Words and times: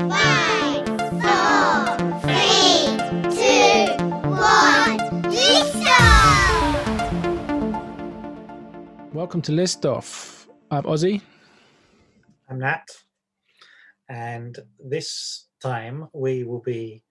Welcome 0.00 0.12
to 9.42 9.52
List 9.52 9.84
Off. 9.84 10.48
I'm 10.70 10.84
Ossie. 10.84 11.20
I'm 12.48 12.60
Nat, 12.60 12.86
and 14.08 14.58
this 14.78 15.48
time 15.62 16.08
we 16.14 16.44
will 16.44 16.62
be 16.62 17.04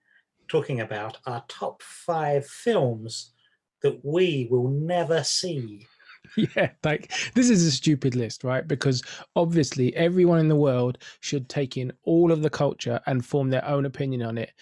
talking 0.47 0.81
about 0.81 1.19
our 1.27 1.43
top 1.47 1.83
five 1.83 2.47
films 2.47 3.35
that 3.83 4.03
we 4.03 4.47
will 4.49 4.69
never 4.69 5.23
see. 5.23 5.85
Yeah, 6.55 6.69
like 6.83 7.11
this 7.33 7.49
is 7.49 7.65
a 7.65 7.71
stupid 7.71 8.15
list, 8.15 8.43
right? 8.43 8.67
Because 8.67 9.01
obviously 9.35 9.95
everyone 9.95 10.39
in 10.39 10.47
the 10.47 10.55
world 10.55 10.99
should 11.21 11.49
take 11.49 11.75
in 11.75 11.91
all 12.03 12.31
of 12.31 12.41
the 12.41 12.49
culture 12.49 12.99
and 13.07 13.25
form 13.25 13.49
their 13.49 13.65
own 13.65 13.85
opinion 13.85 14.21
on 14.21 14.37
it. 14.37 14.53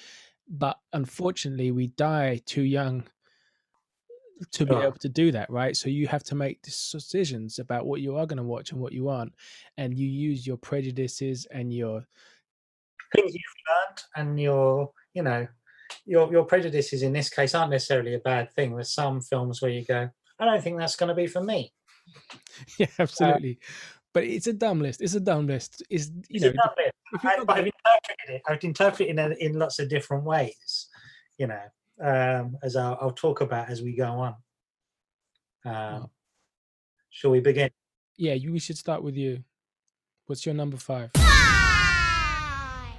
But 0.49 0.79
unfortunately, 0.93 1.71
we 1.71 1.87
die 1.87 2.41
too 2.45 2.61
young 2.63 3.03
to 4.51 4.65
be 4.65 4.75
able 4.75 4.93
to 4.93 5.09
do 5.09 5.31
that, 5.31 5.49
right? 5.49 5.75
So 5.75 5.89
you 5.89 6.07
have 6.07 6.23
to 6.25 6.35
make 6.35 6.61
decisions 6.61 7.59
about 7.59 7.85
what 7.85 8.01
you 8.01 8.15
are 8.15 8.25
going 8.25 8.37
to 8.37 8.43
watch 8.43 8.71
and 8.71 8.79
what 8.79 8.93
you 8.93 9.09
aren't. 9.09 9.33
And 9.77 9.97
you 9.97 10.07
use 10.07 10.45
your 10.45 10.57
prejudices 10.57 11.47
and 11.51 11.73
your 11.73 12.05
Things 13.15 13.33
you've 13.33 13.41
learned 13.69 14.03
and 14.15 14.39
your, 14.39 14.91
you 15.13 15.23
know, 15.23 15.47
your 16.05 16.31
your 16.31 16.43
prejudices 16.43 17.03
in 17.03 17.13
this 17.13 17.29
case 17.29 17.55
aren't 17.55 17.71
necessarily 17.71 18.13
a 18.13 18.19
bad 18.19 18.51
thing. 18.53 18.75
There's 18.75 18.93
some 18.93 19.21
films 19.21 19.61
where 19.61 19.71
you 19.71 19.85
go, 19.85 20.09
I 20.39 20.45
don't 20.45 20.61
think 20.63 20.77
that's 20.77 20.95
going 20.95 21.09
to 21.09 21.15
be 21.15 21.27
for 21.27 21.41
me. 21.41 21.73
yeah, 22.77 22.87
absolutely. 22.99 23.59
but 24.13 24.23
it's 24.23 24.47
a 24.47 24.53
dumb 24.53 24.79
list. 24.79 25.01
It's 25.01 25.15
a 25.15 25.19
dumb 25.19 25.47
list. 25.47 25.83
It's 25.89 26.07
you 26.09 26.21
It's 26.29 26.43
know, 26.43 26.49
a 26.49 26.53
dumb 26.53 26.69
list. 26.77 26.93
I, 27.23 27.35
got 27.37 27.45
but 27.47 27.53
the- 27.55 27.59
I've 27.61 27.65
interpreted 27.67 28.29
it. 28.35 28.41
I've 28.47 28.63
interpreted 28.63 29.17
it 29.19 29.39
in, 29.39 29.53
in 29.53 29.59
lots 29.59 29.79
of 29.79 29.89
different 29.89 30.23
ways, 30.23 30.87
you 31.37 31.47
know, 31.47 31.61
um, 32.01 32.57
as 32.63 32.75
I'll, 32.75 32.97
I'll 33.01 33.11
talk 33.11 33.41
about 33.41 33.69
as 33.69 33.81
we 33.81 33.95
go 33.95 34.05
on. 34.05 34.35
Um, 35.65 36.03
Oh. 36.03 36.09
shall 37.09 37.31
we 37.31 37.39
begin? 37.39 37.69
yeah, 38.17 38.33
you, 38.33 38.51
we 38.51 38.59
should 38.59 38.77
start 38.77 39.03
with 39.03 39.15
you. 39.15 39.43
What's 40.27 40.45
your 40.45 40.55
number 40.55 40.77
five? 40.77 41.11
Five, 41.13 42.93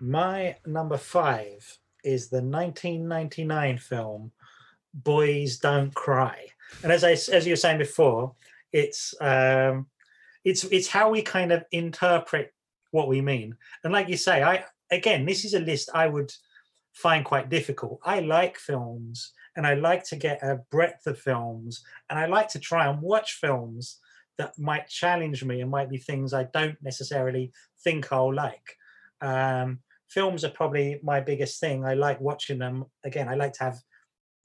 My 0.00 0.56
number 0.66 0.96
five 0.96 1.78
is 2.04 2.28
the 2.28 2.40
1999 2.42 3.78
film 3.78 4.32
"Boys 4.94 5.58
Don't 5.58 5.94
Cry," 5.94 6.46
and 6.82 6.92
as 6.92 7.04
i 7.04 7.12
as 7.12 7.46
you 7.46 7.52
were 7.52 7.56
saying 7.56 7.78
before, 7.78 8.34
it's 8.72 9.14
um, 9.20 9.86
it's 10.44 10.64
it's 10.64 10.88
how 10.88 11.10
we 11.10 11.22
kind 11.22 11.52
of 11.52 11.64
interpret 11.72 12.52
what 12.90 13.08
we 13.08 13.20
mean. 13.20 13.56
And 13.84 13.92
like 13.92 14.08
you 14.08 14.16
say, 14.16 14.42
I 14.42 14.64
again, 14.90 15.26
this 15.26 15.44
is 15.44 15.54
a 15.54 15.60
list 15.60 15.90
I 15.94 16.06
would 16.06 16.32
find 16.92 17.24
quite 17.24 17.48
difficult. 17.48 18.00
I 18.04 18.20
like 18.20 18.58
films, 18.58 19.32
and 19.56 19.66
I 19.66 19.74
like 19.74 20.04
to 20.04 20.16
get 20.16 20.42
a 20.42 20.60
breadth 20.70 21.06
of 21.06 21.18
films, 21.18 21.84
and 22.10 22.18
I 22.18 22.26
like 22.26 22.48
to 22.50 22.58
try 22.58 22.88
and 22.88 23.00
watch 23.00 23.34
films 23.34 24.00
that 24.38 24.58
might 24.58 24.88
challenge 24.88 25.44
me 25.44 25.60
and 25.60 25.70
might 25.70 25.90
be 25.90 25.98
things 25.98 26.32
I 26.32 26.44
don't 26.44 26.80
necessarily 26.82 27.52
think 27.82 28.12
I'll 28.12 28.32
like. 28.32 28.76
Um, 29.20 29.80
films 30.08 30.44
are 30.44 30.50
probably 30.50 31.00
my 31.02 31.20
biggest 31.20 31.60
thing. 31.60 31.84
I 31.84 31.94
like 31.94 32.20
watching 32.20 32.58
them. 32.58 32.86
Again, 33.04 33.28
I 33.28 33.34
like 33.34 33.52
to 33.54 33.64
have 33.64 33.78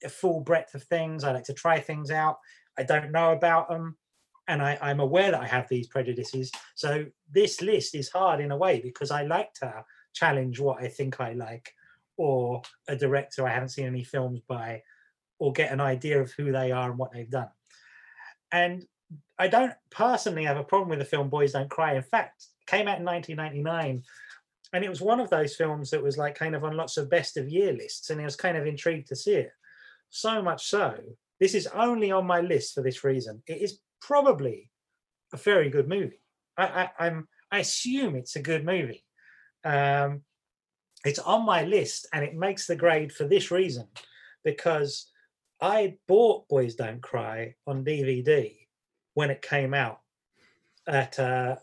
a 0.04 0.08
full 0.08 0.40
breadth 0.40 0.74
of 0.74 0.82
things. 0.84 1.24
I 1.24 1.32
like 1.32 1.44
to 1.44 1.54
try 1.54 1.80
things 1.80 2.10
out. 2.10 2.38
I 2.78 2.82
don't 2.82 3.12
know 3.12 3.32
about 3.32 3.68
them. 3.68 3.96
And 4.46 4.60
I, 4.60 4.78
I'm 4.82 5.00
aware 5.00 5.30
that 5.30 5.40
I 5.40 5.46
have 5.46 5.68
these 5.68 5.88
prejudices. 5.88 6.52
So 6.74 7.06
this 7.30 7.62
list 7.62 7.94
is 7.94 8.10
hard 8.10 8.40
in 8.40 8.50
a 8.50 8.56
way 8.56 8.80
because 8.80 9.10
I 9.10 9.22
like 9.22 9.52
to 9.54 9.84
challenge 10.12 10.60
what 10.60 10.82
I 10.82 10.88
think 10.88 11.20
I 11.20 11.32
like 11.32 11.72
or 12.16 12.62
a 12.86 12.94
director 12.94 13.46
I 13.46 13.52
haven't 13.52 13.70
seen 13.70 13.86
any 13.86 14.04
films 14.04 14.40
by 14.46 14.82
or 15.38 15.52
get 15.52 15.72
an 15.72 15.80
idea 15.80 16.20
of 16.20 16.30
who 16.32 16.52
they 16.52 16.72
are 16.72 16.90
and 16.90 16.98
what 16.98 17.12
they've 17.12 17.30
done. 17.30 17.48
And 18.52 18.86
I 19.38 19.48
don't 19.48 19.72
personally 19.90 20.44
have 20.44 20.58
a 20.58 20.64
problem 20.64 20.90
with 20.90 21.00
the 21.00 21.04
film 21.04 21.28
Boys 21.28 21.52
Don't 21.52 21.70
Cry. 21.70 21.94
In 21.94 22.02
fact, 22.02 22.46
came 22.66 22.86
out 22.86 22.98
in 22.98 23.04
1999 23.04 24.02
and 24.72 24.84
it 24.84 24.88
was 24.88 25.00
one 25.00 25.20
of 25.20 25.30
those 25.30 25.54
films 25.54 25.90
that 25.90 26.02
was 26.02 26.18
like 26.18 26.34
kind 26.34 26.54
of 26.54 26.64
on 26.64 26.76
lots 26.76 26.96
of 26.96 27.08
best 27.10 27.36
of 27.36 27.48
year 27.48 27.72
lists 27.72 28.10
and 28.10 28.20
i 28.20 28.24
was 28.24 28.36
kind 28.36 28.56
of 28.56 28.66
intrigued 28.66 29.08
to 29.08 29.16
see 29.16 29.34
it 29.34 29.52
so 30.14 30.42
much 30.42 30.66
so 30.66 30.96
this 31.40 31.54
is 31.54 31.66
only 31.68 32.10
on 32.10 32.26
my 32.26 32.40
list 32.40 32.74
for 32.74 32.82
this 32.82 33.04
reason 33.04 33.42
it 33.46 33.60
is 33.60 33.80
probably 34.00 34.70
a 35.32 35.36
very 35.36 35.68
good 35.70 35.88
movie 35.88 36.20
i, 36.56 36.64
I 36.64 37.06
i'm 37.06 37.28
i 37.50 37.58
assume 37.58 38.14
it's 38.16 38.36
a 38.36 38.42
good 38.42 38.64
movie 38.64 39.04
um 39.64 40.22
it's 41.04 41.18
on 41.18 41.44
my 41.44 41.64
list 41.64 42.06
and 42.12 42.24
it 42.24 42.34
makes 42.34 42.66
the 42.66 42.76
grade 42.76 43.12
for 43.12 43.24
this 43.24 43.50
reason 43.50 43.86
because 44.44 45.10
i 45.60 45.96
bought 46.06 46.48
boys 46.48 46.74
don't 46.74 47.02
cry 47.02 47.54
on 47.66 47.84
dvd 47.84 48.56
when 49.14 49.30
it 49.30 49.42
came 49.42 49.74
out 49.74 50.00
at 50.86 51.18
uh 51.18 51.56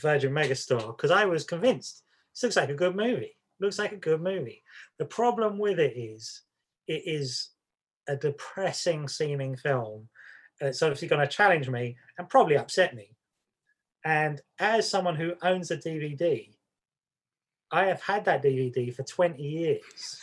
virgin 0.00 0.32
megastore 0.32 0.96
because 0.96 1.10
i 1.10 1.24
was 1.24 1.44
convinced 1.44 2.04
this 2.38 2.44
looks 2.44 2.56
like 2.56 2.68
a 2.68 2.74
good 2.74 2.94
movie. 2.94 3.36
Looks 3.58 3.80
like 3.80 3.90
a 3.90 3.96
good 3.96 4.22
movie. 4.22 4.62
The 5.00 5.06
problem 5.06 5.58
with 5.58 5.80
it 5.80 5.96
is, 5.96 6.42
it 6.86 7.02
is 7.04 7.48
a 8.08 8.16
depressing 8.16 9.08
seeming 9.08 9.56
film. 9.56 10.08
It's 10.60 10.82
obviously 10.82 11.08
going 11.08 11.20
to 11.20 11.32
challenge 11.32 11.68
me 11.68 11.96
and 12.18 12.28
probably 12.28 12.56
upset 12.56 12.94
me. 12.94 13.16
And 14.04 14.40
as 14.58 14.88
someone 14.88 15.14
who 15.14 15.34
owns 15.42 15.70
a 15.70 15.76
DVD, 15.76 16.48
I 17.70 17.84
have 17.86 18.02
had 18.02 18.24
that 18.24 18.42
DVD 18.42 18.94
for 18.94 19.02
20 19.02 19.42
years. 19.42 20.18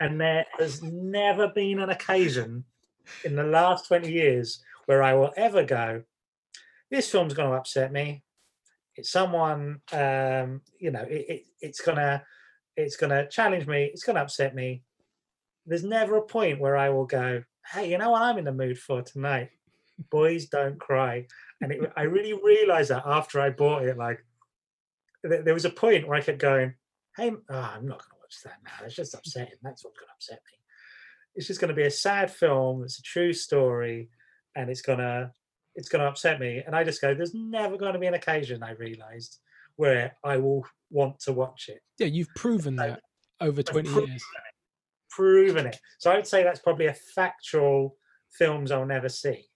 and 0.00 0.20
there 0.20 0.44
has 0.58 0.82
never 0.82 1.48
been 1.48 1.80
an 1.80 1.90
occasion 1.90 2.64
in 3.24 3.34
the 3.34 3.44
last 3.44 3.88
20 3.88 4.10
years 4.10 4.62
where 4.86 5.02
I 5.02 5.14
will 5.14 5.32
ever 5.36 5.64
go, 5.64 6.02
this 6.90 7.10
film's 7.10 7.34
going 7.34 7.50
to 7.50 7.56
upset 7.56 7.92
me 7.92 8.22
it's 9.00 9.10
someone 9.10 9.80
um 9.92 10.60
you 10.78 10.90
know 10.90 11.02
it, 11.02 11.24
it 11.28 11.42
it's 11.60 11.80
gonna 11.80 12.22
it's 12.76 12.96
gonna 12.96 13.28
challenge 13.28 13.66
me 13.66 13.84
it's 13.84 14.04
gonna 14.04 14.20
upset 14.20 14.54
me 14.54 14.82
there's 15.70 15.84
never 15.84 16.16
a 16.16 16.22
point 16.22 16.60
where 16.60 16.76
i 16.76 16.90
will 16.90 17.06
go 17.06 17.42
hey 17.72 17.90
you 17.90 17.96
know 17.96 18.10
what? 18.10 18.22
I'm 18.22 18.36
in 18.36 18.44
the 18.44 18.52
mood 18.52 18.78
for 18.78 19.00
tonight. 19.00 19.50
Boys 20.10 20.46
don't 20.46 20.78
cry. 20.78 21.26
And 21.62 21.72
it, 21.72 21.92
i 21.96 22.02
really 22.02 22.32
realized 22.34 22.90
that 22.90 23.04
after 23.06 23.40
i 23.40 23.48
bought 23.48 23.84
it 23.84 23.96
like 23.96 24.22
th- 25.26 25.44
there 25.44 25.54
was 25.54 25.64
a 25.64 25.70
point 25.70 26.06
where 26.06 26.18
i 26.18 26.20
kept 26.20 26.38
going 26.38 26.74
hey 27.16 27.30
oh, 27.30 27.70
i'm 27.74 27.86
not 27.86 28.00
gonna 28.00 28.20
watch 28.20 28.36
that 28.44 28.58
now. 28.64 28.84
It's 28.84 28.94
just 28.94 29.14
upsetting. 29.14 29.54
That's 29.62 29.84
what's 29.84 29.98
gonna 29.98 30.12
upset 30.14 30.40
me. 30.46 30.58
It's 31.36 31.46
just 31.46 31.60
gonna 31.60 31.72
be 31.74 31.84
a 31.84 31.90
sad 31.90 32.30
film. 32.30 32.82
It's 32.84 32.98
a 32.98 33.02
true 33.02 33.32
story 33.32 34.10
and 34.56 34.68
it's 34.68 34.82
gonna 34.82 35.32
it's 35.76 35.88
going 35.88 36.02
to 36.02 36.08
upset 36.08 36.40
me. 36.40 36.62
And 36.66 36.74
I 36.74 36.82
just 36.82 37.00
go, 37.00 37.14
there's 37.14 37.32
never 37.32 37.76
going 37.76 37.92
to 37.92 37.98
be 38.00 38.08
an 38.08 38.14
occasion, 38.14 38.60
I 38.62 38.72
realized, 38.72 39.38
where 39.76 40.16
I 40.24 40.36
will 40.36 40.66
want 40.90 41.20
to 41.20 41.32
watch 41.32 41.68
it. 41.68 41.80
Yeah, 41.96 42.08
you've 42.08 42.34
proven 42.34 42.76
So, 42.76 42.82
that 42.86 43.00
over 43.40 43.60
I've 43.60 43.66
20 43.66 43.88
years. 43.88 44.08
it, 44.10 44.22
Proven 45.10 45.66
it. 45.66 45.78
So 45.98 46.10
I 46.10 46.16
would 46.16 46.26
say 46.26 46.42
that's 46.42 46.60
probably 46.60 46.86
a 46.86 46.94
factual 46.94 47.96
films 48.30 48.70
I'll 48.70 48.86
never 48.86 49.08
see. 49.08 49.46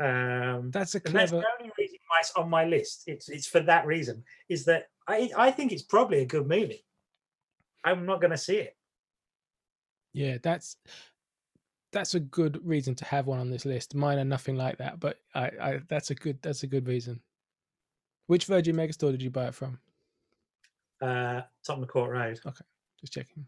Um, 0.00 0.70
That's 0.70 0.94
a 0.94 1.00
and 1.04 1.14
that's 1.14 1.32
the 1.32 1.42
only 1.58 1.72
reason 1.76 1.98
why 2.06 2.20
it's 2.20 2.30
on 2.36 2.48
my 2.48 2.64
list. 2.64 3.02
It's 3.08 3.28
it's 3.28 3.48
for 3.48 3.58
that 3.60 3.84
reason. 3.84 4.22
Is 4.48 4.64
that 4.66 4.84
I 5.08 5.28
I 5.36 5.50
think 5.50 5.72
it's 5.72 5.82
probably 5.82 6.20
a 6.20 6.26
good 6.26 6.46
movie. 6.46 6.84
I'm 7.84 8.06
not 8.06 8.20
going 8.20 8.30
to 8.30 8.38
see 8.38 8.58
it. 8.58 8.76
Yeah, 10.12 10.38
that's 10.40 10.76
that's 11.92 12.14
a 12.14 12.20
good 12.20 12.60
reason 12.64 12.94
to 12.96 13.04
have 13.06 13.26
one 13.26 13.40
on 13.40 13.50
this 13.50 13.64
list. 13.64 13.94
Mine 13.94 14.18
are 14.18 14.24
nothing 14.24 14.56
like 14.56 14.78
that, 14.78 15.00
but 15.00 15.18
I, 15.34 15.50
I 15.60 15.80
that's 15.88 16.10
a 16.10 16.14
good 16.14 16.38
that's 16.42 16.62
a 16.62 16.68
good 16.68 16.86
reason. 16.86 17.20
Which 18.26 18.44
Virgin 18.44 18.76
Megastore 18.76 19.10
did 19.10 19.22
you 19.22 19.30
buy 19.30 19.48
it 19.48 19.54
from? 19.54 19.78
Uh, 21.00 21.42
Tottenham 21.66 21.88
Court 21.88 22.10
Road. 22.10 22.40
Okay, 22.46 22.64
just 23.00 23.12
checking. 23.12 23.46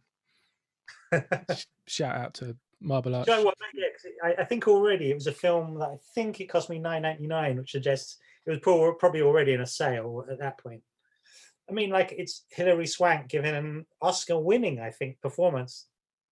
Sh- 1.54 1.64
Shout 1.87 2.16
out 2.16 2.34
to 2.34 2.56
Marble 2.81 3.14
Arch. 3.14 3.28
You 3.28 3.44
know? 3.44 3.52
I, 4.22 4.34
I 4.42 4.44
think 4.44 4.69
already 4.69 5.10
it 5.10 5.14
was 5.14 5.26
a 5.26 5.32
film 5.32 5.78
that 5.78 5.88
I 5.88 5.96
think 6.14 6.40
it 6.40 6.46
cost 6.46 6.70
me 6.70 6.78
nine 6.78 7.02
ninety 7.02 7.26
nine, 7.26 7.56
which 7.56 7.72
suggests 7.72 8.19
it 8.46 8.50
was 8.50 8.60
probably 8.60 9.22
already 9.22 9.52
in 9.52 9.60
a 9.60 9.66
sale 9.66 10.25
at 10.31 10.38
that 10.38 10.58
point. 10.58 10.82
I 11.69 11.72
mean, 11.72 11.90
like 11.90 12.12
it's 12.16 12.44
Hilary 12.50 12.87
Swank 12.87 13.28
giving 13.28 13.54
an 13.54 13.87
Oscar-winning, 14.02 14.81
I 14.81 14.90
think, 14.90 15.20
performance. 15.20 15.87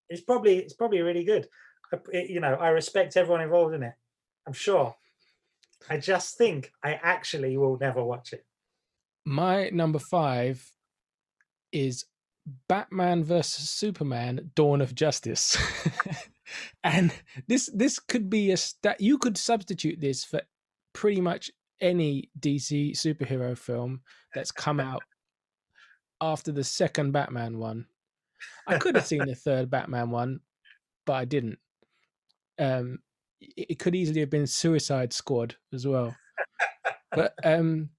It's 0.08 0.22
probably 0.22 0.58
it's 0.58 0.74
probably 0.74 1.00
really 1.00 1.24
good. 1.24 1.48
It- 2.12 2.30
you 2.30 2.40
know, 2.40 2.54
I 2.54 2.68
respect 2.68 3.16
everyone 3.16 3.42
involved 3.42 3.74
in 3.74 3.82
it. 3.82 3.94
I'm 4.46 4.52
sure. 4.52 4.94
I 5.88 5.98
just 5.98 6.36
think 6.36 6.72
I 6.82 6.94
actually 6.94 7.56
will 7.56 7.78
never 7.78 8.02
watch 8.02 8.32
it. 8.32 8.44
My 9.24 9.70
number 9.70 9.98
five 9.98 10.70
is 11.70 12.04
Batman 12.68 13.24
versus 13.24 13.68
Superman: 13.70 14.50
Dawn 14.54 14.80
of 14.80 14.94
Justice. 14.94 15.56
and 16.84 17.12
this 17.46 17.70
this 17.74 17.98
could 17.98 18.30
be 18.30 18.50
a 18.50 18.56
stat. 18.56 19.00
You 19.00 19.18
could 19.18 19.36
substitute 19.36 20.00
this 20.00 20.24
for 20.24 20.42
pretty 20.92 21.20
much 21.20 21.50
any 21.80 22.30
DC 22.40 22.92
superhero 22.92 23.56
film 23.56 24.00
that's 24.34 24.50
come 24.50 24.80
out 24.80 25.02
after 26.20 26.52
the 26.52 26.64
second 26.64 27.12
Batman 27.12 27.58
one. 27.58 27.86
I 28.66 28.78
could 28.78 28.94
have 28.94 29.06
seen 29.06 29.24
the 29.26 29.34
third 29.44 29.70
Batman 29.70 30.10
one, 30.10 30.40
but 31.06 31.14
I 31.14 31.24
didn't. 31.24 31.58
Um, 32.58 32.98
it, 33.40 33.66
it 33.70 33.78
could 33.78 33.94
easily 33.94 34.20
have 34.20 34.30
been 34.30 34.46
Suicide 34.46 35.12
Squad 35.12 35.56
as 35.72 35.86
well. 35.86 36.16
But 37.12 37.34
um, 37.44 37.90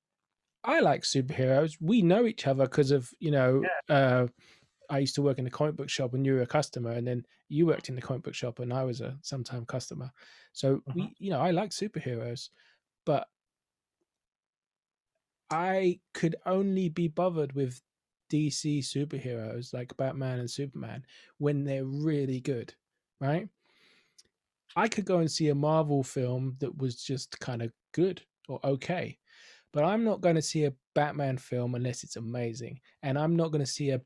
I 0.63 0.79
like 0.79 1.03
superheroes. 1.03 1.77
We 1.79 2.01
know 2.01 2.25
each 2.25 2.47
other 2.47 2.65
because 2.65 2.91
of 2.91 3.09
you 3.19 3.31
know. 3.31 3.63
Uh, 3.89 4.27
I 4.91 4.97
used 4.97 5.13
to 5.15 5.21
work 5.21 5.37
in 5.37 5.45
a 5.45 5.51
comic 5.51 5.75
book 5.75 5.89
shop 5.89 6.15
and 6.15 6.25
you 6.25 6.33
were 6.33 6.41
a 6.41 6.47
customer, 6.47 6.91
and 6.91 7.07
then 7.07 7.23
you 7.47 7.67
worked 7.67 7.89
in 7.89 7.95
the 7.95 8.01
comic 8.01 8.23
book 8.23 8.33
shop 8.33 8.59
and 8.59 8.73
I 8.73 8.83
was 8.83 9.01
a 9.01 9.17
sometime 9.21 9.65
customer. 9.65 10.11
So 10.53 10.81
we, 10.95 11.13
you 11.19 11.29
know, 11.29 11.39
I 11.39 11.51
like 11.51 11.69
superheroes, 11.69 12.49
but 13.05 13.27
I 15.51 15.99
could 16.15 16.35
only 16.45 16.89
be 16.89 17.07
bothered 17.07 17.53
with 17.53 17.81
DC 18.31 18.79
superheroes 18.79 19.73
like 19.73 19.95
Batman 19.95 20.39
and 20.39 20.49
Superman 20.49 21.03
when 21.37 21.63
they're 21.63 21.85
really 21.85 22.39
good, 22.39 22.73
right? 23.21 23.47
I 24.75 24.87
could 24.87 25.05
go 25.05 25.19
and 25.19 25.29
see 25.29 25.49
a 25.49 25.55
Marvel 25.55 26.03
film 26.03 26.55
that 26.59 26.77
was 26.77 26.95
just 27.01 27.39
kind 27.39 27.61
of 27.61 27.71
good 27.93 28.23
or 28.47 28.59
okay, 28.63 29.18
but 29.73 29.83
I'm 29.83 30.03
not 30.03 30.21
going 30.21 30.35
to 30.35 30.41
see 30.41 30.65
a 30.65 30.73
Batman 30.95 31.37
film 31.37 31.75
unless 31.75 32.03
it's 32.03 32.15
amazing, 32.15 32.79
and 33.03 33.17
I'm 33.17 33.35
not 33.35 33.51
going 33.51 33.63
to 33.63 33.71
see 33.71 33.91
a 33.91 34.01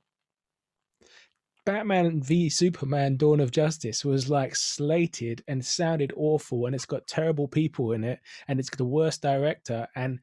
Batman 1.65 2.21
v 2.21 2.49
Superman 2.49 3.15
Dawn 3.15 3.39
of 3.39 3.51
Justice 3.51 4.03
was 4.03 4.29
like 4.29 4.55
slated 4.55 5.43
and 5.47 5.63
sounded 5.63 6.11
awful 6.15 6.65
and 6.65 6.75
it's 6.75 6.85
got 6.85 7.07
terrible 7.07 7.47
people 7.47 7.93
in 7.93 8.03
it 8.03 8.19
and 8.47 8.59
it's 8.59 8.69
got 8.69 8.77
the 8.79 8.85
worst 8.85 9.21
director 9.21 9.87
and 9.95 10.19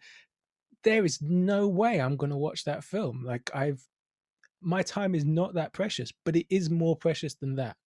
there 0.84 1.04
is 1.04 1.20
no 1.22 1.66
way 1.68 2.00
I'm 2.00 2.16
going 2.16 2.30
to 2.30 2.36
watch 2.36 2.64
that 2.64 2.84
film. 2.84 3.24
Like 3.24 3.50
I've 3.54 3.82
my 4.60 4.82
time 4.82 5.14
is 5.14 5.24
not 5.24 5.54
that 5.54 5.72
precious, 5.72 6.12
but 6.24 6.36
it 6.36 6.46
is 6.50 6.68
more 6.68 6.94
precious 6.94 7.34
than 7.34 7.56
that. 7.56 7.76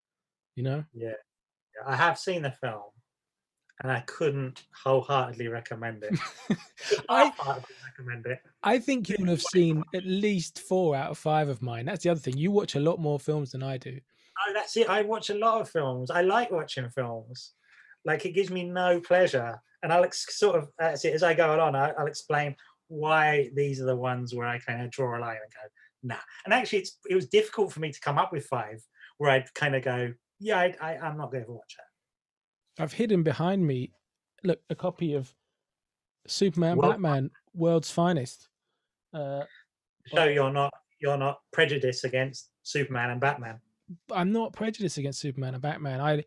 You 0.56 0.64
know? 0.64 0.84
Yeah. 0.92 1.12
I 1.86 1.94
have 1.94 2.18
seen 2.18 2.42
the 2.42 2.50
film 2.50 2.82
and 3.82 3.90
I 3.90 4.00
couldn't 4.00 4.64
wholeheartedly 4.84 5.48
recommend 5.48 6.04
it. 6.04 6.18
I 7.08 7.32
recommend 7.86 8.26
it. 8.26 8.38
I 8.62 8.78
think 8.78 9.08
you'll 9.08 9.28
have 9.28 9.42
seen 9.42 9.82
at 9.94 10.04
least 10.04 10.60
4 10.60 10.96
out 10.96 11.10
of 11.10 11.18
5 11.18 11.48
of 11.48 11.62
mine. 11.62 11.86
That's 11.86 12.04
the 12.04 12.10
other 12.10 12.20
thing. 12.20 12.36
You 12.36 12.50
watch 12.50 12.76
a 12.76 12.80
lot 12.80 13.00
more 13.00 13.18
films 13.18 13.52
than 13.52 13.62
I 13.62 13.78
do. 13.78 13.98
Oh, 14.46 14.52
that's 14.52 14.76
it. 14.76 14.88
I 14.88 15.02
watch 15.02 15.30
a 15.30 15.34
lot 15.34 15.60
of 15.60 15.68
films. 15.68 16.10
I 16.10 16.22
like 16.22 16.50
watching 16.50 16.88
films. 16.88 17.52
Like 18.04 18.26
it 18.26 18.32
gives 18.32 18.50
me 18.50 18.64
no 18.64 19.00
pleasure. 19.00 19.60
And 19.82 19.92
I'll 19.92 20.04
ex- 20.04 20.38
sort 20.38 20.56
of, 20.56 20.70
as, 20.78 21.04
as 21.04 21.22
I 21.22 21.34
go 21.34 21.54
along, 21.54 21.74
I, 21.74 21.90
I'll 21.90 22.06
explain 22.06 22.56
why 22.88 23.50
these 23.54 23.80
are 23.80 23.86
the 23.86 23.96
ones 23.96 24.34
where 24.34 24.46
I 24.46 24.58
kind 24.58 24.82
of 24.82 24.90
draw 24.90 25.18
a 25.18 25.20
line 25.20 25.36
and 25.42 25.52
go, 25.52 26.14
nah. 26.14 26.20
And 26.44 26.54
actually, 26.54 26.80
it's 26.80 26.98
it 27.08 27.14
was 27.14 27.26
difficult 27.26 27.72
for 27.72 27.80
me 27.80 27.92
to 27.92 28.00
come 28.00 28.18
up 28.18 28.32
with 28.32 28.46
five 28.46 28.82
where 29.18 29.30
I'd 29.30 29.52
kind 29.54 29.74
of 29.74 29.82
go, 29.82 30.12
yeah, 30.40 30.58
I, 30.58 30.74
I, 30.80 30.96
I'm 30.98 31.16
not 31.16 31.32
going 31.32 31.44
to 31.44 31.52
watch 31.52 31.76
that. 31.76 31.93
I've 32.78 32.92
hidden 32.92 33.22
behind 33.22 33.66
me 33.66 33.92
look 34.42 34.60
a 34.70 34.74
copy 34.74 35.14
of 35.14 35.34
Superman 36.26 36.76
Well- 36.78 36.90
Batman 36.92 37.30
World's 37.54 37.90
Finest. 37.90 38.48
Uh 39.12 39.44
So 40.06 40.24
you're 40.24 40.50
not 40.52 40.72
you're 40.98 41.18
not 41.18 41.40
prejudiced 41.52 42.04
against 42.04 42.50
Superman 42.62 43.10
and 43.10 43.20
Batman. 43.20 43.60
I'm 44.10 44.32
not 44.32 44.52
prejudiced 44.52 44.98
against 44.98 45.20
Superman 45.20 45.54
and 45.54 45.62
Batman. 45.62 46.00
I 46.00 46.24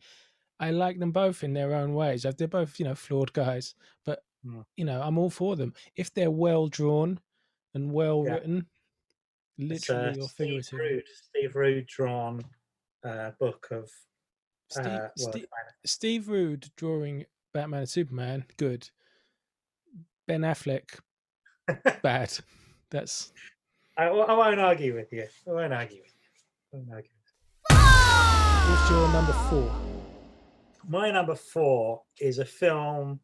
I 0.60 0.72
like 0.72 0.98
them 1.00 1.12
both 1.12 1.44
in 1.44 1.54
their 1.54 1.74
own 1.76 1.94
ways. 1.94 2.24
They're 2.24 2.48
both, 2.48 2.80
you 2.80 2.86
know, 2.86 2.96
flawed 2.96 3.34
guys, 3.34 3.76
but 4.06 4.24
Mm. 4.46 4.64
you 4.76 4.86
know, 4.86 5.02
I'm 5.02 5.18
all 5.18 5.30
for 5.32 5.56
them 5.56 5.74
if 5.96 6.14
they're 6.14 6.32
well 6.32 6.68
drawn 6.68 7.20
and 7.74 7.92
well 7.92 8.24
Yeah. 8.26 8.34
written, 8.36 8.70
It's, 9.58 9.90
uh, 9.90 9.94
literally 10.14 10.22
or 10.22 10.28
Steve. 10.30 10.80
Rude, 10.80 11.08
Steve 11.08 11.56
Rude 11.56 11.88
drawn 11.88 12.44
uh, 13.04 13.32
book 13.40 13.68
of 13.72 13.90
Steve, 14.70 14.86
uh, 14.86 14.90
World 14.90 15.12
Steve, 15.18 15.46
Steve 15.86 16.30
Rude 16.30 16.70
drawing 16.76 17.26
Batman 17.54 17.82
and 17.82 17.90
Superman, 17.90 18.46
good. 18.58 18.90
Ben 20.28 20.42
Affleck, 20.42 21.00
bad. 22.02 22.38
That's 22.90 23.32
I, 23.98 24.06
I 24.06 24.34
won't 24.34 24.60
argue 24.60 24.94
with 24.94 25.12
you. 25.12 25.26
I 25.48 25.52
won't 25.52 25.74
argue 25.74 26.02
with 26.04 26.14
you. 26.14 26.30
I 26.72 26.78
won't 26.78 26.94
argue. 26.94 27.10
what's 28.70 28.90
your 28.92 29.10
number 29.10 29.34
four? 29.50 29.76
My 30.88 31.10
number 31.12 31.36
four 31.36 32.04
is 32.20 32.40
a 32.40 32.46
film 32.46 33.20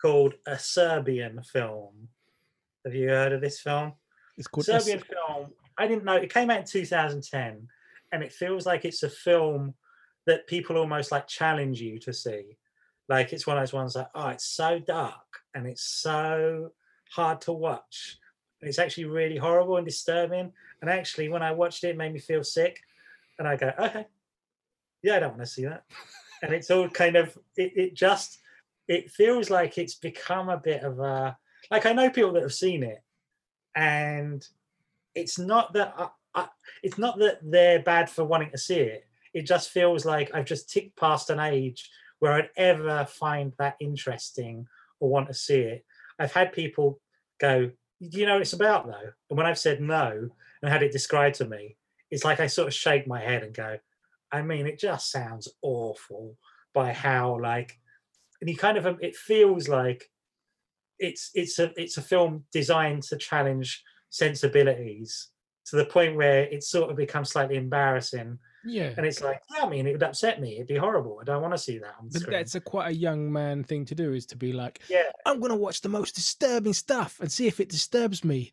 called 0.00 0.34
a 0.46 0.58
Serbian 0.58 1.42
film. 1.42 2.08
Have 2.84 2.94
you 2.94 3.08
heard 3.08 3.32
of 3.32 3.40
this 3.40 3.60
film? 3.60 3.94
It's 4.38 4.46
called 4.46 4.66
Serbian 4.66 5.00
film. 5.00 5.48
I 5.76 5.88
didn't 5.88 6.04
know 6.04 6.14
it 6.14 6.32
came 6.32 6.50
out 6.50 6.60
in 6.60 6.66
2010, 6.66 7.66
and 8.12 8.22
it 8.22 8.32
feels 8.32 8.64
like 8.64 8.84
it's 8.84 9.02
a 9.02 9.10
film 9.10 9.74
that 10.26 10.46
people 10.46 10.76
almost 10.76 11.12
like 11.12 11.26
challenge 11.26 11.80
you 11.80 11.98
to 12.00 12.12
see. 12.12 12.56
Like 13.08 13.32
it's 13.32 13.46
one 13.46 13.56
of 13.56 13.62
those 13.62 13.72
ones 13.72 13.94
like, 13.94 14.08
oh, 14.14 14.28
it's 14.28 14.46
so 14.46 14.78
dark 14.78 15.40
and 15.54 15.66
it's 15.66 15.82
so 15.82 16.72
hard 17.10 17.40
to 17.42 17.52
watch. 17.52 18.18
And 18.60 18.68
it's 18.68 18.78
actually 18.78 19.04
really 19.04 19.36
horrible 19.36 19.76
and 19.76 19.86
disturbing. 19.86 20.52
And 20.80 20.90
actually, 20.90 21.28
when 21.28 21.42
I 21.42 21.52
watched 21.52 21.84
it, 21.84 21.90
it 21.90 21.96
made 21.96 22.12
me 22.12 22.18
feel 22.18 22.42
sick. 22.42 22.80
And 23.38 23.46
I 23.46 23.56
go, 23.56 23.72
okay, 23.78 24.06
yeah, 25.02 25.16
I 25.16 25.20
don't 25.20 25.30
want 25.30 25.42
to 25.42 25.46
see 25.46 25.64
that. 25.64 25.84
and 26.42 26.52
it's 26.52 26.70
all 26.70 26.88
kind 26.88 27.16
of, 27.16 27.36
it, 27.56 27.72
it 27.76 27.94
just, 27.94 28.38
it 28.88 29.10
feels 29.10 29.50
like 29.50 29.78
it's 29.78 29.94
become 29.94 30.48
a 30.48 30.56
bit 30.56 30.82
of 30.82 30.98
a, 30.98 31.36
like 31.70 31.86
I 31.86 31.92
know 31.92 32.10
people 32.10 32.32
that 32.32 32.42
have 32.42 32.54
seen 32.54 32.82
it, 32.82 33.02
and 33.74 34.46
it's 35.14 35.38
not 35.38 35.72
that 35.74 35.94
I, 35.98 36.08
I, 36.34 36.48
it's 36.82 36.98
not 36.98 37.18
that 37.18 37.38
they're 37.42 37.82
bad 37.82 38.08
for 38.08 38.24
wanting 38.24 38.50
to 38.50 38.58
see 38.58 38.80
it. 38.80 39.06
It 39.36 39.44
just 39.44 39.68
feels 39.68 40.06
like 40.06 40.30
I've 40.32 40.46
just 40.46 40.70
ticked 40.70 40.96
past 40.96 41.28
an 41.28 41.40
age 41.40 41.90
where 42.20 42.32
I'd 42.32 42.48
ever 42.56 43.04
find 43.04 43.52
that 43.58 43.76
interesting 43.80 44.66
or 44.98 45.10
want 45.10 45.28
to 45.28 45.34
see 45.34 45.60
it. 45.60 45.84
I've 46.18 46.32
had 46.32 46.54
people 46.54 47.02
go, 47.38 47.70
"Do 48.00 48.18
you 48.18 48.24
know 48.24 48.38
it's 48.38 48.54
about 48.54 48.86
though?" 48.86 49.12
And 49.28 49.36
when 49.36 49.44
I've 49.46 49.58
said 49.58 49.82
no 49.82 50.30
and 50.62 50.72
had 50.72 50.82
it 50.82 50.90
described 50.90 51.34
to 51.34 51.44
me, 51.44 51.76
it's 52.10 52.24
like 52.24 52.40
I 52.40 52.46
sort 52.46 52.68
of 52.68 52.72
shake 52.72 53.06
my 53.06 53.20
head 53.20 53.42
and 53.42 53.52
go, 53.52 53.78
"I 54.32 54.40
mean, 54.40 54.66
it 54.66 54.78
just 54.78 55.10
sounds 55.10 55.48
awful." 55.60 56.38
By 56.72 56.94
how 56.94 57.38
like, 57.38 57.78
and 58.40 58.48
you 58.48 58.56
kind 58.56 58.78
of 58.78 58.86
um, 58.86 58.96
it 59.02 59.16
feels 59.16 59.68
like 59.68 60.10
it's 60.98 61.30
it's 61.34 61.58
a 61.58 61.78
it's 61.78 61.98
a 61.98 62.02
film 62.02 62.46
designed 62.54 63.02
to 63.02 63.18
challenge 63.18 63.84
sensibilities 64.08 65.28
to 65.66 65.76
the 65.76 65.84
point 65.84 66.16
where 66.16 66.44
it 66.44 66.62
sort 66.62 66.90
of 66.90 66.96
becomes 66.96 67.28
slightly 67.28 67.56
embarrassing 67.56 68.38
Yeah. 68.66 68.92
and 68.96 69.06
it's 69.06 69.20
like 69.22 69.40
yeah, 69.54 69.64
i 69.64 69.68
mean 69.68 69.86
it 69.86 69.92
would 69.92 70.02
upset 70.02 70.40
me. 70.40 70.56
It'd 70.56 70.66
be 70.66 70.76
horrible. 70.76 71.18
I 71.20 71.24
don't 71.24 71.40
want 71.42 71.54
to 71.54 71.58
see 71.58 71.78
that 71.78 71.94
on 72.00 72.08
But 72.12 72.20
screen. 72.22 72.36
that's 72.36 72.54
a 72.56 72.60
quite 72.60 72.88
a 72.90 72.94
young 72.94 73.30
man 73.32 73.62
thing 73.64 73.84
to 73.86 73.94
do 73.94 74.12
is 74.12 74.26
to 74.26 74.36
be 74.36 74.52
like, 74.52 74.80
yeah. 74.88 75.04
I'm 75.24 75.40
gonna 75.40 75.56
watch 75.56 75.80
the 75.80 75.88
most 75.88 76.14
disturbing 76.14 76.72
stuff 76.72 77.18
and 77.20 77.30
see 77.30 77.46
if 77.46 77.60
it 77.60 77.68
disturbs 77.68 78.24
me. 78.24 78.52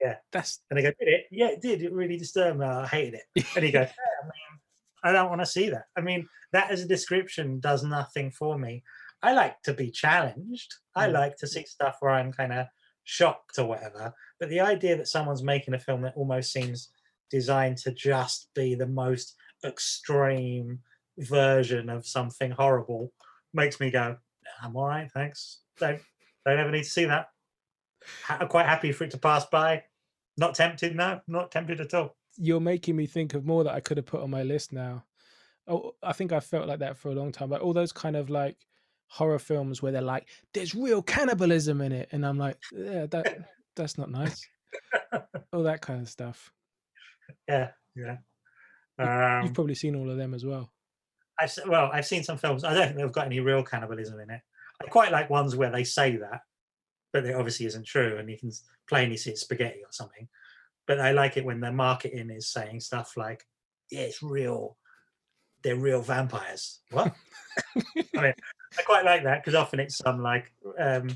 Yeah. 0.00 0.16
That's 0.32 0.60
and 0.70 0.78
they 0.78 0.82
go 0.82 0.92
did 0.98 1.08
it? 1.08 1.26
Yeah 1.30 1.48
it 1.48 1.60
did. 1.62 1.82
It 1.82 1.92
really 1.92 2.16
disturbed 2.16 2.58
me. 2.58 2.66
I 2.66 2.86
hated 2.86 3.20
it. 3.34 3.44
And 3.56 3.64
he 3.64 3.70
goes 3.70 3.88
yeah, 3.88 4.22
i 4.22 4.24
mean 4.24 4.60
i 5.04 5.12
don't 5.12 5.28
want 5.28 5.42
to 5.42 5.46
see 5.46 5.68
that. 5.70 5.84
I 5.96 6.00
mean 6.00 6.26
that 6.52 6.70
as 6.70 6.82
a 6.82 6.88
description 6.88 7.60
does 7.60 7.84
nothing 7.84 8.30
for 8.30 8.58
me. 8.58 8.82
I 9.22 9.32
like 9.32 9.60
to 9.62 9.72
be 9.74 9.90
challenged. 9.90 10.74
I 10.94 11.08
Mm. 11.08 11.12
like 11.12 11.36
to 11.38 11.46
see 11.46 11.64
stuff 11.64 11.96
where 12.00 12.12
i'm 12.12 12.32
kind 12.32 12.52
of 12.52 12.66
shocked 13.04 13.58
or 13.58 13.66
whatever. 13.66 14.12
But 14.40 14.48
the 14.48 14.60
idea 14.60 14.96
that 14.96 15.08
someone's 15.08 15.42
making 15.42 15.74
a 15.74 15.78
film 15.78 16.02
that 16.02 16.14
almost 16.16 16.52
seems 16.52 16.88
designed 17.30 17.78
to 17.78 17.92
just 17.92 18.48
be 18.54 18.74
the 18.74 18.86
most 18.86 19.36
extreme 19.64 20.80
version 21.18 21.88
of 21.88 22.06
something 22.06 22.50
horrible 22.50 23.12
makes 23.52 23.78
me 23.80 23.90
go 23.90 24.10
"Nah, 24.10 24.66
i'm 24.66 24.76
all 24.76 24.86
right 24.86 25.10
thanks 25.12 25.60
don't 25.78 26.00
don't 26.44 26.58
ever 26.58 26.70
need 26.70 26.84
to 26.84 26.90
see 26.90 27.04
that 27.04 27.28
Ha- 28.24 28.38
i'm 28.40 28.48
quite 28.48 28.66
happy 28.66 28.92
for 28.92 29.04
it 29.04 29.10
to 29.12 29.18
pass 29.18 29.46
by 29.46 29.84
not 30.36 30.54
tempted 30.54 30.94
no 30.96 31.20
not 31.28 31.50
tempted 31.52 31.80
at 31.80 31.94
all 31.94 32.16
you're 32.36 32.60
making 32.60 32.96
me 32.96 33.06
think 33.06 33.34
of 33.34 33.44
more 33.44 33.64
that 33.64 33.74
I 33.74 33.80
could 33.80 33.96
have 33.96 34.06
put 34.06 34.22
on 34.22 34.30
my 34.30 34.42
list 34.42 34.72
now. 34.72 35.04
Oh, 35.66 35.94
I 36.02 36.12
think 36.12 36.32
I 36.32 36.40
felt 36.40 36.68
like 36.68 36.80
that 36.80 36.96
for 36.96 37.10
a 37.10 37.14
long 37.14 37.32
time. 37.32 37.50
Like 37.50 37.62
all 37.62 37.72
those 37.72 37.92
kind 37.92 38.16
of 38.16 38.28
like 38.28 38.56
horror 39.08 39.38
films 39.38 39.80
where 39.80 39.92
they're 39.92 40.02
like, 40.02 40.28
"There's 40.52 40.74
real 40.74 41.02
cannibalism 41.02 41.80
in 41.80 41.92
it," 41.92 42.08
and 42.12 42.26
I'm 42.26 42.38
like, 42.38 42.58
"Yeah, 42.72 43.06
that 43.06 43.38
that's 43.76 43.96
not 43.96 44.10
nice." 44.10 44.46
all 45.52 45.62
that 45.62 45.80
kind 45.80 46.02
of 46.02 46.08
stuff. 46.08 46.52
Yeah 47.48 47.70
yeah. 47.96 48.16
You've 48.98 49.08
um, 49.08 49.52
probably 49.52 49.74
seen 49.74 49.96
all 49.96 50.10
of 50.10 50.16
them 50.16 50.34
as 50.34 50.44
well. 50.44 50.70
I've, 51.40 51.52
well 51.66 51.90
i've 51.92 52.06
seen 52.06 52.22
some 52.22 52.38
films. 52.38 52.64
I 52.64 52.74
don't 52.74 52.86
think 52.86 52.96
they've 52.96 53.12
got 53.12 53.26
any 53.26 53.40
real 53.40 53.62
cannibalism 53.62 54.20
in 54.20 54.30
it. 54.30 54.40
I 54.82 54.86
quite 54.86 55.12
like 55.12 55.30
ones 55.30 55.56
where 55.56 55.70
they 55.70 55.84
say 55.84 56.16
that 56.16 56.40
but 57.14 57.24
it 57.24 57.36
obviously 57.36 57.64
isn't 57.64 57.86
true 57.86 58.18
and 58.18 58.28
you 58.28 58.36
can 58.36 58.50
plainly 58.88 59.16
see 59.16 59.30
it's 59.30 59.42
spaghetti 59.42 59.78
or 59.78 59.92
something. 59.92 60.28
But 60.86 61.00
i 61.00 61.12
like 61.12 61.38
it 61.38 61.44
when 61.44 61.60
the 61.60 61.72
marketing 61.72 62.28
is 62.28 62.52
saying 62.52 62.80
stuff 62.80 63.16
like 63.16 63.46
yeah 63.90 64.00
it's 64.00 64.22
real. 64.22 64.76
They're 65.62 65.76
real 65.76 66.02
vampires. 66.02 66.80
What? 66.90 67.14
I 67.76 68.20
mean, 68.20 68.34
I 68.78 68.82
quite 68.82 69.04
like 69.04 69.22
that 69.22 69.42
because 69.42 69.54
often 69.54 69.80
it's 69.80 69.96
some 69.96 70.22
like 70.22 70.52
um, 70.78 71.08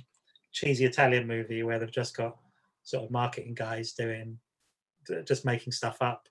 cheesy 0.53 0.87
Italian 0.87 1.27
movie 1.27 1.63
where 1.65 1.79
they've 1.79 1.91
just 1.91 2.17
got 2.17 2.37
sort 2.83 3.05
of 3.05 3.11
marketing 3.11 3.55
guys 3.55 3.93
doing 3.93 4.39
just 5.25 5.45
making 5.45 5.73
stuff 5.73 5.99
up 6.01 6.29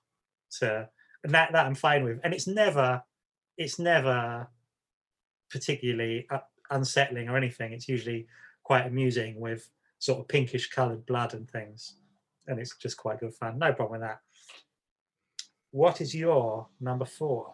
to 0.58 0.88
and 1.24 1.34
that 1.34 1.52
that 1.52 1.66
I'm 1.66 1.74
fine 1.74 2.04
with. 2.04 2.20
And 2.24 2.32
it's 2.32 2.46
never 2.46 3.02
it's 3.56 3.78
never 3.78 4.48
particularly 5.50 6.28
unsettling 6.70 7.28
or 7.28 7.36
anything. 7.36 7.72
It's 7.72 7.88
usually 7.88 8.26
quite 8.62 8.86
amusing 8.86 9.40
with 9.40 9.68
sort 9.98 10.20
of 10.20 10.28
pinkish 10.28 10.70
coloured 10.70 11.04
blood 11.06 11.34
and 11.34 11.50
things, 11.50 11.96
and 12.46 12.58
it's 12.58 12.76
just 12.76 12.96
quite 12.96 13.20
good 13.20 13.34
fun. 13.34 13.58
No 13.58 13.72
problem 13.72 14.00
with 14.00 14.08
that. 14.08 14.20
What 15.70 16.00
is 16.00 16.14
your 16.14 16.68
number 16.80 17.04
four? 17.04 17.52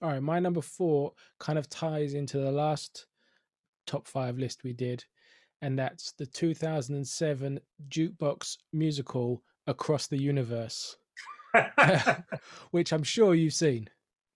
All 0.00 0.10
right, 0.10 0.22
my 0.22 0.38
number 0.40 0.60
four 0.60 1.12
kind 1.38 1.58
of 1.58 1.68
ties 1.68 2.14
into 2.14 2.38
the 2.38 2.50
last 2.52 3.06
top 3.86 4.06
five 4.06 4.38
list 4.38 4.64
we 4.64 4.72
did, 4.72 5.04
and 5.62 5.78
that's 5.78 6.12
the 6.12 6.26
2007 6.26 7.60
jukebox 7.88 8.58
musical 8.72 9.42
Across 9.66 10.08
the 10.08 10.20
Universe, 10.20 10.96
which 12.70 12.92
I'm 12.92 13.02
sure 13.02 13.34
you've 13.34 13.54
seen. 13.54 13.88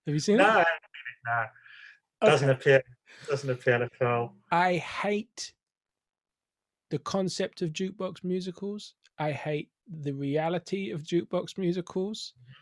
Have 0.07 0.15
you 0.15 0.21
seen 0.21 0.37
no, 0.37 0.45
I 0.45 0.61
it? 0.61 0.67
haven't 0.67 1.51
no. 2.23 2.31
Doesn't 2.31 2.51
appear. 2.51 2.83
Doesn't 3.29 3.51
appeal 3.51 3.83
at 3.83 4.07
all. 4.07 4.35
I 4.51 4.77
hate 4.77 5.53
the 6.91 6.99
concept 6.99 7.63
of 7.63 7.73
jukebox 7.73 8.23
musicals. 8.23 8.95
I 9.19 9.33
hate 9.33 9.71
the 9.89 10.13
reality 10.13 10.91
of 10.91 11.03
jukebox 11.03 11.59
musicals. 11.59 12.35
Mm-hmm. 12.37 12.53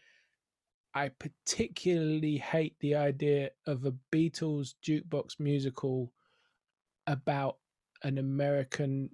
I 0.96 1.08
particularly 1.08 2.38
hate 2.38 2.76
the 2.80 2.94
idea 2.94 3.50
of 3.66 3.84
a 3.84 3.94
Beatles 4.12 4.74
jukebox 4.86 5.40
musical 5.40 6.12
about 7.06 7.56
an 8.04 8.18
American 8.18 9.10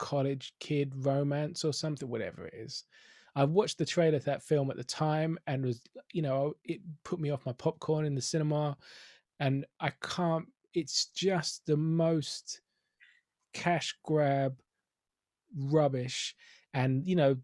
college 0.00 0.54
kid 0.60 0.92
romance 0.96 1.62
or 1.62 1.72
something, 1.72 2.08
whatever 2.08 2.46
it 2.46 2.54
is. 2.54 2.84
I 3.36 3.44
watched 3.44 3.78
the 3.78 3.84
trailer 3.84 4.18
to 4.18 4.24
that 4.24 4.42
film 4.42 4.70
at 4.70 4.76
the 4.76 4.82
time 4.82 5.38
and 5.46 5.64
was, 5.64 5.82
you 6.12 6.22
know, 6.22 6.54
it 6.64 6.80
put 7.04 7.20
me 7.20 7.30
off 7.30 7.46
my 7.46 7.52
popcorn 7.52 8.06
in 8.06 8.14
the 8.14 8.22
cinema. 8.22 8.76
And 9.38 9.66
I 9.78 9.92
can't, 10.02 10.46
it's 10.74 11.06
just 11.06 11.66
the 11.66 11.76
most 11.76 12.62
cash 13.52 13.94
grab 14.02 14.60
rubbish. 15.56 16.34
And, 16.74 17.06
you 17.06 17.14
know, 17.14 17.36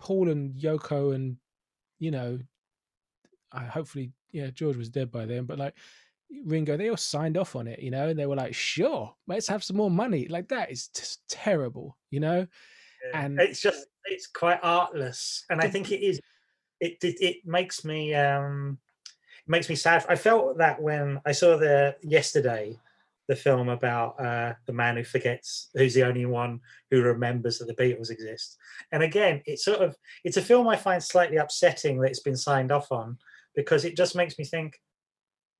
Paul 0.00 0.28
and 0.28 0.54
Yoko 0.54 1.14
and, 1.14 1.36
you 2.00 2.10
know, 2.10 2.38
I 3.52 3.64
hopefully, 3.64 4.10
yeah, 4.32 4.50
George 4.50 4.76
was 4.76 4.90
dead 4.90 5.12
by 5.12 5.26
then, 5.26 5.44
but 5.44 5.58
like 5.58 5.74
Ringo, 6.44 6.76
they 6.76 6.90
all 6.90 6.96
signed 6.96 7.36
off 7.36 7.56
on 7.56 7.66
it, 7.66 7.80
you 7.80 7.90
know, 7.90 8.08
and 8.08 8.18
they 8.18 8.26
were 8.26 8.36
like, 8.36 8.54
sure, 8.54 9.14
let's 9.26 9.48
have 9.48 9.64
some 9.64 9.76
more 9.76 9.90
money. 9.90 10.26
Like 10.28 10.48
that 10.48 10.70
is 10.70 10.88
just 10.88 11.26
terrible, 11.28 11.96
you 12.10 12.20
know? 12.20 12.46
Yeah. 13.12 13.20
And- 13.24 13.40
it's 13.40 13.60
just 13.60 13.86
it's 14.06 14.26
quite 14.26 14.60
artless, 14.62 15.44
and 15.48 15.60
I 15.60 15.68
think 15.68 15.90
it 15.90 16.02
is. 16.02 16.20
It 16.80 16.98
it, 17.02 17.16
it 17.20 17.36
makes 17.46 17.84
me 17.84 18.14
um 18.14 18.78
it 19.46 19.50
makes 19.50 19.68
me 19.68 19.76
sad. 19.76 20.04
I 20.08 20.16
felt 20.16 20.58
that 20.58 20.80
when 20.80 21.20
I 21.24 21.32
saw 21.32 21.56
the 21.56 21.96
yesterday 22.02 22.78
the 23.26 23.36
film 23.36 23.70
about 23.70 24.20
uh, 24.20 24.52
the 24.66 24.72
man 24.72 24.96
who 24.96 25.04
forgets 25.04 25.70
who's 25.74 25.94
the 25.94 26.02
only 26.02 26.26
one 26.26 26.60
who 26.90 27.00
remembers 27.00 27.58
that 27.58 27.66
the 27.66 27.74
Beatles 27.74 28.10
exist. 28.10 28.58
And 28.92 29.02
again, 29.02 29.40
it's 29.46 29.64
sort 29.64 29.80
of 29.80 29.96
it's 30.24 30.36
a 30.36 30.42
film 30.42 30.68
I 30.68 30.76
find 30.76 31.02
slightly 31.02 31.38
upsetting 31.38 32.00
that 32.00 32.10
it's 32.10 32.20
been 32.20 32.36
signed 32.36 32.70
off 32.70 32.92
on 32.92 33.16
because 33.54 33.84
it 33.84 33.96
just 33.96 34.16
makes 34.16 34.38
me 34.38 34.44
think, 34.44 34.78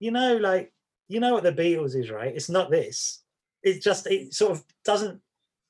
you 0.04 0.10
know, 0.10 0.36
like 0.36 0.70
you 1.08 1.18
know 1.18 1.32
what 1.32 1.44
the 1.44 1.52
Beatles 1.52 1.96
is, 1.96 2.10
right? 2.10 2.34
It's 2.34 2.50
not 2.50 2.70
this. 2.70 3.22
It 3.62 3.80
just 3.80 4.06
it 4.06 4.34
sort 4.34 4.52
of 4.52 4.62
doesn't. 4.84 5.18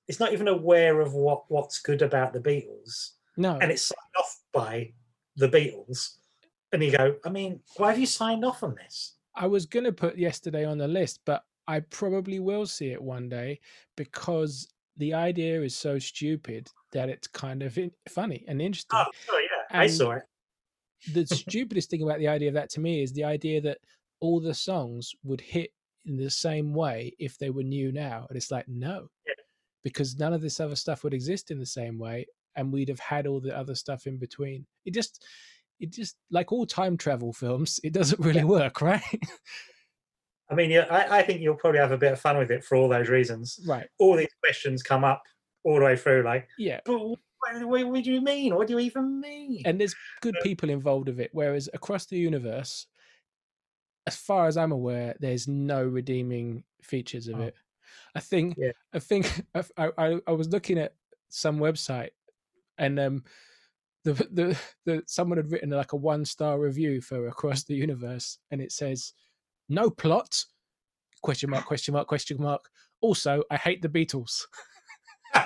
It's 0.08 0.18
not 0.18 0.32
even 0.32 0.48
aware 0.48 1.00
of 1.00 1.14
what 1.14 1.44
what's 1.48 1.80
good 1.80 2.02
about 2.02 2.32
the 2.32 2.40
Beatles, 2.40 3.10
No, 3.36 3.56
and 3.60 3.70
it's 3.70 3.82
signed 3.82 4.16
off 4.18 4.40
by 4.52 4.92
the 5.36 5.48
Beatles. 5.48 6.16
And 6.72 6.82
you 6.82 6.90
go, 6.90 7.14
I 7.24 7.28
mean, 7.30 7.60
why 7.76 7.90
have 7.90 7.98
you 8.00 8.06
signed 8.06 8.44
off 8.44 8.64
on 8.64 8.74
this? 8.74 9.14
I 9.36 9.46
was 9.46 9.66
going 9.66 9.84
to 9.84 9.92
put 9.92 10.18
yesterday 10.18 10.64
on 10.64 10.78
the 10.78 10.88
list, 10.88 11.20
but 11.24 11.44
I 11.68 11.78
probably 11.78 12.40
will 12.40 12.66
see 12.66 12.88
it 12.90 13.00
one 13.00 13.28
day 13.28 13.60
because 13.96 14.66
the 14.96 15.14
idea 15.14 15.62
is 15.62 15.76
so 15.76 16.00
stupid 16.00 16.68
that 16.90 17.08
it's 17.08 17.28
kind 17.28 17.62
of 17.62 17.78
funny 18.08 18.44
and 18.48 18.60
interesting. 18.60 18.98
Oh, 18.98 19.04
oh 19.30 19.38
yeah, 19.38 19.78
I 19.80 19.86
saw 19.86 20.12
it. 20.12 20.24
the 21.12 21.24
stupidest 21.42 21.90
thing 21.90 22.02
about 22.02 22.18
the 22.18 22.28
idea 22.28 22.48
of 22.48 22.54
that 22.54 22.70
to 22.70 22.80
me 22.80 23.00
is 23.00 23.12
the 23.12 23.24
idea 23.24 23.60
that 23.60 23.78
all 24.24 24.40
the 24.40 24.54
songs 24.54 25.12
would 25.22 25.40
hit 25.40 25.70
in 26.06 26.16
the 26.16 26.30
same 26.30 26.72
way 26.74 27.14
if 27.18 27.38
they 27.38 27.50
were 27.50 27.62
new 27.62 27.92
now. 27.92 28.26
And 28.28 28.36
it's 28.36 28.50
like, 28.50 28.66
no, 28.68 29.08
Yeah. 29.26 29.34
because 29.82 30.16
none 30.18 30.32
of 30.32 30.40
this 30.42 30.60
other 30.60 30.76
stuff 30.76 31.04
would 31.04 31.14
exist 31.14 31.50
in 31.50 31.58
the 31.58 31.66
same 31.66 31.98
way. 31.98 32.26
And 32.56 32.72
we'd 32.72 32.88
have 32.88 33.00
had 33.00 33.26
all 33.26 33.40
the 33.40 33.56
other 33.56 33.74
stuff 33.74 34.06
in 34.06 34.16
between. 34.16 34.66
It 34.84 34.94
just, 34.94 35.24
it 35.80 35.90
just, 35.92 36.16
like 36.30 36.52
all 36.52 36.66
time 36.66 36.96
travel 36.96 37.32
films, 37.32 37.80
it 37.84 37.92
doesn't 37.92 38.20
really 38.20 38.44
work, 38.44 38.80
right? 38.92 39.02
I 40.50 40.54
mean, 40.54 40.70
yeah, 40.70 40.86
I, 40.90 41.18
I 41.18 41.22
think 41.22 41.40
you'll 41.40 41.54
probably 41.56 41.80
have 41.80 41.92
a 41.92 41.98
bit 41.98 42.12
of 42.12 42.20
fun 42.20 42.36
with 42.38 42.50
it 42.50 42.62
for 42.64 42.76
all 42.76 42.88
those 42.88 43.08
reasons. 43.08 43.58
right. 43.66 43.86
All 43.98 44.16
these 44.16 44.28
questions 44.42 44.82
come 44.82 45.04
up 45.04 45.22
all 45.64 45.78
the 45.78 45.84
way 45.84 45.96
through, 45.96 46.22
like, 46.22 46.48
Yeah. 46.58 46.80
but 46.84 46.98
what, 46.98 47.18
what, 47.62 47.86
what 47.88 48.04
do 48.04 48.12
you 48.12 48.20
mean? 48.20 48.54
What 48.54 48.66
do 48.68 48.74
you 48.74 48.80
even 48.80 49.20
mean? 49.20 49.62
and 49.64 49.80
there's 49.80 49.94
good 50.20 50.36
people 50.42 50.68
involved 50.70 51.08
with 51.08 51.20
it. 51.20 51.30
Whereas 51.32 51.68
across 51.74 52.06
the 52.06 52.18
universe, 52.18 52.86
as 54.06 54.16
far 54.16 54.46
as 54.46 54.56
I'm 54.56 54.72
aware, 54.72 55.14
there's 55.20 55.48
no 55.48 55.84
redeeming 55.84 56.64
features 56.82 57.28
of 57.28 57.40
Oh. 57.40 57.42
it. 57.44 57.54
I 58.14 58.20
think, 58.20 58.56
Yeah. 58.58 58.72
I 58.92 58.98
think, 58.98 59.26
I, 59.54 59.90
I, 59.98 60.20
I 60.26 60.32
was 60.32 60.48
looking 60.50 60.78
at 60.78 60.94
some 61.28 61.58
website, 61.58 62.10
and 62.78 62.98
um, 63.00 63.24
the 64.04 64.12
the 64.32 64.58
the 64.84 65.02
someone 65.06 65.38
had 65.38 65.50
written 65.50 65.70
like 65.70 65.92
a 65.92 65.96
one 65.96 66.24
star 66.24 66.58
review 66.60 67.00
for 67.00 67.26
Across 67.28 67.64
the 67.64 67.74
Universe, 67.74 68.38
and 68.50 68.60
it 68.60 68.72
says, 68.72 69.12
"No 69.68 69.90
plot." 69.90 70.44
Question 71.22 71.50
mark? 71.50 71.64
Question 71.64 71.94
mark? 71.94 72.06
Question 72.06 72.40
mark? 72.40 72.68
Also, 73.00 73.42
I 73.50 73.56
hate 73.56 73.80
the 73.82 73.88
Beatles, 73.88 74.42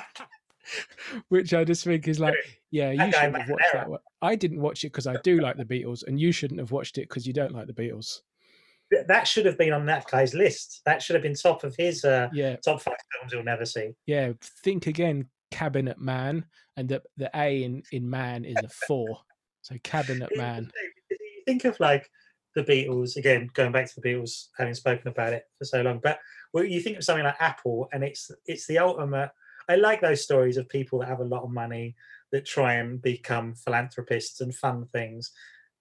which 1.28 1.54
I 1.54 1.64
just 1.64 1.84
think 1.84 2.08
is 2.08 2.20
like, 2.20 2.34
yeah, 2.70 2.90
you 2.90 3.12
shouldn't 3.12 3.38
have 3.38 3.48
watched 3.48 3.72
that 3.72 3.88
one. 3.88 4.00
I 4.20 4.34
didn't 4.34 4.60
watch 4.60 4.84
it 4.84 4.88
because 4.88 5.06
I 5.06 5.16
do 5.22 5.40
like 5.40 5.56
the 5.56 5.64
Beatles, 5.64 6.04
and 6.06 6.20
you 6.20 6.32
shouldn't 6.32 6.60
have 6.60 6.72
watched 6.72 6.98
it 6.98 7.08
because 7.08 7.26
you 7.26 7.32
don't 7.32 7.54
like 7.54 7.66
the 7.66 7.72
Beatles. 7.72 8.20
Th- 8.92 9.06
that 9.06 9.28
should 9.28 9.46
have 9.46 9.58
been 9.58 9.72
on 9.72 9.86
that 9.86 10.06
guy's 10.10 10.34
list. 10.34 10.80
That 10.86 11.02
should 11.02 11.14
have 11.14 11.22
been 11.22 11.34
top 11.34 11.64
of 11.64 11.74
his 11.76 12.04
uh, 12.04 12.28
Yeah, 12.32 12.56
top 12.56 12.80
five 12.80 12.96
films 13.12 13.32
you'll 13.32 13.44
never 13.44 13.64
see. 13.66 13.90
yeah. 14.06 14.32
Think 14.64 14.86
again, 14.86 15.26
Cabinet 15.50 15.98
Man, 16.00 16.44
and 16.76 16.88
the 16.88 17.02
the 17.16 17.30
A 17.34 17.62
in 17.64 17.82
in 17.92 18.08
man 18.08 18.44
is 18.44 18.56
a 18.62 18.68
four. 18.68 19.18
So 19.62 19.76
Cabinet 19.82 20.30
Man. 20.36 20.70
You 21.10 21.42
think 21.46 21.64
of 21.64 21.78
like 21.80 22.08
the 22.54 22.64
Beatles 22.64 23.16
again, 23.16 23.48
going 23.54 23.72
back 23.72 23.86
to 23.86 24.00
the 24.00 24.08
Beatles, 24.08 24.46
having 24.56 24.74
spoken 24.74 25.08
about 25.08 25.32
it 25.32 25.44
for 25.58 25.64
so 25.64 25.82
long. 25.82 26.00
But 26.02 26.18
well, 26.52 26.64
you 26.64 26.80
think 26.80 26.96
of 26.96 27.04
something 27.04 27.24
like 27.24 27.36
Apple, 27.40 27.88
and 27.92 28.02
it's 28.02 28.30
it's 28.46 28.66
the 28.66 28.78
ultimate. 28.78 29.30
I 29.68 29.76
like 29.76 30.00
those 30.00 30.22
stories 30.24 30.56
of 30.56 30.68
people 30.68 31.00
that 31.00 31.08
have 31.08 31.20
a 31.20 31.24
lot 31.24 31.42
of 31.42 31.50
money 31.50 31.94
that 32.32 32.46
try 32.46 32.74
and 32.74 33.00
become 33.02 33.54
philanthropists 33.54 34.40
and 34.40 34.54
fund 34.54 34.90
things, 34.90 35.30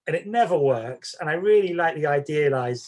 and 0.07 0.15
it 0.15 0.25
never 0.25 0.57
works. 0.57 1.15
And 1.19 1.29
I 1.29 1.33
really 1.33 1.73
like 1.73 1.95
the 1.95 2.07
idealized 2.07 2.87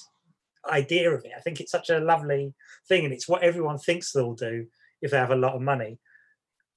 idea 0.69 1.11
of 1.11 1.23
it. 1.25 1.31
I 1.37 1.41
think 1.41 1.59
it's 1.59 1.71
such 1.71 1.89
a 1.89 1.99
lovely 1.99 2.53
thing, 2.87 3.05
and 3.05 3.13
it's 3.13 3.27
what 3.27 3.43
everyone 3.43 3.77
thinks 3.77 4.11
they'll 4.11 4.33
do 4.33 4.65
if 5.01 5.11
they 5.11 5.17
have 5.17 5.31
a 5.31 5.35
lot 5.35 5.53
of 5.53 5.61
money. 5.61 5.99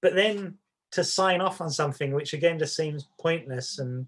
But 0.01 0.15
then 0.15 0.59
to 0.93 1.03
sign 1.03 1.41
off 1.41 1.61
on 1.61 1.71
something 1.71 2.13
which 2.13 2.35
again 2.35 2.59
just 2.59 2.77
seems 2.77 3.09
pointless 3.19 3.79
and 3.79 4.07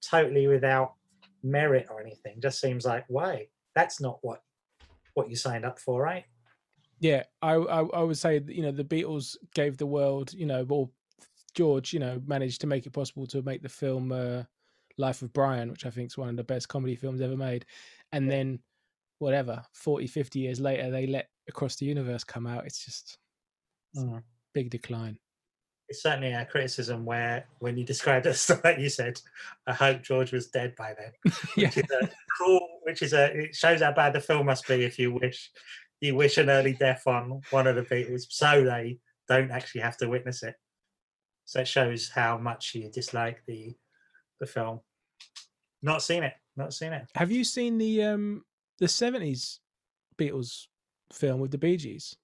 totally 0.00 0.46
without 0.46 0.94
merit 1.42 1.86
or 1.90 2.00
anything 2.00 2.40
just 2.40 2.60
seems 2.60 2.84
like 2.84 3.04
why 3.08 3.46
that's 3.74 4.00
not 4.00 4.18
what 4.22 4.42
what 5.14 5.28
you 5.28 5.36
signed 5.36 5.64
up 5.64 5.78
for 5.78 6.02
right 6.02 6.24
Yeah, 7.00 7.24
I, 7.42 7.54
I 7.54 7.80
I 7.82 8.02
would 8.02 8.16
say 8.16 8.40
you 8.46 8.62
know 8.62 8.72
the 8.72 8.84
Beatles 8.84 9.36
gave 9.54 9.76
the 9.76 9.86
world 9.86 10.32
you 10.32 10.46
know 10.46 10.64
or 10.68 10.88
George 11.54 11.92
you 11.92 11.98
know 12.00 12.22
managed 12.26 12.60
to 12.62 12.66
make 12.66 12.86
it 12.86 12.92
possible 12.92 13.26
to 13.26 13.42
make 13.42 13.62
the 13.62 13.68
film 13.68 14.12
uh, 14.12 14.44
Life 14.98 15.22
of 15.22 15.32
Brian, 15.32 15.70
which 15.70 15.86
I 15.86 15.90
think 15.90 16.08
is 16.08 16.18
one 16.18 16.28
of 16.28 16.36
the 16.36 16.44
best 16.44 16.68
comedy 16.68 16.96
films 16.96 17.20
ever 17.20 17.36
made, 17.36 17.64
and 18.12 18.30
then 18.30 18.60
whatever 19.18 19.62
40 19.72 20.06
50 20.06 20.38
years 20.40 20.58
later 20.60 20.90
they 20.90 21.06
let 21.06 21.28
Across 21.48 21.76
the 21.76 21.86
Universe 21.86 22.24
come 22.24 22.46
out. 22.46 22.66
It's 22.66 22.84
just 22.84 23.18
Mm. 23.96 24.22
big 24.54 24.70
decline. 24.70 25.18
it's 25.88 26.02
certainly 26.02 26.32
a 26.32 26.46
criticism 26.46 27.04
where 27.04 27.46
when 27.58 27.76
you 27.76 27.84
described 27.84 28.24
it 28.24 28.46
like 28.64 28.78
you 28.78 28.88
said 28.88 29.20
i 29.66 29.72
hope 29.74 30.00
george 30.02 30.32
was 30.32 30.46
dead 30.48 30.74
by 30.76 30.94
then 30.98 31.12
yeah, 31.58 31.66
which 31.68 31.76
is 31.76 31.90
a 31.90 32.08
cruel 32.30 32.68
which 32.84 33.02
is 33.02 33.12
a 33.12 33.24
it 33.36 33.54
shows 33.54 33.82
how 33.82 33.92
bad 33.92 34.14
the 34.14 34.20
film 34.20 34.46
must 34.46 34.66
be 34.66 34.82
if 34.84 34.98
you 34.98 35.12
wish 35.12 35.50
you 36.00 36.14
wish 36.14 36.38
an 36.38 36.48
early 36.48 36.72
death 36.72 37.02
on 37.06 37.42
one 37.50 37.66
of 37.66 37.76
the 37.76 37.82
beatles 37.82 38.22
so 38.30 38.64
they 38.64 38.98
don't 39.28 39.50
actually 39.50 39.82
have 39.82 39.98
to 39.98 40.08
witness 40.08 40.42
it 40.42 40.54
so 41.44 41.60
it 41.60 41.68
shows 41.68 42.08
how 42.08 42.38
much 42.38 42.74
you 42.74 42.90
dislike 42.90 43.42
the 43.46 43.74
the 44.42 44.46
film 44.46 44.80
not 45.82 46.02
seen 46.02 46.22
it 46.22 46.34
not 46.56 46.74
seen 46.74 46.92
it 46.92 47.06
have 47.14 47.30
you 47.30 47.44
seen 47.44 47.78
the 47.78 48.02
um 48.02 48.44
the 48.78 48.86
70s 48.86 49.60
Beatles 50.18 50.66
film 51.12 51.40
with 51.40 51.50
the 51.50 51.58
Bee 51.58 51.78
Gees? 51.78 52.16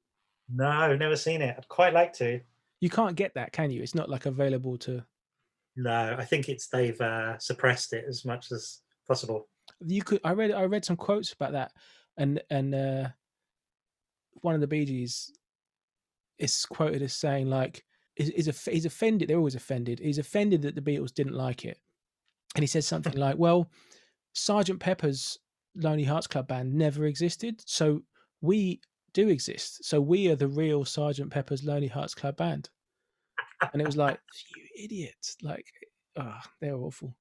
no 0.53 0.95
never 0.97 1.17
seen 1.17 1.41
it 1.41 1.55
i'd 1.57 1.69
quite 1.69 1.95
like 1.95 2.13
to 2.13 2.41
You 2.81 2.91
can't 2.91 3.17
get 3.17 3.35
that, 3.35 3.53
can 3.53 3.71
you? 3.71 3.83
It's 3.83 3.95
not 3.95 4.09
like 4.09 4.27
available 4.27 4.79
to. 4.79 5.05
No, 5.77 6.17
I 6.19 6.25
think 6.25 6.49
it's 6.49 6.69
they've 6.69 7.01
uh, 7.01 7.39
suppressed 7.39 7.93
it 7.93 8.05
as 8.09 8.25
much 8.25 8.53
as 8.53 8.81
possible. 9.07 9.49
You 9.81 10.03
could. 10.03 10.21
I 10.25 10.33
read. 10.33 10.53
I 10.53 10.65
read 10.65 10.85
some 10.85 10.97
quotes 10.97 11.33
about 11.33 11.53
that, 11.53 11.73
and 12.17 12.41
and 12.51 12.75
uh, 12.75 13.09
one 14.43 14.55
of 14.55 14.61
the 14.61 14.67
Bee 14.67 14.85
Gees 14.85 15.33
is 16.39 16.67
quoted 16.67 17.03
as 17.03 17.15
saying 17.15 17.49
like, 17.49 17.85
"is 18.17 18.31
is 18.31 18.49
a 18.49 18.71
he's 18.71 18.87
offended. 18.87 19.29
They're 19.29 19.39
always 19.39 19.57
offended. 19.57 19.99
He's 19.99 20.19
offended 20.19 20.63
that 20.63 20.75
the 20.75 20.81
Beatles 20.81 21.15
didn't 21.15 21.35
like 21.35 21.65
it." 21.65 21.79
And 22.55 22.63
he 22.63 22.67
says 22.67 22.87
something 22.87 23.15
like, 23.15 23.37
"Well, 23.39 23.71
Sergeant 24.33 24.81
Pepper's 24.81 25.39
Lonely 25.75 26.05
Hearts 26.05 26.27
Club 26.27 26.49
Band 26.49 26.75
never 26.75 27.05
existed, 27.05 27.63
so 27.67 28.03
we 28.41 28.81
do 29.13 29.29
exist. 29.29 29.85
So 29.85 30.01
we 30.01 30.29
are 30.29 30.37
the 30.37 30.49
real 30.49 30.85
Sergeant 30.85 31.31
Pepper's 31.31 31.65
Lonely 31.65 31.89
Hearts 31.89 32.15
Club 32.15 32.37
Band." 32.37 32.71
And 33.73 33.83
it 33.83 33.87
was 33.87 33.97
like, 33.97 34.21
"You 34.57 34.85
idiots! 34.85 35.37
Like, 35.43 35.67
ah, 36.17 36.43
they're 36.61 36.77
awful." 36.77 37.15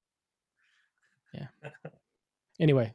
Yeah. 1.34 1.48
Anyway, 2.60 2.92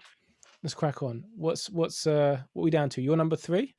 let's 0.61 0.73
crack 0.73 1.01
on. 1.03 1.23
What's 1.35 1.69
what's 1.69 2.05
uh 2.05 2.41
what 2.53 2.63
we 2.63 2.71
down 2.71 2.89
to? 2.89 3.01
You're 3.01 3.15
number. 3.15 3.35
Three. 3.35 3.75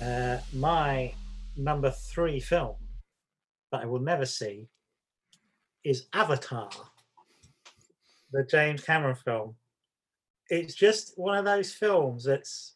Uh, 0.00 0.38
my 0.54 1.12
number 1.56 1.90
three 1.90 2.40
film 2.40 2.76
that 3.70 3.82
I 3.82 3.86
will 3.86 4.00
never 4.00 4.26
see 4.26 4.68
is 5.84 6.06
Avatar, 6.12 6.70
the 8.32 8.44
James 8.44 8.84
Cameron 8.84 9.16
film. 9.16 9.56
It's 10.48 10.74
just 10.74 11.18
one 11.18 11.38
of 11.38 11.44
those 11.44 11.72
films 11.72 12.24
that's 12.24 12.74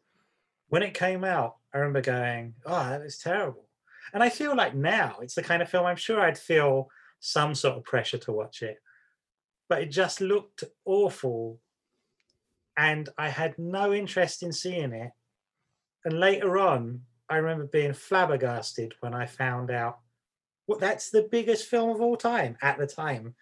when 0.68 0.82
it 0.82 0.94
came 0.94 1.24
out, 1.24 1.56
I 1.72 1.78
remember 1.78 2.00
going, 2.00 2.54
"Oh, 2.64 2.88
that 2.88 3.02
was 3.02 3.18
terrible," 3.18 3.68
and 4.12 4.22
I 4.22 4.28
feel 4.28 4.56
like 4.56 4.74
now 4.74 5.18
it's 5.20 5.34
the 5.34 5.42
kind 5.42 5.62
of 5.62 5.68
film 5.68 5.86
I'm 5.86 5.96
sure 5.96 6.20
I'd 6.20 6.38
feel 6.38 6.90
some 7.20 7.54
sort 7.54 7.76
of 7.76 7.84
pressure 7.84 8.18
to 8.18 8.32
watch 8.32 8.62
it, 8.62 8.78
but 9.68 9.82
it 9.82 9.90
just 9.90 10.20
looked 10.20 10.64
awful, 10.84 11.60
and 12.76 13.08
I 13.16 13.28
had 13.28 13.58
no 13.58 13.92
interest 13.92 14.42
in 14.42 14.52
seeing 14.52 14.92
it. 14.92 15.12
And 16.04 16.20
later 16.20 16.58
on, 16.58 17.06
I 17.28 17.36
remember 17.36 17.66
being 17.66 17.92
flabbergasted 17.92 18.94
when 19.00 19.14
I 19.14 19.26
found 19.26 19.70
out 19.70 20.00
what 20.66 20.80
that's 20.80 21.10
the 21.10 21.28
biggest 21.30 21.66
film 21.68 21.90
of 21.90 22.00
all 22.00 22.16
time 22.16 22.56
at 22.62 22.78
the 22.78 22.86
time. 22.86 23.34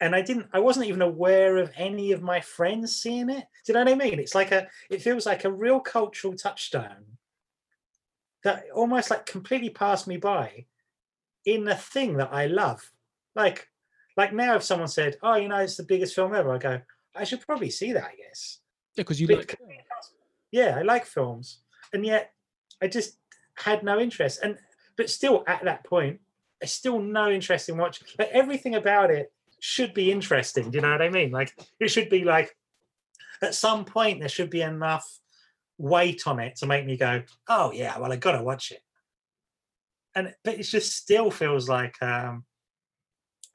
And 0.00 0.14
I 0.14 0.20
didn't, 0.20 0.48
I 0.52 0.58
wasn't 0.60 0.86
even 0.86 1.00
aware 1.00 1.56
of 1.56 1.72
any 1.74 2.12
of 2.12 2.22
my 2.22 2.40
friends 2.40 2.94
seeing 2.94 3.30
it. 3.30 3.46
Do 3.64 3.72
you 3.72 3.74
know 3.74 3.84
what 3.84 3.92
I 3.92 3.94
mean? 3.94 4.18
It's 4.18 4.34
like 4.34 4.52
a, 4.52 4.68
it 4.90 5.00
feels 5.00 5.24
like 5.24 5.44
a 5.44 5.52
real 5.52 5.80
cultural 5.80 6.34
touchstone 6.34 7.16
that 8.44 8.64
almost 8.74 9.10
like 9.10 9.26
completely 9.26 9.70
passed 9.70 10.06
me 10.06 10.18
by 10.18 10.66
in 11.46 11.66
a 11.68 11.74
thing 11.74 12.16
that 12.18 12.32
I 12.32 12.46
love. 12.46 12.92
Like, 13.34 13.68
like 14.16 14.32
now, 14.32 14.56
if 14.56 14.62
someone 14.62 14.88
said, 14.88 15.16
"Oh, 15.22 15.36
you 15.36 15.48
know, 15.48 15.58
it's 15.58 15.76
the 15.76 15.82
biggest 15.82 16.14
film 16.14 16.34
ever," 16.34 16.52
I 16.54 16.58
go, 16.58 16.80
"I 17.14 17.24
should 17.24 17.40
probably 17.40 17.70
see 17.70 17.92
that." 17.92 18.04
I 18.04 18.14
guess. 18.16 18.60
Yeah, 18.94 19.02
because 19.02 19.20
you 19.20 19.26
But 19.26 19.38
like. 19.38 19.60
yeah, 20.52 20.76
I 20.78 20.82
like 20.82 21.04
films, 21.04 21.58
and 21.92 22.04
yet 22.04 22.32
I 22.80 22.88
just 22.88 23.18
had 23.54 23.82
no 23.82 23.98
interest. 23.98 24.40
And 24.42 24.58
but 24.96 25.10
still, 25.10 25.44
at 25.46 25.64
that 25.64 25.84
point, 25.84 26.20
I 26.66 26.68
still 26.68 26.98
no 26.98 27.30
interest 27.30 27.68
in 27.68 27.76
watching. 27.76 28.08
Like 28.18 28.30
everything 28.32 28.74
about 28.74 29.12
it 29.12 29.32
should 29.60 29.94
be 29.94 30.10
interesting. 30.10 30.68
Do 30.68 30.78
you 30.78 30.82
know 30.82 30.90
what 30.90 31.00
I 31.00 31.10
mean? 31.10 31.30
Like 31.30 31.52
it 31.78 31.92
should 31.92 32.08
be 32.08 32.24
like 32.24 32.56
at 33.40 33.54
some 33.54 33.84
point 33.84 34.18
there 34.18 34.28
should 34.28 34.50
be 34.50 34.62
enough 34.62 35.06
weight 35.78 36.26
on 36.26 36.40
it 36.40 36.56
to 36.56 36.66
make 36.66 36.84
me 36.84 36.96
go, 36.96 37.22
"Oh 37.48 37.70
yeah, 37.70 37.96
well 38.00 38.12
I 38.12 38.16
got 38.16 38.32
to 38.32 38.42
watch 38.42 38.72
it." 38.72 38.80
And 40.16 40.34
but 40.42 40.58
it 40.58 40.64
just 40.64 40.96
still 40.96 41.30
feels 41.30 41.68
like, 41.68 41.94
um 42.02 42.44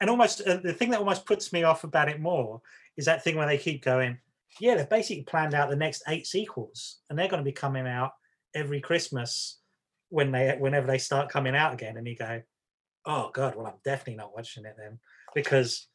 and 0.00 0.08
almost 0.08 0.40
uh, 0.40 0.56
the 0.56 0.72
thing 0.72 0.88
that 0.90 1.00
almost 1.00 1.26
puts 1.26 1.52
me 1.52 1.64
off 1.64 1.84
about 1.84 2.08
it 2.08 2.18
more 2.18 2.62
is 2.96 3.04
that 3.04 3.22
thing 3.22 3.36
where 3.36 3.46
they 3.46 3.58
keep 3.58 3.84
going, 3.84 4.16
yeah, 4.58 4.74
they've 4.74 4.88
basically 4.88 5.24
planned 5.24 5.52
out 5.52 5.68
the 5.68 5.76
next 5.76 6.02
eight 6.08 6.26
sequels, 6.26 7.00
and 7.10 7.18
they're 7.18 7.28
going 7.28 7.44
to 7.44 7.52
be 7.52 7.52
coming 7.52 7.86
out 7.86 8.12
every 8.54 8.80
Christmas 8.80 9.58
when 10.08 10.32
they 10.32 10.56
whenever 10.58 10.86
they 10.86 10.96
start 10.96 11.28
coming 11.28 11.54
out 11.54 11.74
again. 11.74 11.98
And 11.98 12.06
you 12.08 12.16
go, 12.16 12.40
oh 13.06 13.30
god, 13.32 13.54
well 13.54 13.66
I'm 13.66 13.80
definitely 13.84 14.16
not 14.16 14.34
watching 14.34 14.64
it 14.64 14.76
then 14.78 14.98
because 15.34 15.88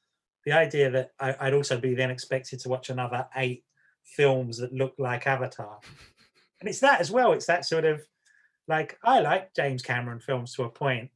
the 0.45 0.53
idea 0.53 0.89
that 0.91 1.11
I, 1.19 1.35
I'd 1.39 1.53
also 1.53 1.79
be 1.79 1.93
then 1.93 2.11
expected 2.11 2.59
to 2.61 2.69
watch 2.69 2.89
another 2.89 3.27
eight 3.35 3.63
films 4.03 4.57
that 4.57 4.73
look 4.73 4.93
like 4.97 5.27
Avatar, 5.27 5.79
and 6.59 6.69
it's 6.69 6.79
that 6.79 7.01
as 7.01 7.11
well. 7.11 7.33
It's 7.33 7.47
that 7.47 7.65
sort 7.65 7.85
of 7.85 8.01
like 8.67 8.97
I 9.03 9.19
like 9.19 9.53
James 9.53 9.81
Cameron 9.81 10.19
films 10.19 10.53
to 10.55 10.63
a 10.63 10.69
point, 10.69 11.09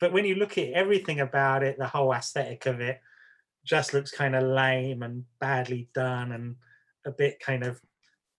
but 0.00 0.12
when 0.12 0.24
you 0.24 0.34
look 0.34 0.58
at 0.58 0.72
everything 0.72 1.20
about 1.20 1.62
it, 1.62 1.78
the 1.78 1.86
whole 1.86 2.12
aesthetic 2.12 2.66
of 2.66 2.80
it 2.80 3.00
just 3.64 3.94
looks 3.94 4.10
kind 4.10 4.34
of 4.34 4.42
lame 4.42 5.02
and 5.02 5.24
badly 5.40 5.88
done 5.94 6.32
and 6.32 6.56
a 7.06 7.10
bit 7.10 7.38
kind 7.40 7.64
of 7.64 7.80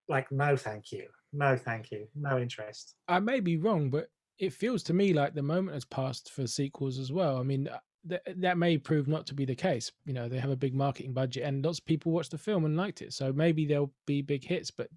like 0.09 0.31
no 0.31 0.57
thank 0.57 0.91
you. 0.91 1.07
No 1.31 1.57
thank 1.57 1.91
you. 1.91 2.07
No 2.15 2.37
interest. 2.37 2.95
I 3.07 3.19
may 3.19 3.39
be 3.39 3.57
wrong, 3.57 3.89
but 3.89 4.09
it 4.39 4.53
feels 4.53 4.83
to 4.83 4.93
me 4.93 5.13
like 5.13 5.33
the 5.33 5.41
moment 5.41 5.75
has 5.75 5.85
passed 5.85 6.31
for 6.31 6.47
sequels 6.47 6.99
as 6.99 7.11
well. 7.11 7.37
I 7.37 7.43
mean, 7.43 7.67
uh, 7.67 7.79
th- 8.09 8.21
that 8.37 8.57
may 8.57 8.77
prove 8.77 9.07
not 9.07 9.27
to 9.27 9.33
be 9.33 9.45
the 9.45 9.55
case. 9.55 9.91
You 10.05 10.13
know, 10.13 10.27
they 10.27 10.39
have 10.39 10.49
a 10.49 10.55
big 10.55 10.73
marketing 10.73 11.13
budget, 11.13 11.43
and 11.43 11.63
lots 11.63 11.79
of 11.79 11.85
people 11.85 12.11
watched 12.11 12.31
the 12.31 12.37
film 12.37 12.65
and 12.65 12.75
liked 12.75 13.01
it. 13.01 13.13
So 13.13 13.31
maybe 13.31 13.65
there'll 13.65 13.93
be 14.05 14.21
big 14.21 14.43
hits, 14.43 14.71
but 14.71 14.89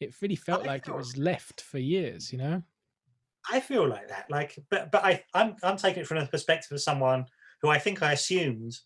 it 0.00 0.14
really 0.20 0.36
felt 0.36 0.64
I 0.64 0.66
like 0.66 0.88
it 0.88 0.94
was 0.94 1.16
left 1.16 1.60
for 1.60 1.78
years. 1.78 2.32
You 2.32 2.38
know. 2.38 2.62
i 3.50 3.60
feel 3.60 3.86
like 3.88 4.08
that 4.08 4.28
like 4.28 4.58
but 4.70 4.90
but 4.90 5.04
i 5.04 5.22
i'm, 5.32 5.54
I'm 5.62 5.76
taking 5.76 6.02
it 6.02 6.06
from 6.08 6.18
the 6.18 6.26
perspective 6.26 6.72
of 6.72 6.80
someone 6.82 7.26
who 7.62 7.68
i 7.68 7.78
think 7.78 8.02
i 8.02 8.12
assumed 8.12 8.76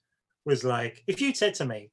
was 0.44 0.64
like 0.64 1.02
if 1.06 1.20
you'd 1.20 1.36
said 1.36 1.54
to 1.54 1.64
me 1.64 1.90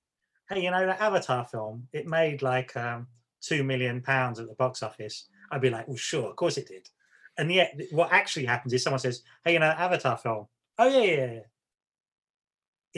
hey 0.50 0.62
you 0.64 0.72
know 0.72 0.86
that 0.86 1.00
avatar 1.00 1.46
film 1.46 1.88
it 1.94 2.08
made 2.08 2.42
like 2.42 2.76
um 2.76 3.08
two 3.42 3.64
million 3.64 4.02
pounds 4.02 4.40
at 4.40 4.48
the 4.48 4.56
box 4.56 4.84
office 4.84 5.30
i'd 5.52 5.62
be 5.62 5.70
like 5.70 5.88
well 5.88 5.96
sure 5.96 6.30
of 6.30 6.36
course 6.36 6.58
it 6.58 6.68
did 6.68 6.90
and 7.38 7.52
yet 7.52 7.80
what 7.92 8.12
actually 8.12 8.46
happens 8.46 8.74
is 8.74 8.84
someone 8.84 9.00
says 9.00 9.22
hey 9.46 9.54
you 9.54 9.60
know 9.60 9.68
that 9.68 9.80
avatar 9.80 10.18
film 10.18 10.48
oh 10.80 10.88
yeah 10.88 11.02
yeah, 11.04 11.32
yeah. 11.34 11.40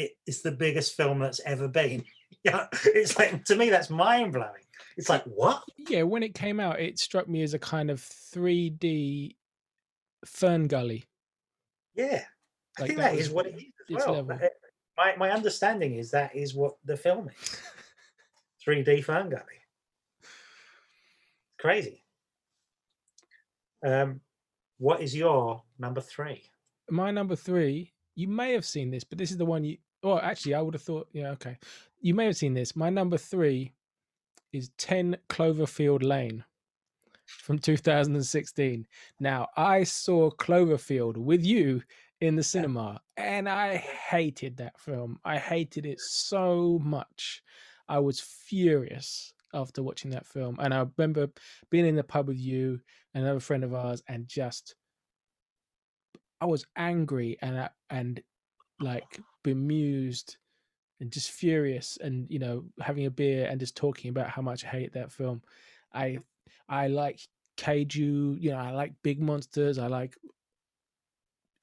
it 0.04 0.12
is 0.26 0.42
the 0.42 0.52
biggest 0.52 0.96
film 0.96 1.20
that's 1.20 1.42
ever 1.46 1.68
been 1.68 2.04
yeah 2.44 2.68
it's 2.86 3.18
like 3.18 3.44
to 3.46 3.56
me 3.56 3.70
that's 3.70 3.90
mind-blowing 3.90 4.64
it's 4.98 5.10
like 5.10 5.24
what 5.24 5.64
Yeah, 5.78 6.04
when 6.04 6.24
it 6.24 6.34
came 6.34 6.60
out, 6.60 6.80
it 6.80 7.00
struck 7.00 7.28
me 7.28 7.42
as 7.44 7.54
a 7.54 7.60
kind 7.60 7.90
of 7.90 8.00
3D 8.02 9.36
Fern 10.26 10.68
Gully. 10.68 11.06
Yeah, 11.96 12.24
I 12.78 12.82
Like, 12.82 12.88
think 12.90 13.00
that 13.00 13.12
that 13.14 13.20
is 13.20 13.30
what 13.30 13.48
it 13.48 13.56
is 13.56 13.64
as 14.02 14.06
well. 14.06 14.16
level. 14.16 14.40
My 14.98 15.16
my 15.18 15.32
understanding 15.32 15.96
is 15.96 16.12
that 16.12 16.36
is 16.36 16.54
what 16.54 16.76
the 16.86 16.98
film 16.98 17.30
is. 17.30 17.62
3D 18.66 19.04
Fern 19.04 19.30
Gully. 19.30 19.44
Crazy. 21.60 22.04
Um, 23.86 24.22
what 24.80 25.02
is 25.02 25.16
your 25.16 25.62
number 25.78 26.02
three? 26.02 26.42
My 26.90 27.12
number 27.12 27.36
three, 27.36 27.94
you 28.16 28.28
may 28.28 28.54
have 28.54 28.66
seen 28.66 28.90
this, 28.90 29.04
but 29.04 29.18
this 29.18 29.30
is 29.30 29.38
the 29.38 29.46
one 29.46 29.64
you. 29.64 29.78
Oh, 30.02 30.18
actually, 30.18 30.56
I 30.56 30.62
would 30.62 30.74
have 30.74 30.82
thought. 30.82 31.08
Yeah, 31.12 31.32
okay. 31.32 31.58
You 32.02 32.14
may 32.16 32.26
have 32.26 32.38
seen 32.38 32.54
this. 32.54 32.76
My 32.76 32.90
number 32.90 33.18
three 33.18 33.74
is 34.54 34.72
10 34.78 35.18
Cloverfield 35.30 36.04
Lane 36.04 36.44
from 37.26 37.60
2016. 37.60 38.88
Now, 39.20 39.50
I 39.56 39.84
saw 39.84 40.32
Cloverfield 40.32 41.18
with 41.18 41.46
you 41.46 41.84
in 42.22 42.36
the 42.36 42.44
cinema 42.44 43.02
and 43.18 43.48
I 43.48 43.76
hated 43.78 44.58
that 44.58 44.80
film. 44.80 45.20
I 45.24 45.38
hated 45.38 45.86
it 45.86 46.00
so 46.00 46.80
much. 46.82 47.44
I 47.88 48.00
was 48.00 48.20
furious 48.20 49.34
after 49.54 49.84
watching 49.84 50.12
that 50.12 50.28
film. 50.28 50.58
And 50.60 50.74
I 50.74 50.86
remember 50.98 51.30
being 51.70 51.86
in 51.86 51.96
the 51.96 52.04
pub 52.04 52.28
with 52.28 52.40
you 52.40 52.80
and 53.14 53.24
another 53.24 53.40
friend 53.40 53.64
of 53.64 53.74
ours 53.74 54.04
and 54.08 54.28
just 54.28 54.76
I 56.42 56.46
was 56.46 56.66
angry 56.78 57.38
and 57.42 57.70
and 57.90 58.22
like 58.80 59.20
bemused 59.44 60.38
and 61.02 61.12
just 61.12 61.32
furious 61.32 61.98
and 62.02 62.28
you 62.30 62.40
know 62.40 62.66
having 62.82 63.06
a 63.06 63.12
beer 63.12 63.48
and 63.50 63.60
just 63.60 63.76
talking 63.76 64.10
about 64.10 64.30
how 64.30 64.42
much 64.42 64.64
I 64.64 64.70
hate 64.70 64.94
that 64.94 65.12
film. 65.12 65.42
I 65.94 66.20
I 66.68 66.88
like 66.88 67.20
kaiju, 67.58 68.42
you 68.42 68.52
know, 68.52 68.58
I 68.58 68.72
like 68.72 68.94
big 69.04 69.22
monsters. 69.22 69.78
I 69.78 69.88
like 69.88 70.16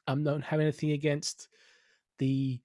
I 0.07 0.14
don't 0.14 0.44
have 0.44 0.61
anything 0.61 0.92
against 0.92 1.49
the 2.18 2.61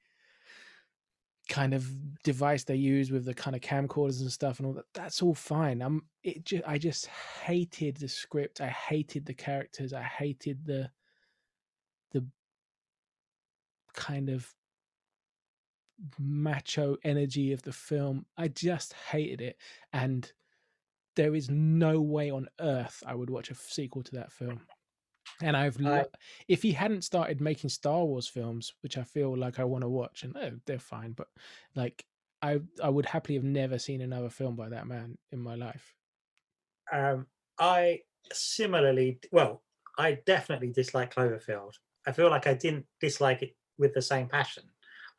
kind 1.52 1.74
of 1.74 1.86
device 2.24 2.64
they 2.64 2.76
use 2.76 3.12
with 3.12 3.26
the 3.26 3.34
kind 3.34 3.58
of 3.58 3.62
camcorders 3.62 4.22
and 4.22 4.32
stuff 4.32 4.60
and 4.60 4.66
all 4.66 4.74
that. 4.74 4.86
That's 4.94 5.22
all 5.22 5.36
fine. 5.36 5.82
I'm 5.82 6.06
it 6.24 6.46
just 6.46 6.64
I 6.66 6.78
just 6.78 7.08
hated 7.08 7.98
the 7.98 8.08
script. 8.08 8.62
I 8.62 8.70
hated 8.70 9.26
the 9.26 9.34
characters. 9.34 9.92
I 9.92 10.02
hated 10.02 10.66
the 10.66 10.90
the 12.14 12.26
kind 13.94 14.30
of 14.30 14.56
macho 16.18 16.96
energy 17.04 17.52
of 17.52 17.62
the 17.64 17.74
film. 17.74 18.26
I 18.38 18.48
just 18.48 18.94
hated 18.94 19.42
it. 19.42 19.58
And 19.92 20.32
there 21.18 21.36
is 21.36 21.50
no 21.50 22.00
way 22.00 22.32
on 22.32 22.48
earth 22.62 23.04
I 23.06 23.14
would 23.14 23.30
watch 23.30 23.52
a 23.52 23.56
sequel 23.56 24.04
to 24.04 24.16
that 24.16 24.32
film. 24.32 24.62
And 25.44 25.56
I've, 25.58 25.78
I- 25.80 25.90
lo- 25.90 26.06
if 26.48 26.62
he 26.64 26.72
hadn't 26.72 27.04
started 27.04 27.42
making 27.42 27.70
Star 27.70 28.04
Wars 28.06 28.28
films, 28.28 28.74
which 28.82 28.98
I 28.98 29.04
feel 29.04 29.36
like 29.38 29.60
I 29.60 29.64
want 29.64 29.84
to 29.84 29.90
watch, 29.90 30.24
and 30.24 30.36
oh, 30.38 30.52
they're 30.66 30.80
fine, 30.80 31.12
but 31.14 31.28
like 31.76 32.06
I, 32.42 32.62
I 32.84 32.90
would 32.90 33.06
happily 33.06 33.36
have 33.36 33.44
never 33.44 33.78
seen 33.78 34.02
another 34.02 34.30
film 34.30 34.56
by 34.56 34.70
that 34.70 34.88
man 34.88 35.18
in 35.32 35.40
my 35.40 35.56
life. 35.56 35.96
Um, 36.92 37.28
I 37.60 38.02
similarly, 38.34 39.20
well, 39.32 39.62
I 39.98 40.20
definitely 40.26 40.72
dislike 40.72 41.14
Cloverfield. 41.14 41.74
I 42.06 42.12
feel 42.12 42.30
like 42.30 42.48
I 42.48 42.54
didn't 42.54 42.88
dislike 43.00 43.42
it 43.44 43.56
with 43.78 43.94
the 43.94 44.02
same 44.02 44.28
passion. 44.28 44.64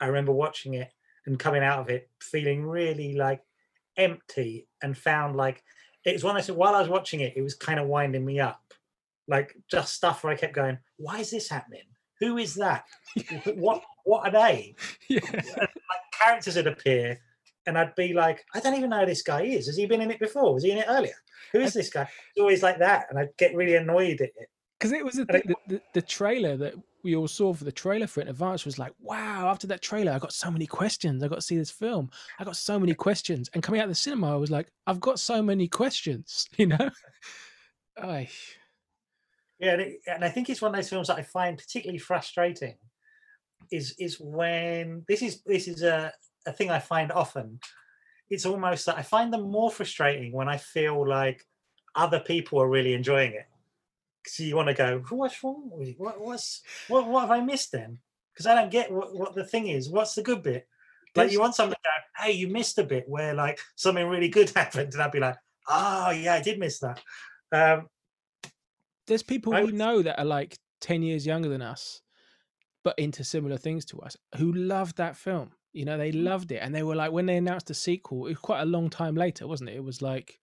I 0.01 0.07
remember 0.07 0.33
watching 0.33 0.75
it 0.75 0.93
and 1.27 1.39
coming 1.39 1.63
out 1.63 1.79
of 1.79 1.89
it 1.89 2.11
feeling 2.21 2.67
really 2.67 3.15
like 3.15 3.43
empty 3.97 4.67
and 4.83 4.97
found 4.99 5.37
like 5.37 5.63
it 6.05 6.15
was 6.15 6.25
one 6.25 6.37
I 6.37 6.41
said 6.41 6.57
while 6.57 6.75
I 6.75 6.81
was 6.81 6.89
watching 6.89 7.21
it, 7.21 7.35
it 7.37 7.43
was 7.43 7.55
kind 7.55 7.79
of 7.79 7.87
winding 7.87 8.25
me 8.25 8.41
up. 8.41 8.75
Like 9.29 9.55
just 9.71 9.95
stuff 9.95 10.25
where 10.25 10.33
I 10.33 10.37
kept 10.37 10.55
going, 10.55 10.79
why 10.97 11.21
is 11.21 11.31
this 11.31 11.49
happening? 11.49 11.85
Who 12.21 12.39
is 12.39 12.55
that? 12.55 12.85
what 13.55 13.83
what 14.05 14.27
are 14.27 14.33
they? 14.33 14.75
yeah, 15.09 15.21
characters 16.19 16.57
would 16.57 16.67
appear 16.67 17.19
and 17.67 17.79
I'd 17.79 17.95
be 17.95 18.13
like, 18.13 18.45
I 18.55 18.61
don't 18.61 18.75
even 18.75 18.91
know 18.91 19.01
who 19.01 19.07
this 19.07 19.23
guy 19.23 19.43
is. 19.43 19.67
Has 19.67 19.77
he 19.77 19.87
been 19.87 20.01
in 20.01 20.11
it 20.11 20.19
before? 20.19 20.55
Was 20.55 20.65
he 20.65 20.73
in 20.73 20.79
it 20.79 20.87
earlier? 20.89 21.15
Who 21.53 21.61
is 21.61 21.75
this 21.75 21.91
guy? 21.91 22.03
It's 22.03 22.41
always 22.41 22.63
like 22.63 22.79
that. 22.79 23.07
And 23.11 23.19
I'd 23.19 23.37
get 23.39 23.55
really 23.55 23.77
annoyed 23.77 24.21
at 24.21 24.31
it. 24.37 24.49
because 24.79 24.93
it 24.93 25.05
was 25.05 25.19
a, 25.19 25.27
And 25.29 25.43
the, 25.45 25.55
the, 25.69 25.83
the 25.95 26.03
trailer 26.03 26.57
that 26.57 26.75
we 27.05 27.15
all 27.15 27.29
saw 27.29 27.53
for 27.53 27.65
the 27.65 27.73
trailer 27.73 28.07
for 28.07 28.21
it 28.21 28.25
in 28.25 28.31
advance 28.31 28.65
was 28.65 28.79
like, 28.79 28.93
wow, 29.01 29.49
after 29.49 29.67
that 29.69 29.83
trailer, 29.83 30.13
I 30.13 30.19
got 30.19 30.33
so 30.33 30.51
many 30.51 30.67
questions. 30.67 31.23
I 31.23 31.29
got 31.29 31.37
to 31.37 31.43
see 31.43 31.57
this 31.57 31.71
film. 31.71 32.11
I 32.39 32.45
got 32.45 32.57
so 32.57 32.79
many 32.79 32.95
questions. 32.95 33.51
And 33.55 33.63
coming 33.63 33.81
out 33.81 33.85
of 33.85 33.91
the 33.91 33.97
cinema, 33.97 34.33
I 34.33 34.37
was 34.37 34.51
like, 34.51 34.69
I've 34.87 35.01
got 35.01 35.21
so 35.21 35.43
many 35.43 35.69
questions, 35.69 36.49
you 36.57 36.67
know? 36.67 36.91
Ay, 38.03 38.29
Yeah, 39.62 39.75
and, 39.75 39.81
it, 39.81 40.01
and 40.09 40.25
I 40.25 40.29
think 40.29 40.51
it's 40.51 40.61
one 40.61 40.75
of 40.75 40.77
those 40.77 40.88
films 40.88 41.07
that 41.07 41.18
I 41.18 41.22
find 41.22 41.57
particularly 41.57 41.98
frustrating. 41.98 42.75
Is 43.70 43.94
is 43.98 44.18
when 44.20 45.05
this 45.07 45.22
is 45.22 45.40
this 45.46 45.68
is 45.68 45.83
a, 45.83 46.12
a 46.46 46.53
thing 46.53 46.70
I 46.70 46.81
find 46.81 47.12
often. 47.12 47.61
It's 48.29 48.44
almost 48.44 48.87
that 48.87 48.98
I 48.98 49.03
find 49.03 49.33
them 49.33 49.51
more 49.51 49.70
frustrating 49.70 50.33
when 50.33 50.48
I 50.48 50.57
feel 50.57 51.09
like 51.09 51.44
other 51.94 52.18
people 52.18 52.61
are 52.61 52.68
really 52.68 52.92
enjoying 52.92 53.35
it. 53.35 53.46
So 54.27 54.42
you 54.42 54.57
want 54.57 54.68
to 54.68 54.75
go, 54.75 55.03
what's 55.11 55.42
wrong 55.44 55.70
with 55.72 55.88
it? 55.88 55.94
What, 55.98 56.20
what's 56.20 56.62
what, 56.88 57.07
what 57.07 57.20
have 57.20 57.31
I 57.31 57.40
missed 57.40 57.70
then? 57.70 57.98
Because 58.33 58.46
I 58.46 58.57
don't 58.57 58.70
get 58.70 58.90
what, 58.90 59.14
what 59.14 59.35
the 59.37 59.44
thing 59.44 59.68
is. 59.68 59.88
What's 59.88 60.16
the 60.16 60.22
good 60.22 60.42
bit? 60.42 60.66
Like 61.14 61.31
you 61.31 61.38
want 61.38 61.55
someone 61.55 61.75
to 61.75 61.81
go, 61.85 62.25
hey, 62.25 62.33
you 62.33 62.48
missed 62.48 62.79
a 62.79 62.85
bit 62.85 63.05
where 63.07 63.35
like 63.35 63.61
something 63.77 64.09
really 64.09 64.29
good 64.29 64.51
happened, 64.57 64.92
and 64.92 65.03
I'd 65.03 65.12
be 65.12 65.20
like, 65.20 65.37
oh 65.68 66.11
yeah, 66.11 66.35
I 66.35 66.42
did 66.42 66.59
miss 66.59 66.81
that. 66.81 67.01
Um, 67.53 67.87
there's 69.07 69.23
people 69.23 69.55
I 69.55 69.65
we 69.65 69.73
know 69.73 70.03
that 70.03 70.19
are 70.19 70.25
like 70.25 70.59
10 70.81 71.03
years 71.03 71.27
younger 71.27 71.49
than 71.49 71.62
us 71.62 72.03
but 72.85 72.99
into 72.99 73.25
similar 73.25 73.57
things 73.57 73.85
to 73.87 74.01
us 74.01 74.17
who 74.37 74.53
loved 74.53 74.97
that 74.97 75.17
film 75.17 75.53
you 75.73 75.85
know 75.85 75.97
they 75.97 76.12
Mm. 76.12 76.25
loved 76.25 76.53
it 76.53 76.57
and 76.59 76.75
they 76.75 76.83
were 76.83 76.95
like 76.97 77.12
when 77.12 77.27
they 77.27 77.37
announced 77.37 77.67
the 77.69 77.75
sequel 77.75 78.27
it 78.27 78.31
was 78.31 78.38
quite 78.38 78.61
a 78.62 78.67
long 78.67 78.91
time 78.91 79.15
later 79.15 79.47
wasn't 79.47 79.69
it 79.71 79.77
it 79.77 79.85
was 79.85 80.03
like 80.03 80.38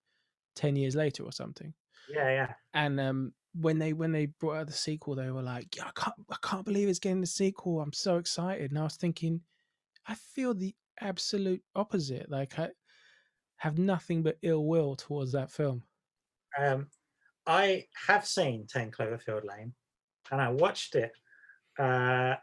10 0.55 0.75
years 0.75 0.95
later 0.95 1.23
or 1.23 1.31
something 1.31 1.73
yeah, 2.13 2.29
yeah. 2.29 2.53
and 2.73 2.99
um 2.99 3.33
when 3.53 3.79
they 3.79 3.93
when 3.93 4.11
they 4.11 4.27
brought 4.27 4.57
out 4.57 4.67
the 4.67 4.73
sequel 4.73 5.15
they 5.15 5.31
were 5.31 5.41
like 5.41 5.75
yeah, 5.75 5.85
i 5.85 5.91
can't 5.99 6.15
i 6.31 6.35
can't 6.41 6.65
believe 6.65 6.87
it's 6.87 6.99
getting 6.99 7.21
the 7.21 7.27
sequel 7.27 7.81
i'm 7.81 7.93
so 7.93 8.17
excited 8.17 8.71
and 8.71 8.79
i 8.79 8.83
was 8.83 8.95
thinking 8.95 9.41
i 10.07 10.15
feel 10.15 10.53
the 10.53 10.73
absolute 11.01 11.61
opposite 11.75 12.29
like 12.29 12.57
i 12.59 12.69
have 13.57 13.77
nothing 13.77 14.23
but 14.23 14.37
ill 14.41 14.65
will 14.65 14.95
towards 14.95 15.31
that 15.31 15.51
film 15.51 15.83
um, 16.59 16.89
I 17.45 17.85
have 18.07 18.25
seen 18.25 18.67
10 18.67 18.91
Cloverfield 18.91 19.45
Lane 19.45 19.73
and 20.31 20.41
I 20.41 20.49
watched 20.49 20.95
it 20.95 21.11
uh, 21.77 22.35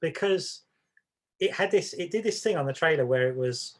because 0.00 0.62
it 1.40 1.52
had 1.52 1.70
this, 1.70 1.92
it 1.92 2.10
did 2.10 2.24
this 2.24 2.42
thing 2.42 2.56
on 2.56 2.66
the 2.66 2.72
trailer 2.72 3.06
where 3.06 3.28
it 3.28 3.36
was, 3.36 3.78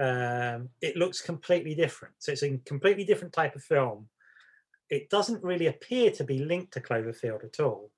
um, 0.00 0.68
it 0.80 0.96
looks 0.96 1.20
completely 1.20 1.74
different. 1.74 2.14
So 2.18 2.32
it's 2.32 2.42
a 2.42 2.58
completely 2.64 3.04
different 3.04 3.32
type 3.32 3.54
of 3.56 3.62
film. 3.62 4.08
It 4.90 5.10
doesn't 5.10 5.42
really 5.42 5.66
appear 5.66 6.10
to 6.12 6.24
be 6.24 6.38
linked 6.38 6.72
to 6.74 6.80
Cloverfield 6.80 7.44
at 7.44 7.60
all. 7.60 7.90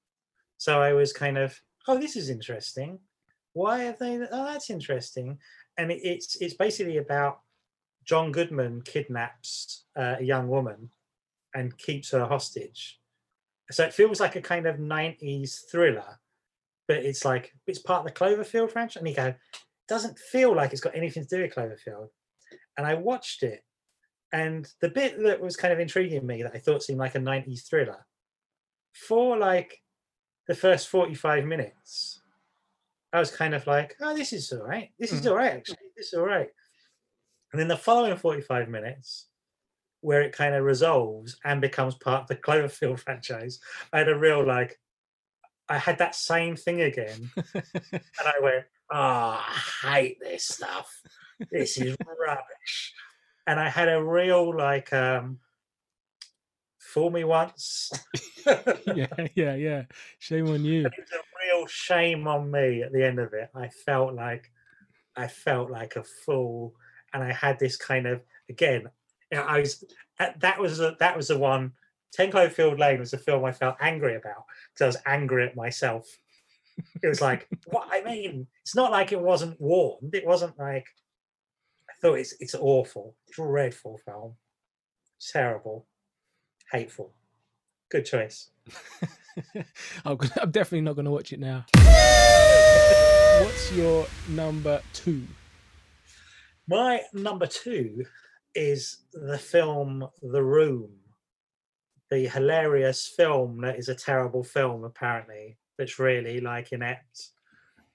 So 0.56 0.82
I 0.82 0.92
was 0.92 1.12
kind 1.12 1.38
of, 1.38 1.60
oh, 1.86 1.98
this 1.98 2.16
is 2.16 2.30
interesting. 2.30 2.98
Why 3.52 3.80
have 3.80 3.98
they? 3.98 4.16
Oh, 4.30 4.44
that's 4.44 4.70
interesting. 4.70 5.38
And 5.76 5.90
it, 5.90 6.00
it's 6.04 6.36
it's 6.36 6.54
basically 6.54 6.98
about 6.98 7.40
John 8.04 8.30
Goodman 8.30 8.82
kidnaps 8.82 9.84
uh, 9.96 10.16
a 10.18 10.22
young 10.22 10.48
woman 10.48 10.90
and 11.58 11.76
keeps 11.76 12.10
her 12.12 12.24
hostage. 12.24 13.00
So 13.70 13.84
it 13.84 13.92
feels 13.92 14.20
like 14.20 14.36
a 14.36 14.40
kind 14.40 14.66
of 14.66 14.76
90s 14.76 15.68
thriller, 15.70 16.20
but 16.86 16.98
it's 16.98 17.24
like 17.24 17.52
it's 17.66 17.80
part 17.80 18.00
of 18.00 18.06
the 18.06 18.18
Cloverfield 18.18 18.70
franchise. 18.70 19.00
And 19.00 19.08
you 19.08 19.14
go, 19.14 19.34
doesn't 19.88 20.18
feel 20.18 20.54
like 20.54 20.72
it's 20.72 20.80
got 20.80 20.94
anything 20.94 21.24
to 21.26 21.36
do 21.36 21.42
with 21.42 21.54
Cloverfield. 21.54 22.08
And 22.76 22.86
I 22.86 22.94
watched 22.94 23.42
it, 23.42 23.64
and 24.32 24.70
the 24.80 24.88
bit 24.88 25.20
that 25.22 25.40
was 25.40 25.56
kind 25.56 25.72
of 25.72 25.80
intriguing 25.80 26.26
me 26.26 26.42
that 26.42 26.54
I 26.54 26.58
thought 26.58 26.82
seemed 26.82 27.00
like 27.00 27.16
a 27.16 27.18
90s 27.18 27.66
thriller, 27.68 28.06
for 28.92 29.36
like 29.36 29.82
the 30.46 30.54
first 30.54 30.88
45 30.88 31.44
minutes, 31.44 32.20
I 33.12 33.18
was 33.18 33.30
kind 33.30 33.54
of 33.54 33.66
like, 33.66 33.96
oh, 34.00 34.14
this 34.14 34.32
is 34.32 34.52
all 34.52 34.62
right. 34.66 34.90
This 34.98 35.12
is 35.12 35.22
Mhm. 35.22 35.30
all 35.30 35.36
right, 35.36 35.52
actually. 35.54 35.76
This 35.96 36.08
is 36.08 36.14
all 36.14 36.26
right. 36.26 36.48
And 37.52 37.60
then 37.60 37.68
the 37.68 37.76
following 37.76 38.16
45 38.16 38.68
minutes, 38.68 39.28
where 40.00 40.22
it 40.22 40.32
kind 40.32 40.54
of 40.54 40.64
resolves 40.64 41.37
and 41.44 41.61
becomes 41.61 41.94
part 41.96 42.22
of 42.22 42.28
the 42.28 42.37
Cloverfield 42.37 43.00
franchise, 43.04 43.58
I 43.92 43.98
had 43.98 44.08
a 44.08 44.18
real 44.18 44.46
like, 44.46 44.78
I 45.68 45.78
had 45.78 45.98
that 45.98 46.14
same 46.14 46.56
thing 46.56 46.80
again. 46.80 47.30
and 47.37 48.02
I 48.24 48.40
went, 48.40 48.64
oh, 48.90 49.40
I 49.44 49.61
hate 49.82 50.18
this 50.20 50.46
stuff. 50.46 50.90
This 51.50 51.78
is 51.78 51.96
rubbish. 52.26 52.94
And 53.46 53.61
I 53.61 53.68
had 53.68 53.88
a 53.88 54.02
real 54.02 54.56
like, 54.56 54.92
um, 54.92 55.38
fool 56.78 57.11
me 57.11 57.24
once. 57.24 57.90
yeah 58.94 59.06
yeah 59.34 59.54
yeah 59.54 59.82
shame 60.18 60.48
on 60.48 60.64
you 60.64 60.87
it 60.87 60.92
was 60.96 61.12
a 61.12 61.54
real 61.54 61.66
shame 61.66 62.26
on 62.26 62.50
me 62.50 62.82
at 62.82 62.92
the 62.92 63.04
end 63.04 63.18
of 63.18 63.34
it. 63.34 63.50
I 63.54 63.68
felt 63.68 64.14
like 64.14 64.50
I 65.16 65.26
felt 65.26 65.70
like 65.70 65.96
a 65.96 66.04
fool, 66.04 66.74
and 67.12 67.22
I 67.22 67.32
had 67.32 67.58
this 67.58 67.76
kind 67.76 68.06
of 68.06 68.22
again. 68.48 68.88
You 69.30 69.38
know, 69.38 69.44
I 69.44 69.60
was 69.60 69.84
uh, 70.20 70.28
that 70.40 70.58
was 70.58 70.80
a, 70.80 70.96
that 71.00 71.16
was 71.16 71.28
the 71.28 71.38
one. 71.38 71.72
Ten 72.12 72.32
Cloverfield 72.32 72.78
Lane 72.78 73.00
was 73.00 73.12
a 73.12 73.18
film 73.18 73.44
I 73.44 73.52
felt 73.52 73.76
angry 73.80 74.16
about 74.16 74.44
because 74.72 74.82
I 74.82 74.86
was 74.86 75.02
angry 75.06 75.46
at 75.46 75.56
myself. 75.56 76.06
It 77.02 77.08
was 77.08 77.20
like, 77.20 77.48
what 77.66 77.88
I 77.90 78.02
mean, 78.02 78.46
it's 78.62 78.74
not 78.74 78.90
like 78.90 79.12
it 79.12 79.20
wasn't 79.20 79.60
warned. 79.60 80.14
It 80.14 80.26
wasn't 80.26 80.58
like 80.58 80.86
I 81.88 81.92
thought 82.00 82.14
it's 82.14 82.34
it's 82.40 82.54
awful, 82.54 83.16
dreadful 83.30 84.00
film, 84.04 84.34
terrible, 85.32 85.86
hateful. 86.72 87.12
Good 87.90 88.04
choice. 88.04 88.50
I'm, 90.04 90.16
gonna, 90.16 90.32
I'm 90.42 90.50
definitely 90.50 90.82
not 90.82 90.94
going 90.94 91.06
to 91.06 91.10
watch 91.10 91.32
it 91.32 91.40
now. 91.40 91.64
What's 93.42 93.72
your 93.72 94.06
number 94.28 94.82
two? 94.92 95.26
My 96.66 97.00
number 97.14 97.46
two 97.46 98.04
is 98.58 98.98
the 99.12 99.38
film 99.38 100.08
The 100.20 100.42
Room, 100.42 100.90
the 102.10 102.26
hilarious 102.26 103.06
film 103.06 103.60
that 103.60 103.78
is 103.78 103.88
a 103.88 103.94
terrible 103.94 104.42
film, 104.42 104.84
apparently, 104.84 105.58
that's 105.78 106.00
really 106.00 106.40
like 106.40 106.72
inept. 106.72 107.30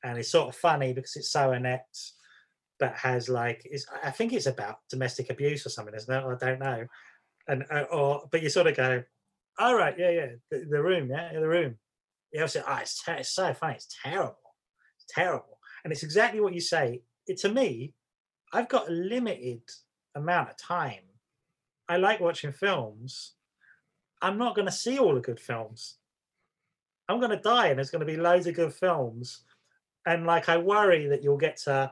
And 0.04 0.17
it's 0.17 0.32
sort 0.32 0.47
of 0.47 0.56
funny 0.56 0.93
because 0.93 1.15
it's 1.17 1.32
so 1.32 1.52
inept, 1.52 2.13
but 2.80 2.93
has 2.95 3.28
like, 3.28 3.69
I 4.04 4.12
think 4.12 4.32
it's 4.32 4.45
about 4.45 4.78
domestic 4.89 5.30
abuse 5.30 5.65
or 5.65 5.69
something, 5.69 5.95
isn't 5.95 6.13
it? 6.13 6.23
I 6.23 6.36
don't 6.36 6.60
know. 6.60 6.88
And, 7.47 7.65
uh, 7.69 7.86
or, 7.91 8.23
but 8.32 8.41
you 8.41 8.49
sort 8.49 8.67
of 8.67 8.78
go, 8.78 9.04
all 9.60 9.76
right, 9.76 9.95
yeah, 9.97 10.10
yeah, 10.10 10.28
the, 10.49 10.65
the 10.69 10.82
room, 10.82 11.10
yeah, 11.10 11.34
the 11.34 11.47
room. 11.47 11.76
You 12.32 12.41
also, 12.41 12.63
oh, 12.65 12.78
it's, 12.82 13.04
ter- 13.04 13.15
it's 13.15 13.30
so 13.30 13.54
funny, 13.54 13.76
it's 13.76 13.95
terrible. 14.02 14.38
It's 14.97 15.13
terrible. 15.13 15.60
And 15.84 15.91
it's 15.91 16.04
exactly 16.04 16.39
what 16.39 16.54
you 16.54 16.62
say. 16.62 17.02
It, 17.28 17.38
to 17.39 17.49
me, 17.49 17.93
I've 18.54 18.69
got 18.69 18.89
limited 18.89 19.62
amount 20.15 20.49
of 20.49 20.58
time. 20.58 21.04
I 21.89 21.97
like 21.97 22.19
watching 22.19 22.52
films. 22.52 23.34
I'm 24.21 24.38
not 24.38 24.56
going 24.56 24.67
to 24.67 24.71
see 24.71 24.99
all 24.99 25.13
the 25.13 25.21
good 25.21 25.39
films. 25.39 25.97
I'm 27.10 27.19
going 27.19 27.32
to 27.32 27.38
die, 27.38 27.67
and 27.67 27.78
there's 27.78 27.89
going 27.89 28.06
to 28.06 28.06
be 28.06 28.17
loads 28.17 28.47
of 28.47 28.56
good 28.56 28.73
films. 28.73 29.41
And 30.06 30.26
like, 30.26 30.49
I 30.49 30.58
worry 30.58 31.08
that 31.08 31.23
you'll 31.23 31.38
get 31.38 31.58
to 31.63 31.91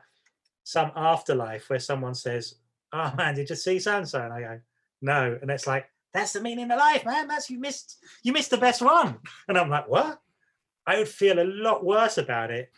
some 0.63 0.91
afterlife 0.95 1.69
where 1.69 1.79
someone 1.79 2.15
says, 2.15 2.55
"Oh 2.93 3.13
man, 3.15 3.35
did 3.35 3.49
you 3.49 3.55
see 3.55 3.79
so 3.79 3.97
and 3.97 4.07
so?" 4.07 4.21
And 4.21 4.33
I 4.33 4.41
go, 4.41 4.59
"No," 5.01 5.37
and 5.41 5.49
it's 5.49 5.67
like, 5.67 5.89
"That's 6.13 6.33
the 6.33 6.41
meaning 6.41 6.71
of 6.71 6.79
life, 6.79 7.05
man. 7.05 7.27
That's 7.27 7.49
you 7.49 7.59
missed. 7.59 8.03
You 8.23 8.33
missed 8.33 8.51
the 8.51 8.57
best 8.57 8.81
one." 8.81 9.19
And 9.47 9.57
I'm 9.57 9.69
like, 9.69 9.87
"What?" 9.87 10.21
I 10.85 10.97
would 10.97 11.07
feel 11.07 11.39
a 11.39 11.45
lot 11.45 11.85
worse 11.85 12.17
about 12.17 12.51
it 12.51 12.71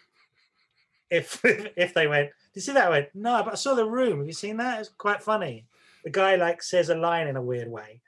if 1.10 1.40
if 1.44 1.94
they 1.94 2.08
went, 2.08 2.30
"Did 2.30 2.34
you 2.56 2.62
see 2.62 2.74
that?" 2.74 2.88
I 2.88 2.90
went, 2.90 3.10
"No, 3.14 3.44
but 3.44 3.54
I 3.54 3.56
saw 3.56 3.74
the 3.74 3.90
room. 3.90 4.20
Have 4.20 4.28
you 4.28 4.34
seen 4.34 4.58
that? 4.58 4.80
It's 4.80 4.90
quite 4.90 5.24
funny." 5.24 5.68
The 6.04 6.10
guy 6.12 6.36
like 6.36 6.62
says 6.62 6.90
a 6.90 6.96
line 6.96 7.28
in 7.28 7.38
a 7.38 7.42
weird 7.42 7.70
way, 7.70 8.02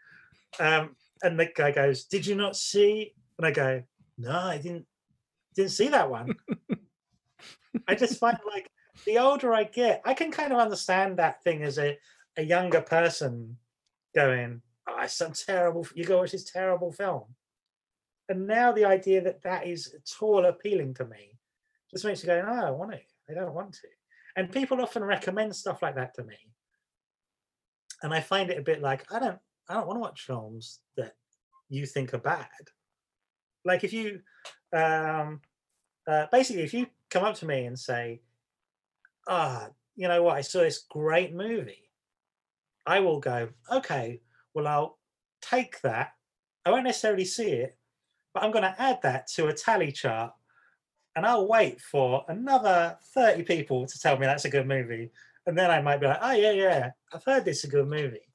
um, 0.59 0.95
and 1.23 1.39
the 1.39 1.47
guy 1.47 1.71
goes, 1.71 2.05
"Did 2.05 2.25
you 2.25 2.35
not 2.35 2.55
see?" 2.55 3.13
And 3.37 3.47
I 3.47 3.51
go, 3.51 3.83
"No, 4.17 4.37
I 4.37 4.57
didn't. 4.57 4.85
Didn't 5.55 5.71
see 5.71 5.87
that 5.89 6.09
one." 6.09 6.35
I 7.87 7.95
just 7.95 8.19
find 8.19 8.37
like 8.45 8.69
the 9.05 9.19
older 9.19 9.53
I 9.53 9.65
get, 9.65 10.01
I 10.05 10.13
can 10.13 10.31
kind 10.31 10.53
of 10.53 10.59
understand 10.59 11.17
that 11.17 11.43
thing 11.43 11.63
as 11.63 11.77
a 11.77 11.97
a 12.37 12.43
younger 12.43 12.81
person 12.81 13.57
going, 14.13 14.61
"Oh, 14.87 14.99
it's 15.01 15.13
some 15.13 15.33
terrible." 15.33 15.87
You 15.95 16.05
go 16.05 16.19
watch 16.19 16.31
this 16.31 16.51
terrible 16.51 16.91
film, 16.91 17.23
and 18.29 18.47
now 18.47 18.71
the 18.71 18.85
idea 18.85 19.21
that 19.21 19.41
that 19.43 19.67
is 19.67 19.93
at 19.93 20.09
all 20.21 20.45
appealing 20.45 20.93
to 20.95 21.05
me 21.05 21.37
just 21.91 22.05
makes 22.05 22.23
me 22.23 22.27
go, 22.27 22.41
"No, 22.41 22.67
I 22.67 22.71
want 22.71 22.91
to. 22.91 22.99
I 23.29 23.33
don't 23.33 23.53
want 23.53 23.73
to." 23.73 23.87
And 24.37 24.51
people 24.51 24.81
often 24.81 25.03
recommend 25.03 25.55
stuff 25.55 25.81
like 25.81 25.95
that 25.95 26.13
to 26.15 26.23
me, 26.23 26.37
and 28.03 28.13
I 28.13 28.21
find 28.21 28.49
it 28.49 28.57
a 28.57 28.61
bit 28.63 28.81
like 28.81 29.11
I 29.11 29.19
don't. 29.19 29.39
I 29.67 29.73
don't 29.73 29.87
want 29.87 29.97
to 29.97 30.01
watch 30.01 30.21
films 30.21 30.81
that 30.95 31.13
you 31.69 31.85
think 31.87 32.13
are 32.13 32.19
bad. 32.19 32.49
Like 33.63 33.83
if 33.83 33.93
you, 33.93 34.21
um, 34.73 35.41
uh, 36.07 36.27
basically, 36.31 36.63
if 36.63 36.73
you 36.73 36.87
come 37.09 37.23
up 37.23 37.35
to 37.37 37.45
me 37.45 37.65
and 37.65 37.77
say, 37.79 38.21
"Ah, 39.27 39.69
you 39.95 40.07
know 40.07 40.23
what? 40.23 40.37
I 40.37 40.41
saw 40.41 40.59
this 40.61 40.79
great 40.89 41.33
movie," 41.33 41.91
I 42.85 42.99
will 43.01 43.19
go, 43.19 43.53
"Okay, 43.71 44.21
well, 44.53 44.67
I'll 44.67 44.99
take 45.41 45.81
that. 45.81 46.13
I 46.65 46.71
won't 46.71 46.85
necessarily 46.85 47.25
see 47.25 47.51
it, 47.51 47.77
but 48.33 48.43
I'm 48.43 48.51
going 48.51 48.63
to 48.63 48.81
add 48.81 49.01
that 49.03 49.27
to 49.35 49.47
a 49.47 49.53
tally 49.53 49.91
chart, 49.91 50.33
and 51.15 51.25
I'll 51.25 51.47
wait 51.47 51.79
for 51.81 52.25
another 52.27 52.97
thirty 53.13 53.43
people 53.43 53.85
to 53.85 53.99
tell 53.99 54.17
me 54.17 54.25
that's 54.25 54.45
a 54.45 54.49
good 54.49 54.67
movie, 54.67 55.11
and 55.45 55.57
then 55.57 55.71
I 55.71 55.81
might 55.81 55.99
be 55.99 56.07
like, 56.07 56.19
"Oh 56.21 56.31
yeah, 56.33 56.51
yeah, 56.51 56.91
I've 57.13 57.23
heard 57.23 57.45
this 57.45 57.59
is 57.59 57.65
a 57.65 57.67
good 57.69 57.87
movie." 57.87 58.27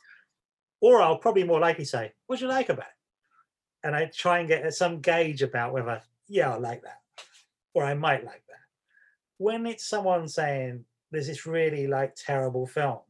Or 0.80 1.02
I'll 1.02 1.18
probably 1.18 1.44
more 1.44 1.60
likely 1.60 1.84
say, 1.84 2.12
"What 2.26 2.38
do 2.38 2.44
you 2.46 2.50
like 2.50 2.68
about 2.70 2.86
it?" 2.86 3.86
And 3.86 3.94
I 3.94 4.06
try 4.06 4.38
and 4.38 4.48
get 4.48 4.72
some 4.74 5.00
gauge 5.00 5.42
about 5.42 5.72
whether, 5.72 6.02
yeah, 6.28 6.54
I 6.54 6.56
like 6.58 6.82
that, 6.82 7.00
or 7.74 7.84
I 7.84 7.94
might 7.94 8.24
like 8.24 8.44
that. 8.48 8.64
When 9.38 9.66
it's 9.66 9.86
someone 9.86 10.28
saying 10.28 10.84
there's 11.10 11.26
this 11.26 11.46
really 11.46 11.86
like 11.86 12.14
terrible 12.14 12.66
film, 12.66 13.00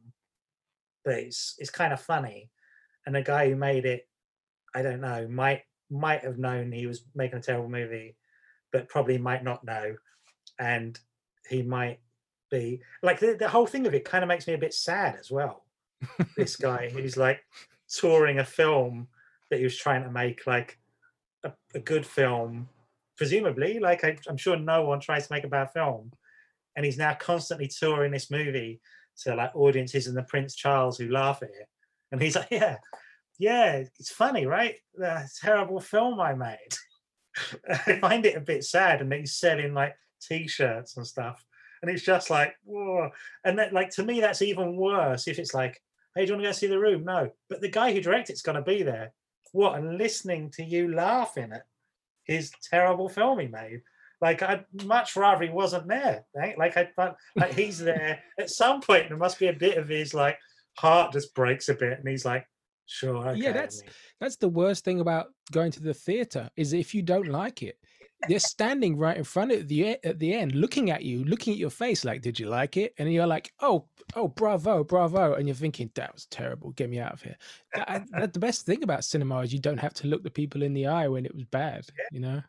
but 1.05 1.15
it's 1.15 1.55
it's 1.59 1.69
kind 1.69 1.93
of 1.93 2.01
funny, 2.01 2.49
and 3.05 3.15
the 3.15 3.21
guy 3.21 3.49
who 3.49 3.55
made 3.55 3.85
it, 3.85 4.07
I 4.75 4.81
don't 4.81 5.01
know, 5.01 5.27
might 5.29 5.63
might 5.89 6.23
have 6.23 6.37
known 6.37 6.71
he 6.71 6.87
was 6.87 7.03
making 7.15 7.39
a 7.39 7.41
terrible 7.41 7.69
movie, 7.69 8.15
but 8.71 8.89
probably 8.89 9.17
might 9.17 9.43
not 9.43 9.63
know, 9.63 9.95
and 10.59 10.99
he 11.49 11.61
might 11.61 11.99
be 12.51 12.81
like 13.01 13.19
the, 13.19 13.35
the 13.39 13.49
whole 13.49 13.65
thing 13.65 13.87
of 13.87 13.95
it 13.95 14.05
kind 14.05 14.23
of 14.23 14.27
makes 14.27 14.45
me 14.45 14.53
a 14.53 14.59
bit 14.59 14.73
sad 14.73 15.15
as 15.19 15.31
well. 15.31 15.63
This 16.37 16.55
guy 16.55 16.89
who's 16.89 17.17
like 17.17 17.41
touring 17.87 18.39
a 18.39 18.45
film 18.45 19.07
that 19.49 19.57
he 19.57 19.63
was 19.63 19.77
trying 19.77 20.03
to 20.03 20.11
make 20.11 20.45
like 20.45 20.77
a, 21.43 21.51
a 21.73 21.79
good 21.79 22.05
film. 22.05 22.69
Presumably 23.17 23.79
like 23.79 24.03
I, 24.03 24.17
i'm 24.27 24.37
sure 24.37 24.57
no 24.57 24.83
one 24.83 24.99
tries 24.99 25.27
to 25.27 25.33
make 25.33 25.43
a 25.43 25.49
bad 25.49 25.71
film. 25.71 26.11
And 26.75 26.85
he's 26.85 26.97
now 26.97 27.13
constantly 27.13 27.67
touring 27.67 28.11
this 28.11 28.31
movie 28.31 28.81
to 29.23 29.35
like 29.35 29.55
audiences 29.55 30.07
in 30.07 30.15
the 30.15 30.23
prince 30.23 30.55
charles 30.55 30.97
who 30.97 31.09
laugh 31.09 31.43
at 31.43 31.49
it. 31.49 31.67
And 32.11 32.21
he's 32.21 32.35
like 32.35 32.49
yeah 32.51 32.77
yeah 33.39 33.83
it's 33.99 34.11
funny 34.11 34.45
right? 34.45 34.75
The 34.95 35.29
terrible 35.41 35.79
film 35.79 36.19
i 36.19 36.33
made 36.33 36.73
i 37.87 37.99
find 37.99 38.25
it 38.25 38.35
a 38.35 38.41
bit 38.41 38.63
sad 38.63 39.01
and 39.01 39.13
he's 39.13 39.35
selling 39.35 39.73
like 39.73 39.95
t-shirts 40.21 40.97
and 40.97 41.07
stuff 41.07 41.43
and 41.81 41.89
it's 41.89 42.03
just 42.03 42.29
like 42.29 42.53
whoa 42.63 43.09
and 43.43 43.57
that 43.57 43.73
like 43.73 43.89
to 43.89 44.03
me 44.03 44.19
that's 44.19 44.41
even 44.41 44.75
worse 44.75 45.27
if 45.27 45.39
it's 45.39 45.53
like 45.53 45.81
hey, 46.15 46.25
do 46.25 46.29
you 46.29 46.33
want 46.35 46.43
to 46.43 46.49
go 46.49 46.53
see 46.53 46.67
the 46.67 46.79
room? 46.79 47.05
No. 47.05 47.31
But 47.49 47.61
the 47.61 47.69
guy 47.69 47.93
who 47.93 48.01
directed 48.01 48.33
it's 48.33 48.41
going 48.41 48.57
to 48.57 48.61
be 48.61 48.83
there. 48.83 49.13
What? 49.53 49.77
And 49.77 49.97
listening 49.97 50.51
to 50.51 50.63
you 50.63 50.93
laughing 50.93 51.51
at 51.53 51.65
his 52.23 52.51
terrible 52.69 53.09
film 53.09 53.39
he 53.39 53.47
made. 53.47 53.81
Like 54.21 54.43
I'd 54.43 54.65
much 54.85 55.15
rather 55.15 55.43
he 55.43 55.49
wasn't 55.49 55.87
there. 55.87 56.25
Right? 56.35 56.57
Like 56.57 56.77
I 56.77 56.89
like 57.35 57.53
he's 57.53 57.79
there. 57.79 58.19
At 58.39 58.49
some 58.49 58.81
point 58.81 59.09
there 59.09 59.17
must 59.17 59.39
be 59.39 59.47
a 59.47 59.53
bit 59.53 59.77
of 59.77 59.89
his 59.89 60.13
like 60.13 60.37
heart 60.77 61.13
just 61.13 61.33
breaks 61.33 61.69
a 61.69 61.73
bit 61.73 61.99
and 61.99 62.07
he's 62.07 62.25
like, 62.25 62.45
sure. 62.85 63.29
Okay, 63.29 63.39
yeah, 63.39 63.51
that's 63.51 63.83
that's 64.19 64.37
the 64.37 64.49
worst 64.49 64.83
thing 64.83 64.99
about 64.99 65.27
going 65.51 65.71
to 65.71 65.81
the 65.81 65.93
theater 65.93 66.49
is 66.55 66.73
if 66.73 66.93
you 66.93 67.01
don't 67.01 67.27
like 67.27 67.63
it, 67.63 67.77
they're 68.27 68.39
standing 68.39 68.97
right 68.97 69.17
in 69.17 69.23
front 69.23 69.51
of 69.51 69.67
the 69.67 69.97
at 70.03 70.19
the 70.19 70.33
end, 70.33 70.53
looking 70.53 70.91
at 70.91 71.03
you, 71.03 71.23
looking 71.23 71.53
at 71.53 71.59
your 71.59 71.69
face, 71.69 72.05
like, 72.05 72.21
"Did 72.21 72.39
you 72.39 72.47
like 72.47 72.77
it?" 72.77 72.93
And 72.97 73.11
you're 73.11 73.27
like, 73.27 73.51
"Oh, 73.59 73.87
oh, 74.15 74.27
bravo, 74.27 74.83
bravo!" 74.83 75.33
And 75.33 75.47
you're 75.47 75.55
thinking, 75.55 75.89
"That 75.95 76.13
was 76.13 76.25
terrible. 76.27 76.71
Get 76.71 76.89
me 76.89 76.99
out 76.99 77.13
of 77.13 77.21
here." 77.21 77.37
That, 77.73 78.33
the 78.33 78.39
best 78.39 78.65
thing 78.65 78.83
about 78.83 79.03
cinema 79.03 79.39
is 79.39 79.53
you 79.53 79.59
don't 79.59 79.79
have 79.79 79.93
to 79.95 80.07
look 80.07 80.23
the 80.23 80.29
people 80.29 80.61
in 80.61 80.73
the 80.73 80.87
eye 80.87 81.07
when 81.07 81.25
it 81.25 81.33
was 81.33 81.45
bad. 81.45 81.85
Yeah. 81.97 82.05
You 82.11 82.19
know, 82.19 82.41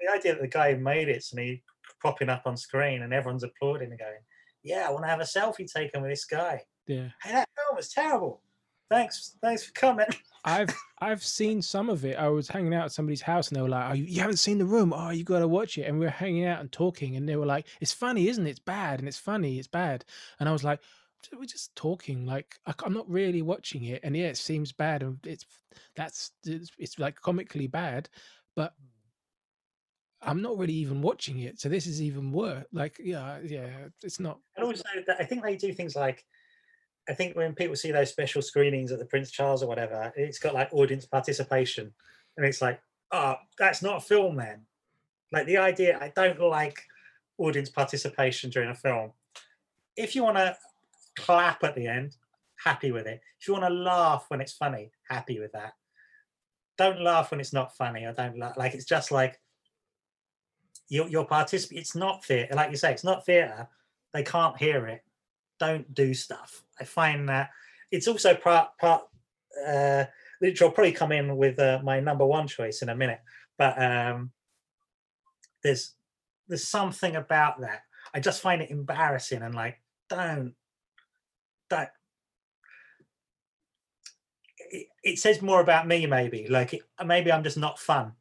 the 0.00 0.12
idea 0.12 0.34
that 0.34 0.42
the 0.42 0.48
guy 0.48 0.74
who 0.74 0.80
made 0.80 1.08
it 1.08 1.24
and 1.32 1.40
he 1.40 1.62
popping 2.02 2.28
up 2.28 2.42
on 2.46 2.56
screen 2.56 3.02
and 3.02 3.12
everyone's 3.12 3.44
applauding 3.44 3.90
and 3.90 3.98
going, 3.98 4.20
"Yeah, 4.62 4.86
I 4.88 4.92
want 4.92 5.04
to 5.04 5.10
have 5.10 5.20
a 5.20 5.24
selfie 5.24 5.70
taken 5.70 6.02
with 6.02 6.10
this 6.10 6.24
guy." 6.24 6.62
yeah. 6.86 7.08
Hey, 7.22 7.32
that 7.32 7.48
film 7.56 7.76
was 7.76 7.90
terrible. 7.90 8.42
Thanks, 8.90 9.36
thanks 9.42 9.64
for 9.64 9.72
coming. 9.72 10.06
I've 10.44 10.74
I've 11.00 11.22
seen 11.22 11.60
some 11.60 11.90
of 11.90 12.04
it. 12.04 12.16
I 12.16 12.28
was 12.28 12.48
hanging 12.48 12.74
out 12.74 12.86
at 12.86 12.92
somebody's 12.92 13.20
house 13.20 13.48
and 13.48 13.56
they 13.56 13.62
were 13.62 13.68
like, 13.68 13.90
"Oh, 13.90 13.94
you, 13.94 14.20
haven't 14.20 14.38
seen 14.38 14.58
the 14.58 14.64
room? 14.64 14.92
Oh, 14.94 15.10
you 15.10 15.24
got 15.24 15.40
to 15.40 15.48
watch 15.48 15.76
it." 15.78 15.82
And 15.82 15.98
we 15.98 16.06
were 16.06 16.10
hanging 16.10 16.46
out 16.46 16.60
and 16.60 16.72
talking, 16.72 17.16
and 17.16 17.28
they 17.28 17.36
were 17.36 17.46
like, 17.46 17.66
"It's 17.80 17.92
funny, 17.92 18.28
isn't 18.28 18.46
it? 18.46 18.50
It's 18.50 18.58
bad, 18.58 18.98
and 18.98 19.08
it's 19.08 19.18
funny, 19.18 19.58
it's 19.58 19.68
bad." 19.68 20.04
And 20.40 20.48
I 20.48 20.52
was 20.52 20.64
like, 20.64 20.80
"We're 21.36 21.44
just 21.44 21.74
talking. 21.76 22.24
Like 22.24 22.56
I, 22.66 22.74
am 22.86 22.94
not 22.94 23.08
really 23.10 23.42
watching 23.42 23.84
it, 23.84 24.00
and 24.04 24.16
yeah, 24.16 24.28
it 24.28 24.38
seems 24.38 24.72
bad, 24.72 25.02
and 25.02 25.18
it's 25.26 25.44
that's 25.94 26.32
it's, 26.44 26.70
it's 26.78 26.98
like 26.98 27.20
comically 27.20 27.66
bad, 27.66 28.08
but." 28.56 28.74
I'm 30.20 30.42
not 30.42 30.58
really 30.58 30.74
even 30.74 31.00
watching 31.00 31.38
it, 31.38 31.60
so 31.60 31.68
this 31.68 31.86
is 31.86 32.02
even 32.02 32.32
worse. 32.32 32.64
Like, 32.72 32.98
yeah, 33.00 33.38
yeah, 33.44 33.68
it's 34.02 34.18
not. 34.18 34.40
And 34.56 34.66
also, 34.66 34.82
I 35.16 35.22
think 35.22 35.44
they 35.44 35.54
do 35.54 35.72
things 35.72 35.94
like 35.94 36.24
I 37.08 37.14
think 37.14 37.36
when 37.36 37.54
people 37.54 37.76
see 37.76 37.90
those 37.90 38.10
special 38.10 38.42
screenings 38.42 38.92
at 38.92 38.98
the 38.98 39.04
Prince 39.04 39.30
Charles 39.30 39.62
or 39.62 39.66
whatever, 39.66 40.12
it's 40.16 40.38
got 40.38 40.54
like 40.54 40.72
audience 40.72 41.06
participation, 41.06 41.92
and 42.36 42.46
it's 42.46 42.60
like, 42.60 42.80
oh, 43.12 43.36
that's 43.58 43.82
not 43.82 43.98
a 43.98 44.00
film, 44.00 44.36
then. 44.36 44.66
Like 45.32 45.46
the 45.46 45.56
idea, 45.56 45.98
I 46.00 46.12
don't 46.14 46.40
like 46.40 46.82
audience 47.38 47.70
participation 47.70 48.50
during 48.50 48.70
a 48.70 48.74
film. 48.74 49.12
If 49.96 50.14
you 50.14 50.22
want 50.22 50.36
to 50.36 50.56
clap 51.16 51.64
at 51.64 51.74
the 51.74 51.86
end, 51.86 52.16
happy 52.62 52.92
with 52.92 53.06
it. 53.06 53.20
If 53.40 53.48
you 53.48 53.54
want 53.54 53.64
to 53.64 53.70
laugh 53.70 54.26
when 54.28 54.40
it's 54.40 54.52
funny, 54.52 54.90
happy 55.08 55.40
with 55.40 55.52
that. 55.52 55.74
Don't 56.76 57.00
laugh 57.02 57.30
when 57.30 57.40
it's 57.40 57.52
not 57.52 57.76
funny. 57.76 58.06
I 58.06 58.12
don't 58.12 58.38
like. 58.38 58.74
It's 58.74 58.84
just 58.84 59.10
like 59.10 59.40
you're, 60.88 61.08
you're 61.08 61.24
participating. 61.24 61.80
It's 61.80 61.96
not 61.96 62.24
theatre, 62.24 62.54
like 62.54 62.70
you 62.70 62.76
say. 62.76 62.92
It's 62.92 63.04
not 63.04 63.26
theatre. 63.26 63.68
They 64.12 64.22
can't 64.22 64.56
hear 64.56 64.86
it 64.86 65.02
don't 65.58 65.92
do 65.94 66.14
stuff. 66.14 66.62
I 66.80 66.84
find 66.84 67.28
that 67.28 67.50
it's 67.90 68.08
also 68.08 68.34
part 68.34 68.76
part 68.78 69.02
uh, 69.66 70.04
which 70.38 70.60
will 70.60 70.70
probably 70.70 70.92
come 70.92 71.12
in 71.12 71.36
with 71.36 71.58
uh, 71.58 71.80
my 71.82 72.00
number 72.00 72.24
one 72.24 72.46
choice 72.46 72.82
in 72.82 72.88
a 72.88 72.94
minute. 72.94 73.20
But 73.56 73.80
um, 73.80 74.30
there's 75.62 75.94
there's 76.46 76.68
something 76.68 77.16
about 77.16 77.60
that. 77.60 77.82
I 78.14 78.20
just 78.20 78.40
find 78.40 78.62
it 78.62 78.70
embarrassing 78.70 79.42
and 79.42 79.54
like 79.54 79.80
don't 80.08 80.54
don't. 81.68 81.88
It, 84.70 84.86
it 85.02 85.18
says 85.18 85.42
more 85.42 85.60
about 85.60 85.86
me, 85.86 86.06
maybe. 86.06 86.46
Like 86.48 86.74
it, 86.74 86.82
maybe 87.04 87.32
I'm 87.32 87.42
just 87.42 87.58
not 87.58 87.78
fun. 87.78 88.12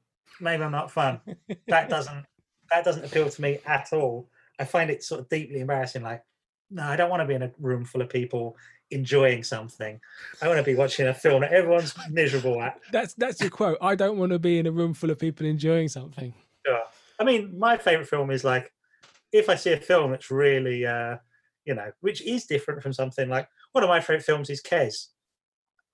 Maybe 0.42 0.64
I'm 0.64 0.72
not 0.72 0.92
fun. 0.92 1.22
that 1.68 1.90
doesn't 1.90 2.26
that 2.72 2.84
doesn't 2.84 3.06
appeal 3.06 3.30
to 3.30 3.42
me 3.42 3.60
at 3.66 3.94
all. 3.94 4.30
I 4.60 4.66
find 4.66 4.90
it 4.90 5.04
sort 5.04 5.22
of 5.22 5.30
deeply 5.30 5.60
embarrassing. 5.60 6.04
Like 6.04 6.24
no, 6.70 6.84
I 6.84 6.96
don't 6.96 7.10
want 7.10 7.22
to 7.22 7.26
be 7.26 7.36
in 7.36 7.44
a 7.44 7.52
room 7.60 7.86
full 7.86 8.02
of 8.02 8.10
people 8.10 8.58
enjoying 8.92 9.44
something. 9.44 10.00
I 10.42 10.48
want 10.48 10.60
to 10.60 10.64
be 10.64 10.76
watching 10.76 11.08
a 11.08 11.14
film 11.14 11.42
that 11.42 11.52
everyone's 11.52 11.94
miserable 12.10 12.62
at. 12.62 12.80
That's 12.92 13.14
that's 13.16 13.42
your 13.42 13.50
quote. 13.50 13.78
I 13.82 13.96
don't 13.96 14.18
want 14.18 14.32
to 14.32 14.40
be 14.40 14.60
in 14.60 14.68
a 14.68 14.72
room 14.72 14.94
full 14.94 15.12
of 15.12 15.20
people 15.20 15.46
enjoying 15.46 15.88
something. 15.88 16.34
Sure. 16.66 16.84
I 17.20 17.24
mean, 17.24 17.58
my 17.58 17.78
favorite 17.78 18.08
film 18.08 18.32
is 18.32 18.44
like 18.44 18.72
if 19.32 19.50
I 19.50 19.56
see 19.56 19.74
a 19.74 19.78
film 19.78 20.12
that's 20.12 20.32
really, 20.32 20.86
uh, 20.86 21.18
you 21.66 21.76
know, 21.76 21.92
which 22.02 22.22
is 22.22 22.46
different 22.46 22.82
from 22.82 22.94
something 22.94 23.30
like 23.30 23.48
one 23.72 23.84
of 23.84 23.90
my 23.90 24.00
favorite 24.00 24.24
films 24.24 24.50
is 24.50 24.62
Kes. 24.62 25.08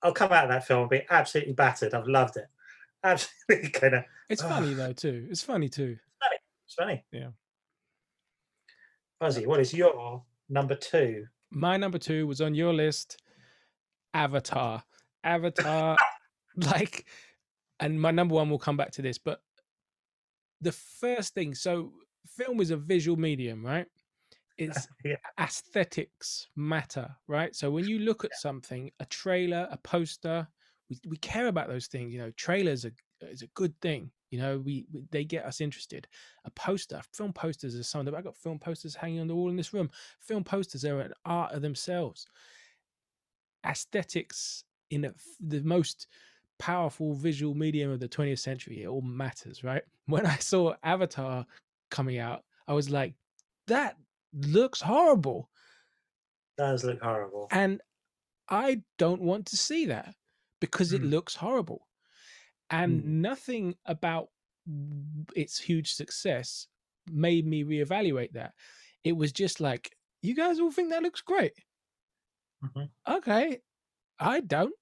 I'll 0.02 0.12
come 0.12 0.32
out 0.32 0.44
of 0.44 0.50
that 0.50 0.66
film 0.66 0.82
and 0.82 0.90
be 0.90 1.02
absolutely 1.10 1.54
battered. 1.54 1.94
I've 1.94 2.06
loved 2.06 2.36
it. 2.36 2.46
Absolutely 3.04 3.68
kind 3.68 3.94
of. 3.96 4.04
It's 4.30 4.40
funny 4.40 4.72
though 4.72 4.94
too. 4.94 5.26
It's 5.30 5.42
funny 5.42 5.68
too. 5.68 5.98
It's 6.64 6.74
funny. 6.74 7.04
Yeah. 7.12 7.28
Fuzzy, 9.20 9.46
what 9.46 9.60
is 9.60 9.74
your 9.74 10.22
number 10.48 10.74
two? 10.74 11.26
My 11.50 11.76
number 11.76 11.98
two 11.98 12.26
was 12.26 12.40
on 12.40 12.54
your 12.54 12.72
list, 12.72 13.22
Avatar. 14.12 14.82
Avatar, 15.22 15.96
like, 16.56 17.06
and 17.80 18.00
my 18.00 18.10
number 18.10 18.34
one 18.34 18.50
will 18.50 18.58
come 18.58 18.76
back 18.76 18.90
to 18.92 19.02
this, 19.02 19.18
but 19.18 19.40
the 20.60 20.72
first 20.72 21.34
thing, 21.34 21.54
so 21.54 21.92
film 22.26 22.60
is 22.60 22.70
a 22.70 22.76
visual 22.76 23.18
medium, 23.18 23.64
right? 23.64 23.86
It's 24.58 24.86
Yeah. 25.04 25.16
aesthetics 25.38 26.48
matter, 26.56 27.14
right? 27.26 27.54
So 27.54 27.70
when 27.70 27.86
you 27.86 27.98
look 28.00 28.24
at 28.24 28.34
something, 28.34 28.90
a 29.00 29.04
trailer, 29.06 29.68
a 29.70 29.76
poster, 29.78 30.46
we, 30.88 30.98
we 31.08 31.16
care 31.18 31.48
about 31.48 31.68
those 31.68 31.86
things. 31.86 32.12
You 32.12 32.20
know, 32.20 32.30
trailers 32.36 32.84
are 32.84 32.92
is 33.22 33.42
a 33.42 33.46
good 33.48 33.78
thing. 33.80 34.10
You 34.34 34.40
know, 34.40 34.58
we, 34.58 34.84
we 34.92 35.04
they 35.12 35.22
get 35.22 35.44
us 35.44 35.60
interested. 35.60 36.08
A 36.44 36.50
poster, 36.50 37.00
film 37.12 37.32
posters 37.32 37.76
is 37.76 37.86
something. 37.86 38.12
I've 38.12 38.24
got 38.24 38.36
film 38.36 38.58
posters 38.58 38.96
hanging 38.96 39.20
on 39.20 39.28
the 39.28 39.34
wall 39.36 39.48
in 39.48 39.54
this 39.54 39.72
room. 39.72 39.88
Film 40.18 40.42
posters 40.42 40.84
are 40.84 40.98
an 40.98 41.12
art 41.24 41.52
of 41.52 41.62
themselves. 41.62 42.26
Aesthetics 43.64 44.64
in 44.90 45.04
a, 45.04 45.14
the 45.38 45.60
most 45.62 46.08
powerful 46.58 47.14
visual 47.14 47.54
medium 47.54 47.92
of 47.92 48.00
the 48.00 48.08
20th 48.08 48.40
century, 48.40 48.82
it 48.82 48.88
all 48.88 49.02
matters, 49.02 49.62
right? 49.62 49.82
When 50.06 50.26
I 50.26 50.36
saw 50.38 50.74
Avatar 50.82 51.46
coming 51.92 52.18
out, 52.18 52.42
I 52.66 52.72
was 52.72 52.90
like, 52.90 53.14
that 53.68 53.96
looks 54.32 54.80
horrible. 54.80 55.48
Does 56.58 56.82
look 56.82 57.00
horrible. 57.00 57.46
And 57.52 57.80
I 58.50 58.82
don't 58.98 59.22
want 59.22 59.46
to 59.46 59.56
see 59.56 59.86
that 59.86 60.16
because 60.60 60.92
it 60.92 61.02
Mm. 61.02 61.10
looks 61.10 61.36
horrible. 61.36 61.86
And 62.70 63.22
nothing 63.22 63.76
about 63.84 64.28
its 65.34 65.58
huge 65.58 65.92
success 65.92 66.68
made 67.10 67.46
me 67.46 67.64
reevaluate 67.64 68.32
that. 68.32 68.54
It 69.04 69.12
was 69.12 69.32
just 69.32 69.60
like, 69.60 69.96
you 70.22 70.34
guys 70.34 70.58
all 70.58 70.70
think 70.72 70.90
that 70.90 71.02
looks 71.02 71.20
great. 71.20 71.52
Mhm. 72.62 72.90
Okay. 73.08 73.60
I 74.20 74.40
don't. 74.40 74.74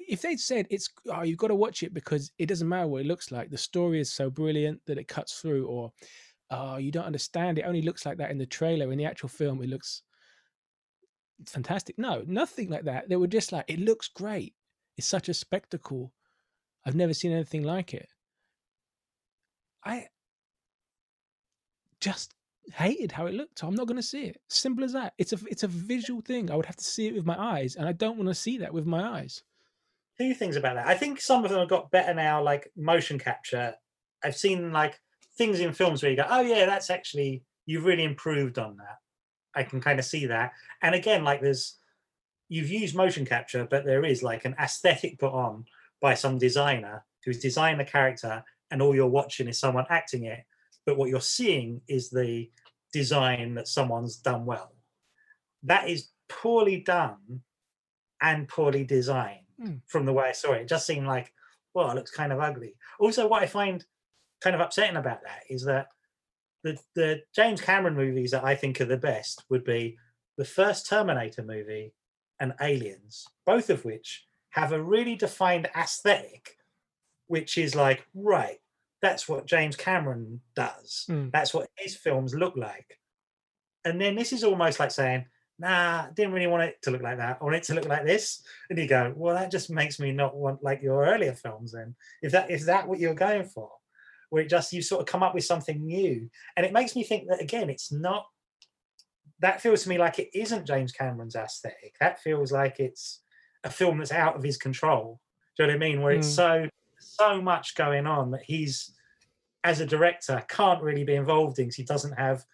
If 0.00 0.22
they'd 0.22 0.40
said 0.40 0.66
it's 0.70 0.90
oh 1.08 1.22
you've 1.22 1.38
got 1.38 1.48
to 1.48 1.56
watch 1.56 1.82
it 1.82 1.94
because 1.94 2.32
it 2.38 2.46
doesn't 2.46 2.68
matter 2.68 2.88
what 2.88 3.02
it 3.02 3.06
looks 3.08 3.32
like, 3.32 3.50
the 3.50 3.58
story 3.58 4.00
is 4.00 4.12
so 4.12 4.30
brilliant 4.30 4.82
that 4.86 4.98
it 4.98 5.08
cuts 5.08 5.40
through, 5.40 5.66
or 5.68 5.92
oh 6.50 6.76
you 6.78 6.92
don't 6.92 7.04
understand, 7.06 7.58
it 7.58 7.64
only 7.64 7.82
looks 7.82 8.06
like 8.06 8.18
that 8.18 8.30
in 8.32 8.38
the 8.38 8.46
trailer. 8.46 8.92
In 8.92 8.98
the 8.98 9.06
actual 9.06 9.28
film, 9.30 9.62
it 9.62 9.68
looks 9.70 10.02
fantastic. 11.46 11.98
No, 11.98 12.22
nothing 12.26 12.70
like 12.70 12.84
that. 12.84 13.08
They 13.08 13.16
were 13.16 13.26
just 13.26 13.52
like, 13.52 13.66
it 13.68 13.78
looks 13.80 14.08
great. 14.08 14.54
It's 14.96 15.06
such 15.06 15.28
a 15.28 15.34
spectacle. 15.34 16.12
I've 16.86 16.94
never 16.94 17.12
seen 17.12 17.32
anything 17.32 17.64
like 17.64 17.92
it. 17.92 18.08
I 19.84 20.06
just 22.00 22.32
hated 22.72 23.12
how 23.12 23.26
it 23.26 23.34
looked. 23.34 23.62
I'm 23.64 23.74
not 23.74 23.88
going 23.88 23.96
to 23.96 24.02
see 24.02 24.24
it. 24.24 24.40
Simple 24.48 24.84
as 24.84 24.92
that. 24.92 25.14
It's 25.18 25.32
a 25.32 25.38
it's 25.50 25.64
a 25.64 25.68
visual 25.68 26.20
thing. 26.20 26.50
I 26.50 26.54
would 26.54 26.66
have 26.66 26.76
to 26.76 26.84
see 26.84 27.08
it 27.08 27.14
with 27.14 27.26
my 27.26 27.38
eyes, 27.38 27.74
and 27.74 27.88
I 27.88 27.92
don't 27.92 28.16
want 28.16 28.28
to 28.28 28.34
see 28.34 28.58
that 28.58 28.72
with 28.72 28.86
my 28.86 29.18
eyes. 29.18 29.42
Two 30.18 30.32
things 30.32 30.56
about 30.56 30.76
that. 30.76 30.86
I 30.86 30.94
think 30.94 31.20
some 31.20 31.44
of 31.44 31.50
them 31.50 31.58
have 31.58 31.68
got 31.68 31.90
better 31.90 32.14
now, 32.14 32.40
like 32.42 32.70
motion 32.76 33.18
capture. 33.18 33.74
I've 34.22 34.36
seen 34.36 34.72
like 34.72 35.00
things 35.36 35.58
in 35.60 35.72
films 35.72 36.02
where 36.02 36.10
you 36.10 36.16
go, 36.16 36.26
"Oh 36.28 36.40
yeah, 36.40 36.66
that's 36.66 36.88
actually 36.88 37.42
you've 37.66 37.84
really 37.84 38.04
improved 38.04 38.58
on 38.58 38.76
that." 38.76 38.98
I 39.56 39.64
can 39.64 39.80
kind 39.80 39.98
of 39.98 40.04
see 40.04 40.26
that. 40.26 40.52
And 40.82 40.94
again, 40.94 41.24
like 41.24 41.40
there's 41.40 41.78
you've 42.48 42.70
used 42.70 42.94
motion 42.94 43.26
capture, 43.26 43.66
but 43.68 43.84
there 43.84 44.04
is 44.04 44.22
like 44.22 44.44
an 44.44 44.54
aesthetic 44.60 45.18
put 45.18 45.32
on 45.32 45.64
by 46.06 46.14
some 46.14 46.38
designer 46.38 47.04
who's 47.24 47.40
designed 47.40 47.80
the 47.80 47.84
character, 47.84 48.44
and 48.70 48.80
all 48.80 48.94
you're 48.94 49.16
watching 49.20 49.48
is 49.48 49.58
someone 49.58 49.86
acting 49.90 50.24
it. 50.24 50.44
But 50.84 50.96
what 50.96 51.08
you're 51.10 51.20
seeing 51.20 51.80
is 51.88 52.10
the 52.10 52.48
design 52.92 53.54
that 53.56 53.66
someone's 53.66 54.16
done 54.16 54.46
well. 54.46 54.70
That 55.64 55.88
is 55.88 56.10
poorly 56.28 56.78
done 56.80 57.40
and 58.22 58.48
poorly 58.48 58.84
designed 58.84 59.40
Mm. 59.60 59.80
from 59.86 60.04
the 60.06 60.12
way 60.12 60.26
I 60.28 60.32
saw 60.32 60.52
it. 60.52 60.62
It 60.62 60.68
just 60.68 60.86
seemed 60.86 61.06
like, 61.06 61.32
well, 61.74 61.90
it 61.90 61.94
looks 61.94 62.10
kind 62.10 62.30
of 62.32 62.40
ugly. 62.40 62.76
Also, 63.00 63.26
what 63.26 63.42
I 63.42 63.46
find 63.46 63.84
kind 64.42 64.54
of 64.54 64.60
upsetting 64.60 64.96
about 64.96 65.22
that 65.22 65.42
is 65.48 65.64
that 65.64 65.86
the 66.62 66.78
the 66.94 67.22
James 67.34 67.60
Cameron 67.62 67.96
movies 67.96 68.30
that 68.32 68.44
I 68.44 68.54
think 68.54 68.80
are 68.80 68.84
the 68.94 69.04
best 69.12 69.44
would 69.48 69.64
be 69.64 69.98
the 70.36 70.44
first 70.44 70.86
Terminator 70.88 71.42
movie 71.42 71.94
and 72.38 72.52
Aliens, 72.60 73.26
both 73.46 73.70
of 73.70 73.84
which 73.86 74.25
have 74.56 74.72
a 74.72 74.82
really 74.82 75.14
defined 75.14 75.68
aesthetic, 75.76 76.56
which 77.26 77.58
is 77.58 77.74
like, 77.74 78.06
right, 78.14 78.58
that's 79.02 79.28
what 79.28 79.46
James 79.46 79.76
Cameron 79.76 80.40
does. 80.54 81.04
Mm. 81.10 81.30
That's 81.30 81.52
what 81.52 81.68
his 81.76 81.94
films 81.94 82.34
look 82.34 82.56
like. 82.56 82.98
And 83.84 84.00
then 84.00 84.16
this 84.16 84.32
is 84.32 84.42
almost 84.42 84.80
like 84.80 84.90
saying, 84.90 85.26
nah, 85.58 86.06
didn't 86.14 86.32
really 86.32 86.46
want 86.46 86.62
it 86.62 86.80
to 86.82 86.90
look 86.90 87.02
like 87.02 87.18
that. 87.18 87.38
I 87.40 87.44
want 87.44 87.56
it 87.56 87.62
to 87.64 87.74
look 87.74 87.86
like 87.86 88.04
this. 88.04 88.42
And 88.70 88.78
you 88.78 88.88
go, 88.88 89.12
well, 89.14 89.34
that 89.34 89.50
just 89.50 89.70
makes 89.70 90.00
me 90.00 90.10
not 90.10 90.34
want 90.34 90.64
like 90.64 90.82
your 90.82 91.04
earlier 91.06 91.34
films 91.34 91.72
then. 91.72 91.94
If 92.22 92.32
that 92.32 92.50
is 92.50 92.66
that 92.66 92.88
what 92.88 92.98
you're 92.98 93.14
going 93.14 93.44
for? 93.44 93.70
Where 94.30 94.42
it 94.42 94.50
just 94.50 94.72
you 94.72 94.82
sort 94.82 95.02
of 95.02 95.06
come 95.06 95.22
up 95.22 95.34
with 95.34 95.44
something 95.44 95.84
new. 95.84 96.28
And 96.56 96.66
it 96.66 96.72
makes 96.72 96.96
me 96.96 97.04
think 97.04 97.28
that 97.28 97.42
again, 97.42 97.70
it's 97.70 97.92
not 97.92 98.26
that 99.40 99.60
feels 99.60 99.82
to 99.82 99.90
me 99.90 99.98
like 99.98 100.18
it 100.18 100.30
isn't 100.32 100.66
James 100.66 100.92
Cameron's 100.92 101.36
aesthetic. 101.36 101.94
That 102.00 102.22
feels 102.22 102.50
like 102.50 102.80
it's 102.80 103.20
a 103.66 103.70
film 103.70 103.98
that's 103.98 104.12
out 104.12 104.36
of 104.36 104.42
his 104.42 104.56
control. 104.56 105.20
Do 105.56 105.64
you 105.64 105.66
know 105.66 105.74
what 105.74 105.84
I 105.84 105.88
mean? 105.88 106.00
Where 106.02 106.12
it's 106.12 106.28
Mm. 106.28 106.34
so 106.34 106.68
so 106.98 107.40
much 107.40 107.74
going 107.74 108.06
on 108.06 108.30
that 108.30 108.42
he's 108.42 108.94
as 109.64 109.80
a 109.80 109.86
director 109.86 110.42
can't 110.48 110.82
really 110.82 111.04
be 111.04 111.14
involved 111.14 111.58
in 111.58 111.66
because 111.66 111.76
he 111.76 111.82
doesn't 111.82 112.12
have 112.12 112.44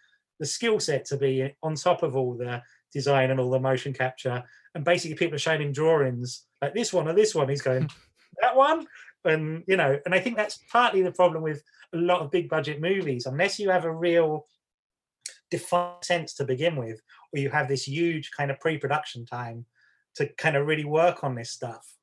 the 0.40 0.46
skill 0.46 0.80
set 0.80 1.04
to 1.04 1.16
be 1.16 1.54
on 1.62 1.74
top 1.74 2.02
of 2.02 2.16
all 2.16 2.34
the 2.34 2.62
design 2.92 3.30
and 3.30 3.38
all 3.38 3.50
the 3.50 3.60
motion 3.60 3.92
capture. 3.92 4.42
And 4.74 4.84
basically, 4.84 5.16
people 5.16 5.34
are 5.36 5.38
showing 5.46 5.60
him 5.62 5.72
drawings 5.72 6.46
like 6.62 6.74
this 6.74 6.92
one 6.92 7.06
or 7.08 7.12
this 7.12 7.34
one. 7.34 7.48
He's 7.48 7.62
going, 7.62 7.88
that 8.40 8.56
one? 8.56 8.86
And, 9.24 9.62
you 9.66 9.76
know, 9.76 9.98
and 10.04 10.14
I 10.14 10.20
think 10.20 10.36
that's 10.36 10.58
partly 10.70 11.02
the 11.02 11.12
problem 11.12 11.42
with 11.42 11.62
a 11.92 11.98
lot 11.98 12.20
of 12.22 12.30
big 12.30 12.48
budget 12.48 12.80
movies. 12.80 13.26
Unless 13.26 13.58
you 13.58 13.70
have 13.70 13.84
a 13.84 13.94
real 13.94 14.46
defined 15.50 16.02
sense 16.02 16.34
to 16.34 16.44
begin 16.44 16.76
with, 16.76 17.00
or 17.32 17.38
you 17.38 17.50
have 17.50 17.68
this 17.68 17.86
huge 17.86 18.30
kind 18.30 18.50
of 18.50 18.58
pre 18.58 18.78
production 18.78 19.26
time 19.26 19.66
to 20.16 20.28
kind 20.38 20.56
of 20.56 20.66
really 20.66 20.84
work 20.84 21.24
on 21.24 21.34
this 21.34 21.50
stuff, 21.50 21.96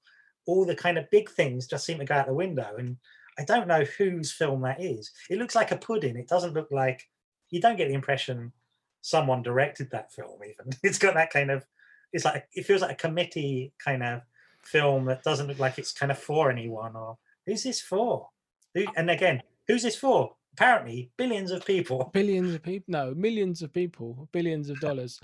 all 0.48 0.66
the 0.66 0.76
kind 0.76 0.98
of 0.98 1.10
big 1.12 1.30
things 1.30 1.68
just 1.68 1.86
seem 1.86 2.00
to 2.00 2.06
go 2.06 2.16
out 2.16 2.28
the 2.28 2.34
window. 2.34 2.76
And 2.78 2.98
I 3.38 3.44
don't 3.44 3.68
know 3.68 3.84
whose 3.98 4.32
film 4.32 4.62
that 4.62 4.82
is. 4.82 5.12
It 5.30 5.38
looks 5.38 5.56
like 5.56 5.72
a 5.72 5.78
pudding. 5.78 6.18
It 6.18 6.28
doesn't 6.28 6.54
look 6.54 6.70
like, 6.72 7.04
you 7.50 7.62
don't 7.62 7.78
get 7.78 7.88
the 7.88 7.94
impression 7.94 8.52
someone 9.02 9.42
directed 9.42 9.90
that 9.92 10.12
film 10.12 10.40
even 10.44 10.78
it's 10.84 10.98
got 10.98 11.14
that 11.14 11.32
kind 11.32 11.52
of 11.52 11.66
it's 12.12 12.26
like 12.26 12.46
it 12.54 12.66
feels 12.66 12.82
like 12.82 12.92
a 12.92 12.96
committee 12.96 13.72
kind 13.84 14.04
of 14.04 14.22
film 14.64 15.06
that 15.06 15.24
doesn't 15.24 15.48
look 15.48 15.60
like 15.60 15.78
it's 15.78 15.94
kind 15.94 16.12
of 16.12 16.18
for 16.18 16.52
anyone 16.52 16.96
or 16.96 17.18
who's 17.46 17.64
this 17.64 17.82
for 17.82 18.28
Who, 18.76 18.86
and 18.96 19.10
again 19.10 19.42
who's 19.68 19.84
this 19.84 19.96
for 19.96 20.36
apparently 20.54 21.12
billions 21.18 21.52
of 21.52 21.66
people 21.66 22.10
Billions 22.14 22.54
of 22.54 22.64
people, 22.64 22.86
no, 22.88 23.14
millions 23.16 23.62
of 23.62 23.72
people, 23.72 24.28
billions 24.32 24.70
of 24.70 24.80
dollars. 24.80 25.20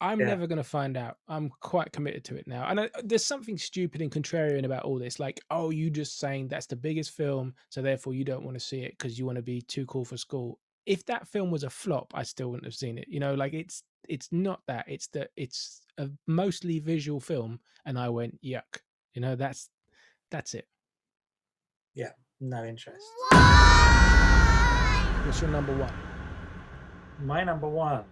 I'm 0.00 0.18
Yeah. 0.20 0.26
never 0.26 0.46
going 0.46 0.56
to 0.58 0.64
find 0.64 0.96
out. 0.96 1.18
I'm 1.28 1.50
quite 1.60 1.92
committed 1.92 2.24
to 2.24 2.36
it 2.36 2.46
now. 2.46 2.66
And 2.68 2.80
I, 2.80 2.90
there's 3.04 3.24
something 3.24 3.58
stupid 3.58 4.00
and 4.00 4.10
contrarian 4.10 4.64
about 4.64 4.84
all 4.84 4.98
this. 4.98 5.18
Like, 5.20 5.40
oh, 5.50 5.70
you 5.70 5.90
just 5.90 6.18
saying 6.18 6.48
that's 6.48 6.66
the 6.66 6.76
biggest 6.76 7.10
film, 7.10 7.54
so 7.68 7.82
therefore 7.82 8.14
you 8.14 8.24
don't 8.24 8.44
want 8.44 8.56
to 8.56 8.60
see 8.64 8.80
it 8.80 8.92
because 8.98 9.18
you 9.18 9.26
want 9.26 9.36
to 9.36 9.42
be 9.42 9.60
too 9.62 9.84
cool 9.86 10.04
for 10.04 10.16
school. 10.16 10.58
If 10.86 11.04
that 11.06 11.28
film 11.28 11.50
was 11.50 11.64
a 11.64 11.70
flop, 11.70 12.12
I 12.14 12.22
still 12.22 12.48
wouldn't 12.50 12.64
have 12.64 12.74
seen 12.74 12.96
it. 12.98 13.06
You 13.08 13.20
know, 13.20 13.34
like 13.34 13.52
it's 13.52 13.82
it's 14.08 14.28
not 14.32 14.62
that. 14.66 14.86
It's 14.88 15.08
that 15.08 15.30
it's 15.36 15.82
a 15.98 16.08
mostly 16.26 16.78
visual 16.78 17.20
film, 17.20 17.60
and 17.84 17.98
I 17.98 18.08
went 18.08 18.40
yuck. 18.42 18.80
You 19.14 19.20
know, 19.20 19.36
that's 19.36 19.68
that's 20.30 20.54
it. 20.54 20.66
Yeah, 21.94 22.12
no 22.40 22.64
interest 22.64 23.04
Why? 23.30 25.22
What's 25.26 25.40
your 25.42 25.50
number 25.50 25.76
one? 25.76 25.92
my 27.22 27.44
number 27.44 27.68
one 27.68 28.04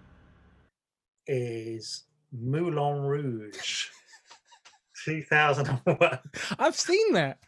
is 1.28 2.04
moulin 2.32 3.02
rouge 3.02 3.86
2001 5.04 6.18
I've 6.58 6.76
seen 6.76 7.12
that. 7.12 7.38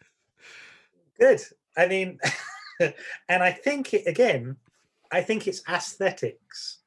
good. 1.19 1.41
I 1.77 1.87
mean 1.87 2.19
and 3.29 3.43
i 3.43 3.53
think 3.53 3.93
it 3.95 4.07
again 4.07 4.57
i 5.13 5.21
think 5.21 5.47
it's 5.47 5.63
aesthetics. 5.69 6.79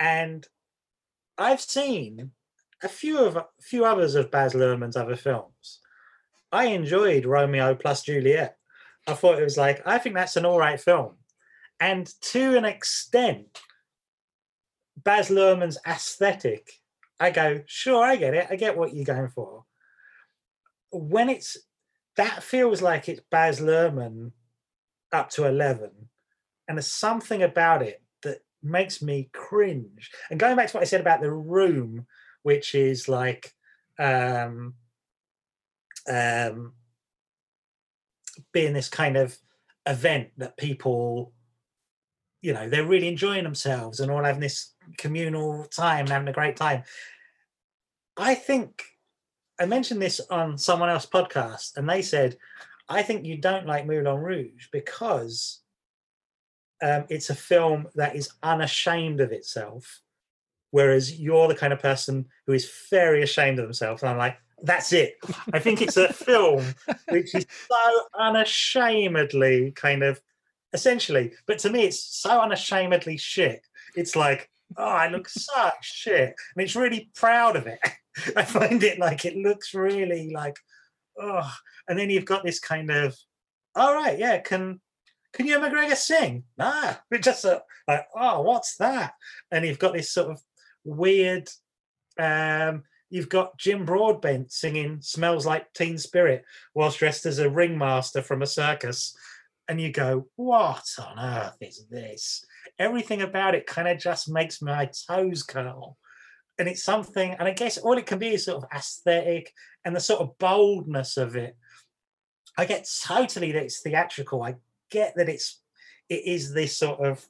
And 0.00 0.46
i've 1.36 1.60
seen 1.60 2.30
a 2.82 2.88
few 2.88 3.18
of 3.18 3.36
a 3.36 3.46
few 3.60 3.84
others 3.84 4.14
of 4.14 4.30
baz 4.30 4.54
luhrmann's 4.54 4.96
other 4.96 5.16
films. 5.16 5.80
I 6.52 6.66
enjoyed 6.66 7.26
romeo 7.26 7.74
plus 7.74 8.02
juliet. 8.04 8.56
I 9.06 9.14
thought 9.14 9.38
it 9.38 9.44
was 9.44 9.56
like 9.58 9.82
i 9.86 9.98
think 9.98 10.14
that's 10.14 10.36
an 10.36 10.46
all 10.46 10.58
right 10.58 10.80
film. 10.80 11.14
And 11.80 12.12
to 12.32 12.56
an 12.56 12.64
extent 12.64 13.60
baz 15.04 15.28
luhrmann's 15.28 15.78
aesthetic 15.86 16.70
i 17.20 17.30
go 17.30 17.60
sure 17.66 18.04
i 18.04 18.16
get 18.16 18.34
it 18.34 18.46
i 18.50 18.56
get 18.56 18.76
what 18.76 18.94
you're 18.94 19.04
going 19.04 19.28
for 19.28 19.64
when 20.90 21.28
it's 21.28 21.56
that 22.18 22.42
feels 22.42 22.82
like 22.82 23.08
it's 23.08 23.22
Baz 23.30 23.60
Luhrmann 23.60 24.32
up 25.12 25.30
to 25.30 25.46
11. 25.46 25.90
And 26.66 26.76
there's 26.76 26.92
something 26.92 27.42
about 27.42 27.80
it 27.80 28.02
that 28.22 28.38
makes 28.62 29.00
me 29.00 29.30
cringe. 29.32 30.10
And 30.28 30.40
going 30.40 30.56
back 30.56 30.68
to 30.68 30.76
what 30.76 30.82
I 30.82 30.86
said 30.86 31.00
about 31.00 31.22
the 31.22 31.30
room, 31.30 32.06
which 32.42 32.74
is 32.74 33.08
like 33.08 33.52
um, 34.00 34.74
um, 36.10 36.72
being 38.52 38.72
this 38.72 38.88
kind 38.88 39.16
of 39.16 39.38
event 39.86 40.30
that 40.38 40.56
people, 40.56 41.32
you 42.42 42.52
know, 42.52 42.68
they're 42.68 42.84
really 42.84 43.08
enjoying 43.08 43.44
themselves 43.44 44.00
and 44.00 44.10
all 44.10 44.24
having 44.24 44.40
this 44.40 44.74
communal 44.96 45.64
time 45.64 46.00
and 46.00 46.10
having 46.10 46.28
a 46.28 46.32
great 46.32 46.56
time. 46.56 46.84
I 48.16 48.34
think 48.34 48.84
I 49.60 49.66
mentioned 49.66 50.00
this 50.00 50.20
on 50.30 50.56
someone 50.56 50.88
else's 50.88 51.10
podcast, 51.10 51.76
and 51.76 51.88
they 51.88 52.02
said, 52.02 52.36
"I 52.88 53.02
think 53.02 53.26
you 53.26 53.38
don't 53.38 53.66
like 53.66 53.86
Moulin 53.86 54.22
Rouge 54.22 54.68
because 54.72 55.60
um, 56.82 57.06
it's 57.08 57.30
a 57.30 57.34
film 57.34 57.88
that 57.96 58.14
is 58.14 58.30
unashamed 58.42 59.20
of 59.20 59.32
itself, 59.32 60.00
whereas 60.70 61.18
you're 61.18 61.48
the 61.48 61.56
kind 61.56 61.72
of 61.72 61.80
person 61.80 62.26
who 62.46 62.52
is 62.52 62.70
very 62.90 63.22
ashamed 63.22 63.58
of 63.58 63.64
themselves." 63.64 64.02
And 64.02 64.10
I'm 64.10 64.18
like, 64.18 64.38
"That's 64.62 64.92
it. 64.92 65.18
I 65.52 65.58
think 65.58 65.82
it's 65.82 65.96
a 65.96 66.12
film 66.12 66.74
which 67.08 67.34
is 67.34 67.46
so 67.68 68.02
unashamedly 68.18 69.72
kind 69.72 70.02
of 70.02 70.20
essentially, 70.72 71.32
but 71.46 71.58
to 71.60 71.70
me, 71.70 71.84
it's 71.84 72.02
so 72.02 72.40
unashamedly 72.40 73.16
shit. 73.16 73.66
It's 73.96 74.14
like." 74.14 74.50
Oh, 74.76 74.84
I 74.84 75.08
look 75.08 75.28
such 75.28 75.82
shit, 75.82 76.34
and 76.54 76.64
it's 76.64 76.76
really 76.76 77.10
proud 77.14 77.56
of 77.56 77.66
it. 77.66 77.80
I 78.36 78.44
find 78.44 78.82
it 78.82 78.98
like 78.98 79.24
it 79.24 79.36
looks 79.36 79.74
really 79.74 80.30
like, 80.32 80.56
oh, 81.20 81.50
and 81.88 81.98
then 81.98 82.10
you've 82.10 82.24
got 82.24 82.44
this 82.44 82.60
kind 82.60 82.90
of, 82.90 83.16
all 83.74 83.94
right, 83.94 84.18
yeah, 84.18 84.38
can 84.38 84.80
can 85.32 85.46
Ewan 85.46 85.70
McGregor 85.70 85.96
sing? 85.96 86.44
Nah, 86.56 86.94
it 87.10 87.22
just 87.22 87.44
uh, 87.44 87.60
like, 87.86 88.06
oh, 88.14 88.42
what's 88.42 88.76
that? 88.76 89.14
And 89.50 89.64
you've 89.64 89.78
got 89.78 89.94
this 89.94 90.10
sort 90.10 90.30
of 90.30 90.40
weird. 90.84 91.48
Um, 92.18 92.84
you've 93.10 93.28
got 93.28 93.58
Jim 93.58 93.84
Broadbent 93.84 94.52
singing 94.52 94.98
"Smells 95.00 95.46
Like 95.46 95.72
Teen 95.72 95.98
Spirit" 95.98 96.44
whilst 96.74 96.98
dressed 96.98 97.26
as 97.26 97.38
a 97.38 97.50
ringmaster 97.50 98.22
from 98.22 98.42
a 98.42 98.46
circus, 98.46 99.16
and 99.68 99.80
you 99.80 99.92
go, 99.92 100.26
what 100.36 100.84
on 100.98 101.18
earth 101.18 101.56
is 101.60 101.86
this? 101.90 102.44
Everything 102.78 103.22
about 103.22 103.54
it 103.54 103.66
kind 103.66 103.86
of 103.86 103.98
just 103.98 104.28
makes 104.28 104.62
my 104.62 104.90
toes 105.08 105.42
curl. 105.42 105.96
And 106.58 106.66
it's 106.68 106.82
something 106.82 107.36
and 107.38 107.46
i 107.46 107.52
guess 107.52 107.78
all 107.78 107.96
it 107.96 108.06
can 108.06 108.18
be 108.18 108.30
is 108.30 108.46
sort 108.46 108.64
of 108.64 108.70
aesthetic 108.74 109.52
and 109.84 109.94
the 109.94 110.00
sort 110.00 110.20
of 110.20 110.36
boldness 110.38 111.16
of 111.16 111.36
it. 111.36 111.56
I 112.56 112.64
get 112.64 112.88
totally 113.04 113.52
that 113.52 113.62
it's 113.62 113.80
theatrical. 113.80 114.42
I 114.42 114.56
get 114.90 115.14
that 115.16 115.28
it's 115.28 115.60
it 116.08 116.22
is 116.26 116.52
this 116.52 116.76
sort 116.76 117.00
of 117.00 117.24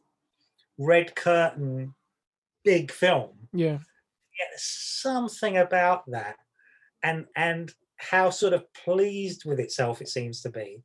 red 0.78 1.14
curtain 1.14 1.94
big 2.64 2.90
film. 2.90 3.30
Yeah. 3.52 3.78
yet 4.38 4.50
something 4.56 5.56
about 5.56 6.04
that 6.10 6.36
and 7.02 7.26
and 7.36 7.72
how 7.96 8.30
sort 8.30 8.52
of 8.52 8.72
pleased 8.72 9.44
with 9.44 9.58
itself 9.58 10.00
it 10.00 10.08
seems 10.08 10.40
to 10.42 10.50
be 10.50 10.82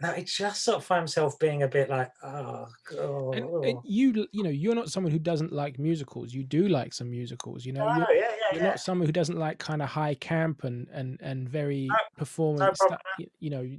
that 0.00 0.18
it 0.18 0.26
just 0.26 0.64
sort 0.64 0.78
of 0.78 0.84
find 0.84 1.02
myself 1.02 1.38
being 1.38 1.62
a 1.62 1.68
bit 1.68 1.88
like 1.88 2.10
oh 2.22 2.66
god 2.90 3.36
And, 3.36 3.48
and 3.64 3.76
oh. 3.78 3.82
you, 3.84 4.26
you 4.32 4.42
know, 4.42 4.50
you're 4.50 4.74
not 4.74 4.90
someone 4.90 5.12
who 5.12 5.20
doesn't 5.20 5.52
like 5.52 5.78
musicals. 5.78 6.34
You 6.34 6.42
do 6.42 6.68
like 6.68 6.92
some 6.92 7.10
musicals. 7.10 7.64
You 7.64 7.74
know, 7.74 7.86
no, 7.86 8.06
you're, 8.08 8.16
yeah 8.16 8.22
yeah 8.22 8.28
you're 8.52 8.62
yeah 8.62 8.68
not 8.70 8.80
someone 8.80 9.06
who 9.06 9.12
doesn't 9.12 9.38
like 9.38 9.58
kind 9.58 9.82
of 9.82 9.88
high 9.88 10.14
camp 10.14 10.64
and 10.64 10.88
and 10.92 11.20
and 11.22 11.48
very 11.48 11.88
performance 12.16 12.78
problem. 12.78 12.98
stuff. 12.98 13.12
You, 13.18 13.26
you 13.38 13.50
know, 13.50 13.70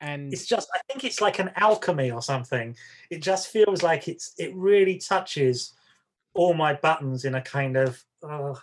and 0.00 0.32
it's 0.32 0.46
just 0.46 0.68
i 0.74 0.80
think 0.88 1.04
it's 1.04 1.20
like 1.20 1.38
an 1.38 1.50
alchemy 1.56 2.10
or 2.10 2.22
something 2.22 2.74
it 3.10 3.20
just 3.20 3.48
feels 3.48 3.82
like 3.82 4.08
it's 4.08 4.32
it 4.38 4.54
really 4.54 4.96
touches 4.98 5.74
all 6.32 6.54
my 6.54 6.72
buttons 6.74 7.24
in 7.24 7.34
a 7.34 7.42
kind 7.42 7.76
of 7.76 8.02
oh, 8.22 8.60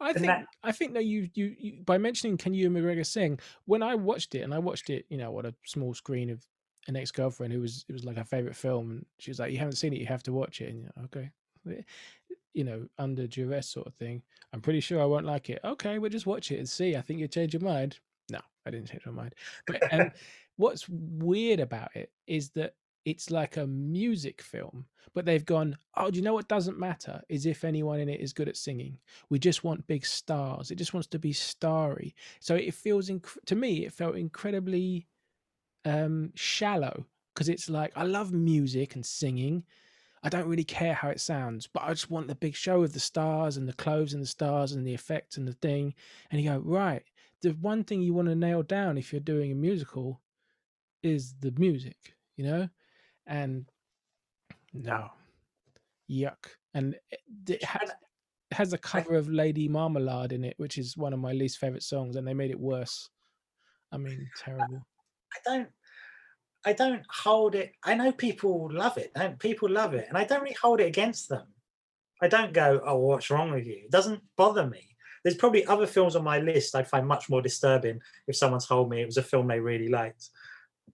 I 0.00 0.08
and 0.10 0.14
think 0.14 0.26
that- 0.26 0.46
I 0.62 0.72
think 0.72 0.94
that 0.94 1.04
you, 1.04 1.28
you 1.34 1.54
you 1.58 1.82
by 1.84 1.98
mentioning 1.98 2.36
Can 2.36 2.54
Ewan 2.54 2.74
McGregor 2.82 3.06
sing 3.06 3.38
when 3.66 3.82
I 3.82 3.94
watched 3.94 4.34
it 4.34 4.40
and 4.40 4.54
I 4.54 4.58
watched 4.58 4.90
it 4.90 5.04
you 5.08 5.16
know 5.18 5.36
on 5.38 5.46
a 5.46 5.54
small 5.64 5.94
screen 5.94 6.30
of 6.30 6.44
an 6.86 6.96
ex 6.96 7.10
girlfriend 7.10 7.52
who 7.52 7.60
was 7.60 7.84
it 7.88 7.92
was 7.92 8.04
like 8.04 8.16
her 8.16 8.24
favorite 8.24 8.56
film 8.56 8.90
and 8.90 9.06
she 9.18 9.30
was 9.30 9.38
like 9.38 9.52
you 9.52 9.58
haven't 9.58 9.76
seen 9.76 9.92
it 9.92 10.00
you 10.00 10.06
have 10.06 10.22
to 10.24 10.32
watch 10.32 10.60
it 10.60 10.68
and 10.70 10.80
you're 10.82 10.92
like, 10.96 11.06
okay. 11.16 11.30
Eh, 11.70 11.80
you 12.52 12.62
know 12.62 12.86
under 12.98 13.26
duress 13.26 13.68
sort 13.68 13.86
of 13.86 13.94
thing. 13.94 14.22
I'm 14.52 14.60
pretty 14.60 14.80
sure 14.80 15.00
I 15.02 15.06
won't 15.06 15.26
like 15.26 15.50
it. 15.50 15.60
Okay 15.64 15.98
we'll 15.98 16.10
just 16.10 16.26
watch 16.26 16.50
it 16.52 16.58
and 16.58 16.68
see. 16.68 16.94
I 16.96 17.00
think 17.00 17.18
you'll 17.18 17.28
change 17.28 17.54
your 17.54 17.62
mind. 17.62 17.98
No 18.30 18.40
I 18.66 18.70
didn't 18.70 18.88
change 18.88 19.04
my 19.06 19.12
mind. 19.12 19.34
But 19.66 19.82
and 19.92 20.12
what's 20.56 20.86
weird 20.88 21.58
about 21.60 21.96
it 21.96 22.10
is 22.26 22.50
that 22.50 22.74
it's 23.04 23.30
like 23.30 23.56
a 23.56 23.66
music 23.66 24.40
film 24.40 24.86
but 25.14 25.24
they've 25.24 25.44
gone 25.44 25.76
oh 25.96 26.10
do 26.10 26.18
you 26.18 26.24
know 26.24 26.34
what 26.34 26.48
doesn't 26.48 26.78
matter 26.78 27.22
is 27.28 27.46
if 27.46 27.64
anyone 27.64 28.00
in 28.00 28.08
it 28.08 28.20
is 28.20 28.32
good 28.32 28.48
at 28.48 28.56
singing. 28.56 28.98
We 29.30 29.38
just 29.38 29.64
want 29.64 29.86
big 29.86 30.04
stars. 30.04 30.70
It 30.70 30.76
just 30.76 30.92
wants 30.92 31.06
to 31.08 31.18
be 31.18 31.32
starry. 31.32 32.14
So 32.40 32.54
it 32.54 32.74
feels 32.74 33.08
inc- 33.08 33.44
to 33.46 33.54
me 33.54 33.86
it 33.86 33.92
felt 33.92 34.16
incredibly 34.16 35.06
um 35.84 36.32
shallow 36.34 37.04
because 37.34 37.48
it's 37.48 37.68
like 37.68 37.92
i 37.96 38.02
love 38.02 38.32
music 38.32 38.94
and 38.94 39.04
singing. 39.04 39.64
I 40.22 40.30
don't 40.30 40.48
really 40.48 40.64
care 40.64 40.94
how 40.94 41.10
it 41.10 41.20
sounds 41.20 41.66
but 41.66 41.82
i 41.82 41.90
just 41.90 42.10
want 42.10 42.28
the 42.28 42.34
big 42.34 42.54
show 42.56 42.82
of 42.82 42.94
the 42.94 43.00
stars 43.00 43.56
and 43.58 43.68
the 43.68 43.74
clothes 43.74 44.14
and 44.14 44.22
the 44.22 44.26
stars 44.26 44.72
and 44.72 44.86
the 44.86 44.94
effects 44.94 45.36
and 45.36 45.46
the 45.46 45.52
thing. 45.52 45.94
And 46.30 46.40
you 46.40 46.50
go 46.50 46.58
right. 46.58 47.02
The 47.42 47.50
one 47.50 47.84
thing 47.84 48.00
you 48.02 48.14
want 48.14 48.28
to 48.28 48.34
nail 48.34 48.62
down 48.62 48.96
if 48.98 49.12
you're 49.12 49.20
doing 49.20 49.52
a 49.52 49.54
musical 49.54 50.20
is 51.02 51.34
the 51.40 51.52
music 51.58 52.14
you 52.36 52.44
know 52.44 52.68
and 53.26 53.66
no. 54.72 55.10
Yuck. 56.10 56.56
And 56.74 56.96
it, 57.46 57.62
has, 57.64 57.90
has 58.50 58.72
a 58.72 58.78
cover 58.78 59.14
of 59.14 59.28
lady 59.28 59.68
marmalade 59.68 60.32
in 60.32 60.44
it 60.44 60.54
which 60.56 60.76
is 60.76 60.96
one 60.96 61.12
of 61.12 61.20
my 61.20 61.32
least 61.32 61.58
favorite 61.58 61.82
songs 61.82 62.16
and 62.16 62.26
they 62.26 62.34
made 62.34 62.50
it 62.50 62.60
worse. 62.60 63.08
I 63.92 63.96
mean 63.96 64.28
terrible. 64.38 64.86
I 65.32 65.38
don't 65.44 65.68
i 66.66 66.72
don't 66.72 67.02
hold 67.10 67.54
it 67.54 67.72
i 67.84 67.94
know 67.94 68.10
people 68.10 68.70
love 68.72 68.96
it 68.96 69.12
and 69.16 69.38
people 69.38 69.68
love 69.68 69.92
it 69.92 70.06
and 70.08 70.16
i 70.16 70.24
don't 70.24 70.40
really 70.40 70.56
hold 70.60 70.80
it 70.80 70.86
against 70.86 71.28
them. 71.28 71.46
I 72.22 72.28
don't 72.28 72.52
go 72.52 72.80
oh 72.84 72.96
what's 72.98 73.30
wrong 73.30 73.50
with 73.50 73.66
you? 73.66 73.82
It 73.84 73.90
doesn't 73.90 74.22
bother 74.36 74.66
me. 74.66 74.88
There's 75.22 75.36
probably 75.36 75.66
other 75.66 75.86
films 75.86 76.16
on 76.16 76.24
my 76.24 76.38
list 76.38 76.74
i'd 76.74 76.88
find 76.88 77.06
much 77.06 77.28
more 77.28 77.42
disturbing 77.42 78.00
if 78.26 78.36
someone 78.36 78.60
told 78.60 78.88
me 78.88 79.02
it 79.02 79.06
was 79.06 79.16
a 79.16 79.22
film 79.22 79.48
they 79.48 79.60
really 79.60 79.88
liked. 79.88 80.30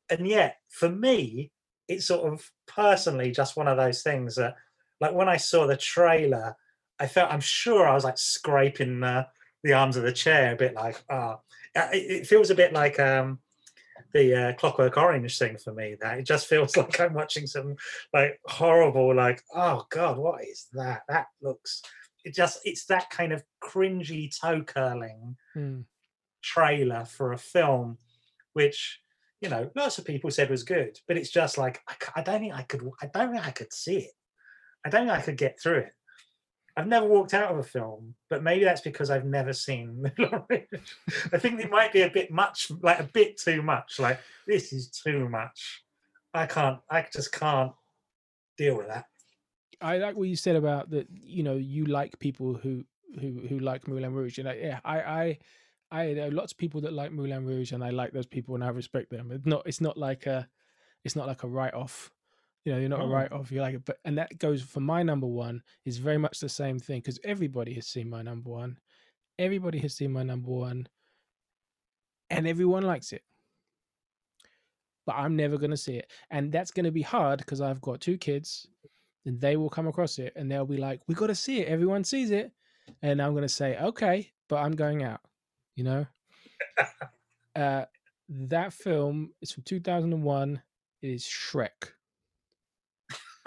And 0.08 0.26
yet 0.26 0.56
for 0.68 0.88
me 0.88 1.52
it's 1.90 2.06
sort 2.06 2.32
of 2.32 2.50
personally 2.66 3.30
just 3.30 3.56
one 3.56 3.68
of 3.68 3.76
those 3.76 4.02
things 4.02 4.36
that 4.36 4.54
like 5.00 5.12
when 5.12 5.28
i 5.28 5.36
saw 5.36 5.66
the 5.66 5.76
trailer 5.76 6.54
i 6.98 7.06
felt 7.06 7.32
i'm 7.32 7.40
sure 7.40 7.86
i 7.86 7.94
was 7.94 8.04
like 8.04 8.18
scraping 8.18 9.00
the, 9.00 9.26
the 9.64 9.72
arms 9.72 9.96
of 9.96 10.02
the 10.04 10.12
chair 10.12 10.52
a 10.52 10.56
bit 10.56 10.74
like 10.74 11.02
ah 11.10 11.38
it, 11.74 12.10
it 12.22 12.26
feels 12.26 12.50
a 12.50 12.54
bit 12.54 12.72
like 12.72 12.98
um 13.00 13.38
the 14.12 14.34
uh, 14.34 14.52
clockwork 14.54 14.96
orange 14.96 15.38
thing 15.38 15.56
for 15.56 15.72
me 15.72 15.96
that 16.00 16.18
it 16.18 16.26
just 16.26 16.46
feels 16.52 16.76
like 16.76 17.00
i'm 17.00 17.14
watching 17.14 17.46
some 17.46 17.76
like 18.12 18.38
horrible 18.46 19.14
like 19.14 19.42
oh 19.54 19.84
god 19.90 20.16
what 20.18 20.42
is 20.44 20.68
that 20.72 21.02
that 21.08 21.26
looks 21.42 21.82
it 22.24 22.34
just 22.34 22.60
it's 22.64 22.84
that 22.86 23.08
kind 23.10 23.32
of 23.32 23.42
cringy 23.62 24.30
toe 24.40 24.62
curling 24.62 25.36
Hmm. 25.54 25.80
trailer 26.42 27.04
for 27.04 27.32
a 27.32 27.38
film 27.38 27.98
which 28.52 29.00
you 29.40 29.48
know 29.48 29.70
lots 29.74 29.98
of 29.98 30.04
people 30.04 30.30
said 30.30 30.50
was 30.50 30.62
good 30.62 30.98
but 31.08 31.16
it's 31.16 31.30
just 31.30 31.58
like 31.58 31.80
I, 31.88 32.20
I, 32.20 32.22
don't 32.22 32.40
think 32.40 32.54
i 32.54 32.62
could 32.62 32.82
i 33.02 33.06
don't 33.06 33.32
think 33.32 33.46
i 33.46 33.50
could 33.50 33.72
see 33.72 33.98
it 33.98 34.12
i 34.84 34.88
don't 34.88 35.06
think 35.06 35.18
i 35.18 35.22
could 35.22 35.36
get 35.36 35.60
through 35.60 35.78
it 35.78 35.92
i've 36.76 36.86
never 36.86 37.06
walked 37.06 37.34
out 37.34 37.50
of 37.50 37.58
a 37.58 37.62
film 37.62 38.14
but 38.28 38.42
maybe 38.42 38.64
that's 38.64 38.80
because 38.80 39.10
i've 39.10 39.24
never 39.24 39.52
seen 39.52 40.10
i 40.20 41.38
think 41.38 41.60
it 41.60 41.70
might 41.70 41.92
be 41.92 42.02
a 42.02 42.10
bit 42.10 42.30
much 42.30 42.70
like 42.82 43.00
a 43.00 43.10
bit 43.12 43.38
too 43.38 43.62
much 43.62 43.98
like 43.98 44.20
this 44.46 44.72
is 44.72 44.88
too 44.88 45.28
much 45.28 45.82
i 46.34 46.46
can't 46.46 46.78
i 46.90 47.04
just 47.12 47.32
can't 47.32 47.72
deal 48.56 48.76
with 48.76 48.88
that 48.88 49.06
I 49.82 49.96
like 49.96 50.16
what 50.16 50.28
you 50.28 50.36
said 50.36 50.56
about 50.56 50.90
that. 50.90 51.08
You 51.10 51.42
know, 51.42 51.54
you 51.54 51.86
like 51.86 52.18
people 52.18 52.54
who 52.54 52.84
who 53.18 53.40
who 53.48 53.58
like 53.58 53.88
Moulin 53.88 54.12
Rouge. 54.12 54.36
You 54.38 54.44
know, 54.44 54.52
yeah, 54.52 54.80
I 54.84 55.00
I 55.00 55.38
I 55.90 56.12
know 56.12 56.28
lots 56.28 56.52
of 56.52 56.58
people 56.58 56.80
that 56.82 56.92
like 56.92 57.12
Moulin 57.12 57.46
Rouge, 57.46 57.72
and 57.72 57.82
I 57.82 57.90
like 57.90 58.12
those 58.12 58.26
people, 58.26 58.54
and 58.54 58.62
I 58.64 58.68
respect 58.68 59.10
them. 59.10 59.30
It's 59.32 59.46
not 59.46 59.62
it's 59.66 59.80
not 59.80 59.96
like 59.96 60.26
a 60.26 60.48
it's 61.04 61.16
not 61.16 61.26
like 61.26 61.42
a 61.42 61.48
write 61.48 61.74
off. 61.74 62.10
You 62.64 62.72
know, 62.72 62.78
you're 62.78 62.88
not 62.90 63.00
a 63.00 63.04
Oh. 63.04 63.08
write 63.08 63.32
off. 63.32 63.50
You're 63.50 63.62
like 63.62 63.74
it, 63.74 63.84
but 63.84 63.98
and 64.04 64.18
that 64.18 64.38
goes 64.38 64.62
for 64.62 64.80
my 64.80 65.02
number 65.02 65.26
one 65.26 65.62
is 65.84 65.98
very 65.98 66.18
much 66.18 66.40
the 66.40 66.48
same 66.48 66.78
thing 66.78 66.98
because 67.00 67.18
everybody 67.24 67.74
has 67.74 67.86
seen 67.86 68.08
my 68.08 68.22
number 68.22 68.50
one. 68.50 68.78
Everybody 69.38 69.78
has 69.78 69.94
seen 69.94 70.12
my 70.12 70.22
number 70.22 70.50
one, 70.50 70.86
and 72.28 72.46
everyone 72.46 72.82
likes 72.82 73.12
it. 73.12 73.22
But 75.06 75.16
I'm 75.16 75.34
never 75.34 75.56
going 75.56 75.70
to 75.70 75.76
see 75.76 75.96
it, 75.96 76.10
and 76.30 76.52
that's 76.52 76.70
going 76.70 76.84
to 76.84 76.92
be 76.92 77.02
hard 77.02 77.38
because 77.38 77.60
I've 77.60 77.80
got 77.80 78.00
two 78.00 78.18
kids 78.18 78.68
and 79.26 79.40
they 79.40 79.56
will 79.56 79.70
come 79.70 79.86
across 79.86 80.18
it 80.18 80.32
and 80.36 80.50
they'll 80.50 80.66
be 80.66 80.76
like, 80.76 81.00
"We 81.06 81.14
got 81.14 81.28
to 81.28 81.34
see 81.34 81.60
it. 81.60 81.68
Everyone 81.68 82.04
sees 82.04 82.30
it," 82.30 82.52
and 83.02 83.20
I'm 83.20 83.34
gonna 83.34 83.48
say, 83.48 83.78
"Okay," 83.78 84.32
but 84.48 84.56
I'm 84.56 84.72
going 84.72 85.02
out. 85.02 85.20
You 85.80 85.84
know, 85.84 86.06
uh, 87.56 87.84
that 88.28 88.72
film 88.74 89.32
is 89.40 89.52
from 89.52 89.64
2001. 89.64 90.62
It 91.02 91.08
is 91.08 91.24
Shrek. 91.24 91.92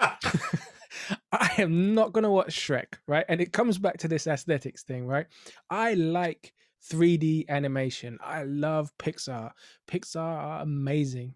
I 1.32 1.50
am 1.58 1.94
not 1.94 2.12
gonna 2.12 2.30
watch 2.30 2.54
Shrek, 2.56 2.94
right? 3.06 3.24
And 3.28 3.40
it 3.40 3.52
comes 3.52 3.78
back 3.78 3.98
to 3.98 4.08
this 4.08 4.26
aesthetics 4.26 4.82
thing, 4.82 5.06
right? 5.06 5.26
I 5.70 5.94
like 5.94 6.54
3D 6.90 7.48
animation. 7.48 8.18
I 8.22 8.44
love 8.44 8.92
Pixar. 8.98 9.52
Pixar 9.88 10.18
are 10.20 10.62
amazing. 10.62 11.34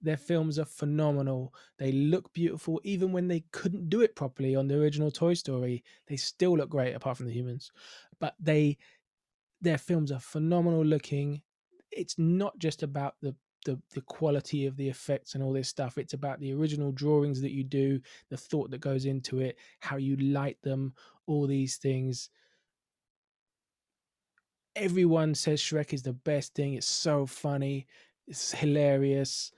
their 0.00 0.16
films 0.16 0.58
are 0.58 0.64
phenomenal. 0.64 1.54
They 1.78 1.92
look 1.92 2.32
beautiful, 2.32 2.80
even 2.84 3.12
when 3.12 3.28
they 3.28 3.44
couldn't 3.52 3.90
do 3.90 4.00
it 4.02 4.14
properly 4.16 4.54
on 4.54 4.68
the 4.68 4.76
original 4.80 5.10
Toy 5.10 5.34
Story. 5.34 5.82
They 6.06 6.16
still 6.16 6.56
look 6.56 6.70
great, 6.70 6.94
apart 6.94 7.16
from 7.16 7.26
the 7.26 7.32
humans. 7.32 7.72
But 8.20 8.34
they, 8.38 8.78
their 9.60 9.78
films 9.78 10.12
are 10.12 10.20
phenomenal 10.20 10.84
looking. 10.84 11.42
It's 11.90 12.18
not 12.18 12.58
just 12.58 12.82
about 12.82 13.14
the 13.22 13.34
the 13.64 13.80
the 13.94 14.00
quality 14.02 14.66
of 14.66 14.76
the 14.76 14.88
effects 14.88 15.34
and 15.34 15.42
all 15.42 15.52
this 15.52 15.68
stuff. 15.68 15.98
It's 15.98 16.14
about 16.14 16.40
the 16.40 16.52
original 16.52 16.92
drawings 16.92 17.40
that 17.42 17.52
you 17.52 17.64
do, 17.64 18.00
the 18.30 18.36
thought 18.36 18.70
that 18.70 18.80
goes 18.80 19.04
into 19.04 19.40
it, 19.40 19.56
how 19.80 19.96
you 19.96 20.16
light 20.16 20.58
them, 20.62 20.94
all 21.26 21.46
these 21.46 21.76
things. 21.76 22.30
Everyone 24.76 25.34
says 25.34 25.60
Shrek 25.60 25.92
is 25.92 26.02
the 26.02 26.12
best 26.12 26.54
thing. 26.54 26.74
It's 26.74 26.86
so 26.86 27.26
funny. 27.26 27.86
It's 28.26 28.52
hilarious. 28.52 29.50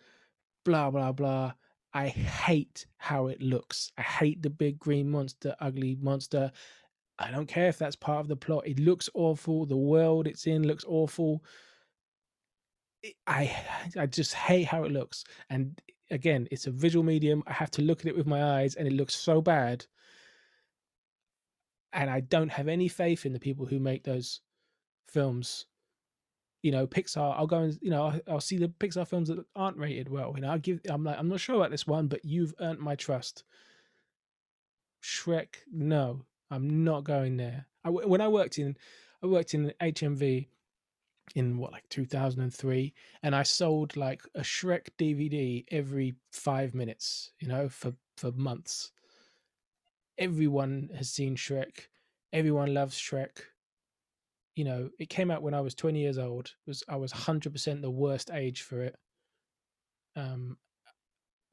Blah 0.65 0.91
blah 0.91 1.13
blah. 1.13 1.53
I 1.93 2.09
hate 2.09 2.87
how 2.99 3.27
it 3.27 3.43
looks. 3.43 3.91
I 3.99 4.03
hate 4.03 4.43
the 4.43 4.51
big 4.51 4.79
green 4.79 5.11
monster, 5.11 5.57
ugly 5.61 5.97
monster. 6.01 6.53
I 7.21 7.31
don't 7.31 7.47
care 7.47 7.69
if 7.69 7.79
that's 7.79 7.97
part 7.97 8.21
of 8.21 8.29
the 8.29 8.37
plot. 8.37 8.67
It 8.67 8.81
looks 8.81 9.11
awful. 9.15 9.67
The 9.67 9.77
world 9.77 10.27
it's 10.27 10.47
in 10.47 10.67
looks 10.67 10.85
awful. 10.89 11.45
I 13.27 13.55
I 13.97 14.07
just 14.07 14.35
hate 14.35 14.67
how 14.67 14.85
it 14.85 14.93
looks. 14.93 15.25
And 15.51 15.81
again, 16.11 16.49
it's 16.51 16.67
a 16.67 16.71
visual 16.71 17.05
medium. 17.05 17.43
I 17.47 17.53
have 17.53 17.71
to 17.73 17.83
look 17.83 18.01
at 18.01 18.07
it 18.07 18.17
with 18.17 18.27
my 18.27 18.61
eyes, 18.61 18.75
and 18.75 18.89
it 18.89 18.95
looks 18.95 19.15
so 19.15 19.43
bad. 19.43 19.87
And 21.93 22.09
I 22.09 22.21
don't 22.21 22.51
have 22.51 22.69
any 22.69 22.89
faith 22.89 23.27
in 23.27 23.33
the 23.33 23.41
people 23.41 23.67
who 23.67 23.79
make 23.79 24.05
those 24.05 24.41
films. 25.09 25.67
You 26.63 26.73
know, 26.73 26.87
Pixar. 26.87 27.35
I'll 27.37 27.47
go 27.47 27.59
and 27.59 27.79
you 27.83 27.91
know 27.91 28.19
I'll 28.29 28.41
see 28.41 28.57
the 28.57 28.69
Pixar 28.69 29.07
films 29.07 29.29
that 29.29 29.45
aren't 29.55 29.77
rated 29.79 30.09
well. 30.09 30.33
You 30.35 30.43
know, 30.43 30.51
I 30.51 30.59
give. 30.59 30.81
I'm 30.89 31.05
like 31.05 31.19
I'm 31.19 31.29
not 31.29 31.41
sure 31.41 31.57
about 31.57 31.71
this 31.71 31.87
one, 31.87 32.09
but 32.09 32.25
you've 32.25 32.55
earned 32.61 32.79
my 32.81 32.95
trust. 32.95 33.45
Shrek, 35.03 35.57
no, 35.73 36.27
I'm 36.51 36.85
not 36.85 37.05
going 37.05 37.37
there. 37.37 37.67
I, 37.85 37.91
when 37.91 38.21
I 38.21 38.29
worked 38.29 38.59
in, 38.59 38.77
I 39.23 39.27
worked 39.27 39.55
in 39.55 39.73
HMV 39.81 40.49
in 41.37 41.59
what 41.59 41.71
like 41.71 41.89
2003 41.91 42.93
and 43.23 43.37
i 43.37 43.43
sold 43.45 43.97
like 43.97 44.21
a 44.35 44.41
shrek 44.41 44.89
dvd 44.99 45.65
every 45.71 46.13
five 46.33 46.75
minutes 46.75 47.31
you 47.39 47.47
know 47.47 47.69
for 47.69 47.95
for 48.21 48.31
months. 48.33 48.93
Everyone 50.19 50.91
has 50.95 51.09
seen 51.09 51.35
shrek. 51.35 51.87
Everyone 52.35 52.75
loves 52.75 52.99
shrek. 52.99 53.41
You 54.55 54.65
know 54.65 54.91
it 54.99 55.09
came 55.09 55.31
out 55.31 55.43
when 55.43 55.55
i 55.55 55.61
was 55.61 55.75
20 55.75 55.99
years 55.99 56.19
old. 56.19 56.47
It 56.47 56.71
was 56.71 56.85
i 56.89 56.97
was 56.97 57.13
100% 57.13 57.81
the 57.81 57.91
worst 57.91 58.31
age 58.33 58.63
for 58.63 58.83
it. 58.83 58.97
Um 60.15 60.59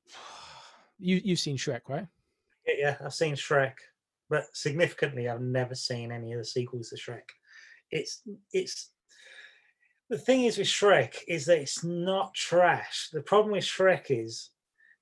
you 0.99 1.21
you've 1.23 1.39
seen 1.39 1.57
shrek 1.57 1.81
right? 1.87 2.07
Yeah, 2.67 2.73
yeah, 2.77 2.97
I've 3.03 3.13
seen 3.13 3.35
Shrek, 3.35 3.75
but 4.29 4.45
significantly, 4.53 5.29
I've 5.29 5.41
never 5.41 5.75
seen 5.75 6.11
any 6.11 6.33
of 6.33 6.39
the 6.39 6.45
sequels 6.45 6.89
to 6.89 6.95
Shrek. 6.95 7.29
It's 7.91 8.21
it's 8.51 8.91
the 10.09 10.17
thing 10.17 10.43
is 10.43 10.57
with 10.57 10.67
Shrek 10.67 11.15
is 11.27 11.45
that 11.45 11.59
it's 11.59 11.83
not 11.83 12.33
trash. 12.33 13.09
The 13.11 13.21
problem 13.21 13.53
with 13.53 13.63
Shrek 13.63 14.05
is 14.09 14.49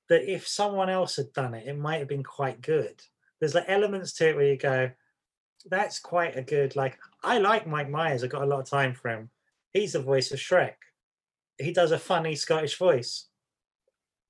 that 0.10 0.32
if 0.32 0.48
someone 0.48 0.90
else 0.90 1.16
had 1.16 1.34
done 1.34 1.54
it, 1.54 1.68
it 1.68 1.78
might 1.78 2.00
have 2.00 2.08
been 2.08 2.24
quite 2.24 2.62
good. 2.62 3.02
There's 3.40 3.56
like 3.56 3.66
elements 3.68 4.14
to 4.14 4.30
it 4.30 4.36
where 4.36 4.46
you 4.46 4.58
go, 4.58 4.92
that's 5.70 6.00
quite 6.00 6.38
a 6.38 6.42
good 6.42 6.76
like. 6.76 6.98
I 7.24 7.40
like 7.40 7.68
Mike 7.68 7.90
Myers. 7.90 8.24
I 8.24 8.28
got 8.28 8.44
a 8.44 8.48
lot 8.48 8.60
of 8.60 8.70
time 8.70 8.94
for 8.94 9.10
him. 9.10 9.30
He's 9.74 9.94
the 9.94 10.00
voice 10.00 10.32
of 10.32 10.40
Shrek. 10.40 10.76
He 11.58 11.74
does 11.74 11.92
a 11.92 12.00
funny 12.00 12.36
Scottish 12.36 12.78
voice. 12.78 13.28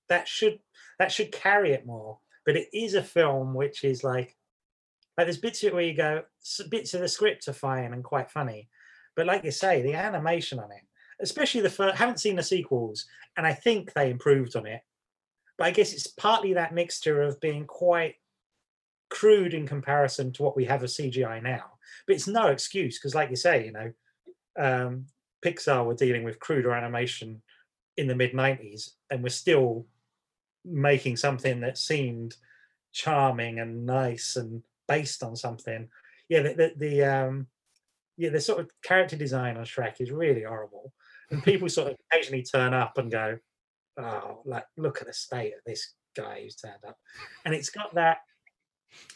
That 0.09 0.27
should 0.27 0.59
that 0.99 1.11
should 1.11 1.31
carry 1.31 1.71
it 1.71 1.85
more. 1.85 2.19
But 2.45 2.55
it 2.55 2.67
is 2.73 2.93
a 2.93 3.03
film 3.03 3.53
which 3.53 3.83
is 3.83 4.03
like 4.03 4.35
like 5.18 5.28
there's 5.28 5.38
bits 5.38 5.63
of 5.63 5.68
it 5.68 5.74
where 5.74 5.84
you 5.84 5.95
go, 5.95 6.24
bits 6.70 6.93
of 6.93 7.01
the 7.01 7.07
script 7.07 7.47
are 7.47 7.53
fine 7.53 7.93
and 7.93 8.03
quite 8.03 8.30
funny, 8.30 8.70
but 9.16 9.26
like 9.26 9.43
you 9.43 9.51
say, 9.51 9.82
the 9.82 9.93
animation 9.93 10.59
on 10.59 10.72
it, 10.72 10.82
especially 11.22 11.61
the 11.61 11.70
first, 11.70 11.97
haven't 11.97 12.20
seen 12.20 12.36
the 12.36 12.43
sequels, 12.43 13.05
and 13.38 13.47
I 13.47 13.53
think 13.53 13.93
they 13.93 14.11
improved 14.11 14.55
on 14.55 14.66
it. 14.66 14.82
But 15.57 15.68
I 15.68 15.72
guess 15.72 15.93
it's 15.93 16.07
partly 16.07 16.53
that 16.53 16.74
mixture 16.74 17.22
of 17.22 17.39
being 17.39 17.66
quite 17.66 18.16
crude 19.09 19.53
in 19.53 19.68
comparison 19.68 20.34
to 20.34 20.43
what 20.43 20.57
we 20.57 20.66
have 20.66 20.84
of 20.84 20.89
CGI 20.89 21.41
now. 21.41 21.63
But 22.05 22.16
it's 22.16 22.28
no 22.28 22.47
excuse 22.47 22.99
because, 22.99 23.16
like 23.16 23.30
you 23.30 23.38
say, 23.38 23.66
you 23.66 23.72
know, 23.72 23.91
um, 24.57 25.05
Pixar 25.43 25.86
were 25.86 25.95
dealing 25.95 26.24
with 26.24 26.39
cruder 26.39 26.74
animation 26.74 27.41
in 27.95 28.07
the 28.07 28.16
mid 28.16 28.34
90s, 28.34 28.91
and 29.09 29.24
we're 29.24 29.30
still 29.30 29.86
making 30.66 31.16
something 31.16 31.61
that 31.61 31.78
seemed 31.78 32.36
charming 32.91 33.59
and 33.59 33.86
nice 33.86 34.36
and 34.36 34.63
based 34.88 35.23
on 35.23 35.36
something. 35.36 35.89
Yeah, 36.29 36.41
the, 36.41 36.53
the, 36.53 36.73
the 36.77 37.03
um, 37.03 37.47
yeah, 38.17 38.29
the 38.29 38.41
sort 38.41 38.59
of 38.59 38.69
character 38.83 39.15
design 39.15 39.57
on 39.57 39.65
Shrek 39.65 39.99
is 39.99 40.11
really 40.11 40.43
horrible, 40.43 40.93
and 41.31 41.43
people 41.45 41.69
sort 41.69 41.91
of 41.91 41.97
occasionally 42.11 42.43
turn 42.43 42.73
up 42.73 42.97
and 42.97 43.11
go, 43.11 43.38
"Oh, 43.97 44.41
like 44.45 44.65
look 44.77 45.01
at 45.01 45.07
the 45.07 45.13
state 45.13 45.53
of 45.53 45.59
this 45.65 45.93
guy 46.15 46.41
who's 46.43 46.55
turned 46.55 46.83
up," 46.88 46.97
and 47.45 47.53
it's 47.53 47.69
got 47.69 47.93
that. 47.95 48.17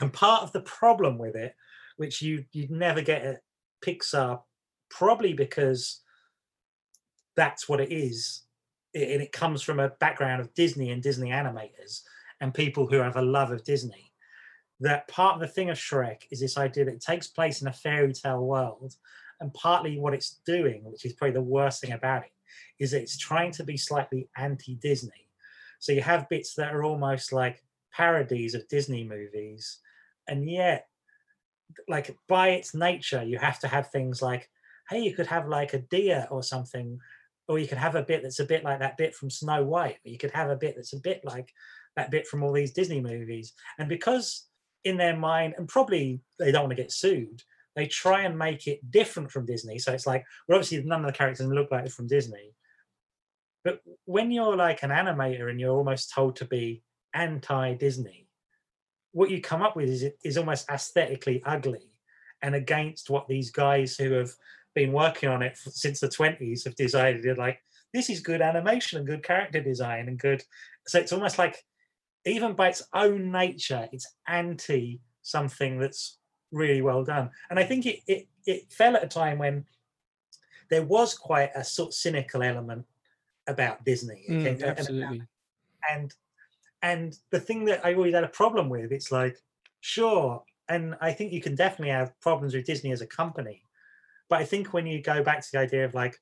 And 0.01 0.11
part 0.11 0.43
of 0.43 0.51
the 0.51 0.61
problem 0.61 1.17
with 1.17 1.35
it, 1.35 1.55
which 1.97 2.21
you 2.21 2.43
you'd 2.51 2.71
never 2.71 3.01
get 3.01 3.23
at 3.23 3.41
Pixar, 3.83 4.41
probably 4.89 5.33
because 5.33 6.01
that's 7.35 7.69
what 7.69 7.79
it 7.79 7.91
is, 7.91 8.43
i- 8.95 8.99
and 8.99 9.21
it 9.21 9.31
comes 9.31 9.61
from 9.61 9.79
a 9.79 9.89
background 9.99 10.41
of 10.41 10.53
Disney 10.53 10.91
and 10.91 11.01
Disney 11.01 11.29
animators 11.29 12.01
and 12.41 12.53
people 12.53 12.87
who 12.87 12.97
have 12.97 13.15
a 13.15 13.21
love 13.21 13.51
of 13.51 13.63
Disney. 13.63 14.08
That 14.81 15.07
part 15.07 15.35
of 15.35 15.41
the 15.41 15.47
thing 15.47 15.69
of 15.69 15.77
Shrek 15.77 16.23
is 16.31 16.39
this 16.39 16.57
idea 16.57 16.85
that 16.85 16.93
it 16.93 17.01
takes 17.01 17.27
place 17.27 17.61
in 17.61 17.67
a 17.67 17.73
fairy 17.73 18.13
tale 18.13 18.45
world, 18.45 18.95
and 19.41 19.53
partly 19.53 19.97
what 19.97 20.13
it's 20.13 20.39
doing, 20.45 20.83
which 20.83 21.05
is 21.05 21.13
probably 21.13 21.33
the 21.33 21.41
worst 21.41 21.81
thing 21.81 21.91
about 21.91 22.23
it, 22.23 22.31
is 22.79 22.91
that 22.91 23.01
it's 23.01 23.17
trying 23.17 23.51
to 23.51 23.63
be 23.63 23.77
slightly 23.77 24.29
anti-Disney. 24.37 25.27
So 25.79 25.91
you 25.91 26.01
have 26.01 26.29
bits 26.29 26.55
that 26.55 26.73
are 26.73 26.83
almost 26.83 27.31
like 27.33 27.63
parodies 27.91 28.55
of 28.55 28.67
Disney 28.67 29.03
movies, 29.03 29.79
and 30.27 30.49
yet, 30.49 30.87
like 31.87 32.17
by 32.27 32.49
its 32.49 32.73
nature, 32.73 33.23
you 33.23 33.37
have 33.37 33.59
to 33.59 33.67
have 33.67 33.89
things 33.89 34.21
like, 34.21 34.49
hey, 34.89 34.99
you 34.99 35.13
could 35.13 35.27
have 35.27 35.47
like 35.47 35.73
a 35.73 35.79
deer 35.79 36.27
or 36.31 36.41
something, 36.41 36.99
or 37.47 37.59
you 37.59 37.67
could 37.67 37.77
have 37.77 37.95
a 37.95 38.03
bit 38.03 38.23
that's 38.23 38.39
a 38.39 38.45
bit 38.45 38.63
like 38.63 38.79
that 38.79 38.97
bit 38.97 39.15
from 39.15 39.29
Snow 39.29 39.63
White, 39.63 39.97
or 40.05 40.09
you 40.09 40.17
could 40.17 40.31
have 40.31 40.49
a 40.49 40.55
bit 40.55 40.75
that's 40.75 40.93
a 40.93 40.99
bit 40.99 41.21
like 41.23 41.53
that 41.95 42.11
bit 42.11 42.27
from 42.27 42.43
all 42.43 42.53
these 42.53 42.73
Disney 42.73 43.01
movies. 43.01 43.53
And 43.77 43.89
because 43.89 44.48
in 44.83 44.97
their 44.97 45.15
mind, 45.15 45.55
and 45.57 45.67
probably 45.67 46.21
they 46.37 46.51
don't 46.51 46.63
want 46.63 46.75
to 46.75 46.81
get 46.81 46.91
sued, 46.91 47.43
they 47.75 47.87
try 47.87 48.23
and 48.23 48.37
make 48.37 48.67
it 48.67 48.91
different 48.91 49.31
from 49.31 49.45
Disney. 49.45 49.79
So 49.79 49.93
it's 49.93 50.07
like, 50.07 50.25
well, 50.47 50.57
obviously 50.57 50.83
none 50.83 51.01
of 51.01 51.11
the 51.11 51.17
characters 51.17 51.47
look 51.47 51.71
like 51.71 51.83
they're 51.83 51.91
from 51.91 52.07
Disney. 52.07 52.53
But 53.63 53.81
when 54.05 54.31
you're 54.31 54.55
like 54.55 54.83
an 54.83 54.89
animator 54.89 55.49
and 55.49 55.59
you're 55.59 55.75
almost 55.75 56.13
told 56.13 56.37
to 56.37 56.45
be 56.45 56.81
anti-Disney, 57.13 58.27
what 59.11 59.29
you 59.29 59.41
come 59.41 59.61
up 59.61 59.75
with 59.75 59.89
is 59.89 60.05
is 60.23 60.37
almost 60.37 60.69
aesthetically 60.69 61.41
ugly 61.45 61.91
and 62.41 62.55
against 62.55 63.09
what 63.09 63.27
these 63.27 63.51
guys 63.51 63.95
who 63.95 64.11
have 64.11 64.31
been 64.75 64.93
working 64.93 65.29
on 65.29 65.41
it 65.41 65.57
since 65.57 65.99
the 65.99 66.07
20s 66.07 66.63
have 66.63 66.75
decided 66.75 67.37
like 67.37 67.59
this 67.93 68.09
is 68.09 68.19
good 68.19 68.41
animation 68.41 68.99
and 68.99 69.07
good 69.07 69.23
character 69.23 69.61
design 69.61 70.07
and 70.07 70.19
good 70.19 70.43
so 70.87 70.99
it's 70.99 71.11
almost 71.11 71.39
like 71.39 71.63
even 72.25 72.53
by 72.53 72.69
its 72.69 72.83
own 72.93 73.31
nature 73.31 73.87
it's 73.91 74.07
anti 74.27 75.01
something 75.21 75.79
that's 75.79 76.17
really 76.51 76.81
well 76.81 77.03
done. 77.03 77.29
And 77.49 77.59
i 77.59 77.63
think 77.63 77.85
it 77.85 77.99
it, 78.07 78.27
it 78.45 78.71
fell 78.71 78.95
at 78.95 79.03
a 79.03 79.07
time 79.07 79.37
when 79.37 79.65
there 80.69 80.83
was 80.83 81.13
quite 81.17 81.51
a 81.55 81.63
sort 81.63 81.89
of 81.89 81.93
cynical 81.93 82.43
element 82.43 82.85
about 83.47 83.83
disney 83.85 84.25
Mm, 84.29 84.43
think, 84.43 84.61
and- 84.61 84.69
absolutely. 84.79 85.23
and 85.89 86.13
and 86.81 87.17
the 87.31 87.39
thing 87.41 87.65
that 87.65 87.85
I 87.85 87.93
always 87.93 88.13
had 88.13 88.23
a 88.23 88.29
problem 88.29 88.69
with, 88.69 88.93
it's 88.93 89.11
like, 89.11 89.37
sure, 89.81 90.43
and 90.69 90.95
I 91.01 91.11
think 91.11 91.33
you 91.33 91.41
can 91.41 91.53
definitely 91.55 91.91
have 91.91 92.17
problems 92.21 92.53
with 92.55 92.65
Disney 92.65 92.93
as 92.93 93.01
a 93.01 93.07
company, 93.07 93.63
but 94.29 94.39
I 94.39 94.45
think 94.45 94.71
when 94.73 94.87
you 94.87 95.01
go 95.01 95.21
back 95.21 95.41
to 95.41 95.49
the 95.51 95.59
idea 95.59 95.83
of 95.83 95.93
like, 95.93 96.17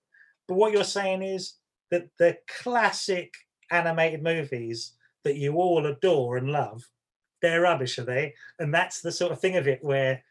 but 0.48 0.56
what 0.56 0.72
you're 0.72 0.84
saying 0.84 1.22
is 1.22 1.54
that 1.91 2.08
the 2.18 2.39
classic 2.48 3.36
animated 3.70 4.24
movies 4.24 4.93
that 5.28 5.38
you 5.38 5.56
all 5.56 5.86
adore 5.86 6.38
and 6.38 6.50
love, 6.52 6.84
they're 7.42 7.62
rubbish, 7.62 8.00
are 8.00 8.04
they? 8.06 8.34
And 8.60 8.74
that's 8.74 9.02
the 9.02 9.12
sort 9.12 9.32
of 9.32 9.40
thing 9.40 9.58
of 9.58 9.68
it 9.68 9.84
where 9.84 10.24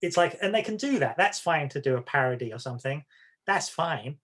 it's 0.00 0.16
like, 0.16 0.36
and 0.40 0.54
they 0.54 0.62
can 0.62 0.76
do 0.76 0.98
that. 1.00 1.16
That's 1.18 1.40
fine 1.40 1.68
to 1.70 1.80
do 1.80 1.96
a 1.96 2.02
parody 2.02 2.52
or 2.52 2.58
something. 2.58 3.04
That's 3.46 3.68
fine 3.68 4.16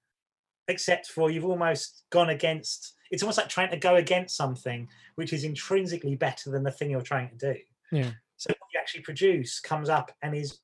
except 0.68 1.08
for 1.08 1.30
you've 1.30 1.44
almost 1.44 2.04
gone 2.10 2.30
against 2.30 2.94
it's 3.10 3.22
almost 3.22 3.36
like 3.38 3.50
trying 3.50 3.70
to 3.70 3.76
go 3.76 3.96
against 3.96 4.34
something 4.34 4.88
which 5.16 5.32
is 5.34 5.44
intrinsically 5.44 6.16
better 6.16 6.50
than 6.50 6.62
the 6.62 6.70
thing 6.70 6.90
you're 6.90 7.02
trying 7.02 7.28
to 7.28 7.52
do 7.52 7.58
Yeah. 7.92 8.10
so 8.38 8.48
what 8.48 8.68
you 8.72 8.80
actually 8.80 9.02
produce 9.02 9.60
comes 9.60 9.90
up 9.90 10.10
and 10.22 10.34
is 10.34 10.60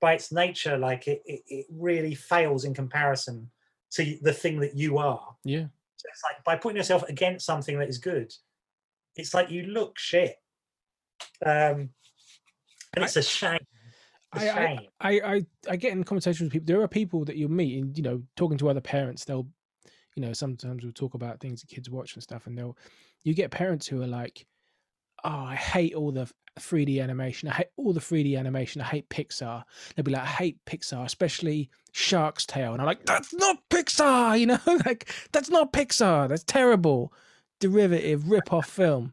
by 0.00 0.12
its 0.14 0.30
nature 0.30 0.78
like 0.78 1.08
it, 1.08 1.22
it, 1.26 1.42
it 1.48 1.66
really 1.72 2.14
fails 2.14 2.64
in 2.64 2.72
comparison 2.72 3.50
to 3.90 4.16
the 4.22 4.32
thing 4.32 4.60
that 4.60 4.76
you 4.76 4.98
are 4.98 5.34
yeah 5.44 5.66
So 5.96 6.06
it's 6.12 6.22
like 6.22 6.44
by 6.44 6.54
putting 6.54 6.76
yourself 6.76 7.02
against 7.08 7.44
something 7.44 7.78
that 7.80 7.88
is 7.88 7.98
good, 7.98 8.32
it's 9.16 9.34
like 9.34 9.50
you 9.50 9.64
look 9.64 9.98
shit. 9.98 10.36
Um, 11.44 11.90
and 12.94 13.04
it's 13.04 13.16
a 13.16 13.22
shame. 13.22 13.58
It's 14.34 14.44
a 14.44 14.48
I, 14.48 14.52
I, 14.52 14.66
shame. 14.66 14.80
I, 15.00 15.10
I, 15.10 15.46
I 15.70 15.76
get 15.76 15.92
in 15.92 16.04
conversations 16.04 16.46
with 16.46 16.52
people. 16.52 16.66
There 16.66 16.82
are 16.82 16.88
people 16.88 17.24
that 17.26 17.36
you'll 17.36 17.50
meet, 17.50 17.82
and 17.82 17.96
you 17.96 18.02
know, 18.02 18.22
talking 18.36 18.58
to 18.58 18.68
other 18.68 18.80
parents, 18.80 19.24
they'll, 19.24 19.46
you 20.14 20.22
know, 20.22 20.32
sometimes 20.32 20.82
we'll 20.82 20.92
talk 20.92 21.14
about 21.14 21.40
things 21.40 21.60
that 21.60 21.68
kids 21.68 21.90
watch 21.90 22.14
and 22.14 22.22
stuff, 22.22 22.46
and 22.46 22.56
they'll, 22.56 22.76
you 23.24 23.34
get 23.34 23.50
parents 23.50 23.86
who 23.86 24.02
are 24.02 24.06
like, 24.06 24.46
"Oh, 25.24 25.30
I 25.30 25.54
hate 25.54 25.94
all 25.94 26.12
the 26.12 26.30
3D 26.60 27.02
animation. 27.02 27.48
I 27.48 27.54
hate 27.54 27.68
all 27.76 27.92
the 27.92 28.00
3D 28.00 28.38
animation. 28.38 28.80
I 28.80 28.86
hate 28.86 29.08
Pixar." 29.08 29.64
They'll 29.94 30.04
be 30.04 30.12
like, 30.12 30.22
"I 30.22 30.26
hate 30.26 30.58
Pixar, 30.66 31.04
especially 31.04 31.70
Shark's 31.92 32.46
Tale," 32.46 32.72
and 32.72 32.80
I'm 32.82 32.86
like, 32.86 33.06
"That's 33.06 33.32
not 33.34 33.58
Pixar," 33.70 34.38
you 34.38 34.46
know, 34.46 34.58
like 34.86 35.12
that's 35.32 35.50
not 35.50 35.72
Pixar. 35.72 36.28
That's 36.28 36.44
terrible, 36.44 37.12
derivative 37.62 38.30
rip-off 38.30 38.68
film, 38.68 39.12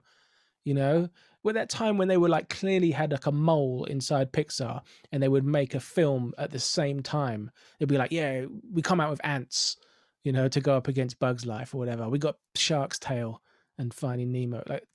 you 0.63 0.73
know 0.73 1.09
with 1.43 1.55
that 1.55 1.69
time 1.69 1.97
when 1.97 2.07
they 2.07 2.17
were 2.17 2.29
like 2.29 2.49
clearly 2.49 2.91
had 2.91 3.11
like 3.11 3.25
a 3.25 3.31
mole 3.31 3.85
inside 3.85 4.33
Pixar 4.33 4.81
and 5.11 5.23
they 5.23 5.27
would 5.27 5.45
make 5.45 5.73
a 5.73 5.79
film 5.79 6.33
at 6.37 6.51
the 6.51 6.59
same 6.59 7.01
time. 7.01 7.51
They'd 7.77 7.87
be 7.87 7.97
like, 7.97 8.11
yeah, 8.11 8.45
we 8.73 8.81
come 8.81 8.99
out 8.99 9.09
with 9.09 9.25
Antz, 9.25 9.77
you 10.23 10.31
know, 10.31 10.47
to 10.49 10.59
go 10.59 10.75
up 10.75 10.87
against 10.87 11.19
Bugs 11.19 11.45
Life 11.45 11.73
or 11.73 11.77
whatever. 11.77 12.09
We 12.09 12.19
got 12.19 12.37
Shark's 12.55 12.99
Tale 12.99 13.41
and 13.77 13.93
Finding 13.93 14.31
Nemo. 14.31 14.63
Like, 14.67 14.85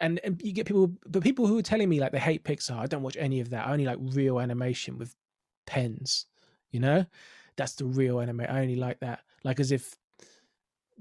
and, 0.00 0.20
and 0.24 0.42
you 0.42 0.52
get 0.52 0.66
people, 0.66 0.92
but 1.06 1.22
people 1.22 1.46
who 1.46 1.58
are 1.58 1.62
telling 1.62 1.88
me 1.88 2.00
like 2.00 2.12
they 2.12 2.18
hate 2.18 2.44
Pixar, 2.44 2.76
I 2.76 2.86
don't 2.86 3.02
watch 3.02 3.16
any 3.18 3.40
of 3.40 3.50
that. 3.50 3.66
I 3.66 3.72
only 3.72 3.84
like 3.84 3.98
real 4.00 4.40
animation 4.40 4.98
with 4.98 5.14
pens, 5.66 6.26
you 6.72 6.80
know? 6.80 7.06
That's 7.56 7.74
the 7.74 7.84
real 7.84 8.18
anime. 8.18 8.40
I 8.40 8.60
only 8.60 8.74
like 8.74 8.98
that. 9.00 9.20
Like 9.44 9.60
as 9.60 9.70
if 9.70 9.94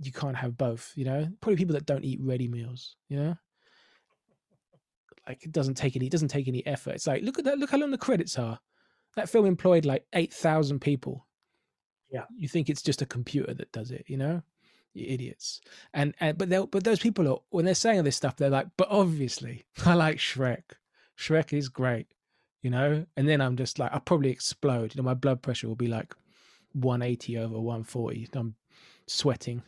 you 0.01 0.11
can't 0.11 0.35
have 0.35 0.57
both, 0.57 0.91
you 0.95 1.05
know? 1.05 1.27
Probably 1.41 1.57
people 1.57 1.73
that 1.73 1.85
don't 1.85 2.05
eat 2.05 2.19
ready 2.21 2.47
meals, 2.47 2.95
you 3.09 3.17
know? 3.17 3.37
like 5.27 5.43
it 5.43 5.51
doesn't 5.51 5.75
take 5.75 5.95
any 5.95 6.07
it 6.07 6.11
doesn't 6.11 6.27
take 6.27 6.47
any 6.47 6.65
effort. 6.65 6.95
It's 6.95 7.07
like 7.07 7.23
look 7.23 7.39
at 7.39 7.45
that, 7.45 7.57
look 7.57 7.71
how 7.71 7.77
long 7.77 7.91
the 7.91 7.97
credits 7.97 8.37
are. 8.37 8.59
That 9.15 9.29
film 9.29 9.45
employed 9.45 9.85
like 9.85 10.05
eight 10.13 10.33
thousand 10.33 10.79
people. 10.79 11.27
Yeah. 12.11 12.25
You 12.35 12.47
think 12.47 12.69
it's 12.69 12.81
just 12.81 13.01
a 13.01 13.07
computer 13.07 13.53
that 13.53 13.71
does 13.71 13.91
it, 13.91 14.05
you 14.07 14.17
know? 14.17 14.41
You 14.93 15.05
idiots. 15.07 15.61
And 15.93 16.13
and 16.19 16.37
but 16.37 16.49
they'll 16.49 16.67
but 16.67 16.83
those 16.83 16.99
people 16.99 17.27
are 17.27 17.39
when 17.49 17.65
they're 17.65 17.75
saying 17.75 17.97
all 17.97 18.03
this 18.03 18.17
stuff, 18.17 18.35
they're 18.35 18.49
like, 18.49 18.67
but 18.77 18.87
obviously 18.89 19.65
I 19.85 19.93
like 19.93 20.17
Shrek. 20.17 20.63
Shrek 21.17 21.53
is 21.53 21.69
great, 21.69 22.07
you 22.61 22.69
know? 22.69 23.05
And 23.15 23.27
then 23.27 23.41
I'm 23.41 23.55
just 23.55 23.79
like, 23.79 23.93
I'll 23.93 23.99
probably 23.99 24.29
explode. 24.29 24.93
You 24.93 25.01
know, 25.01 25.05
my 25.05 25.13
blood 25.13 25.41
pressure 25.41 25.67
will 25.67 25.75
be 25.75 25.87
like 25.87 26.13
180 26.73 27.37
over 27.37 27.59
140. 27.59 28.29
I'm 28.33 28.55
sweating. 29.07 29.61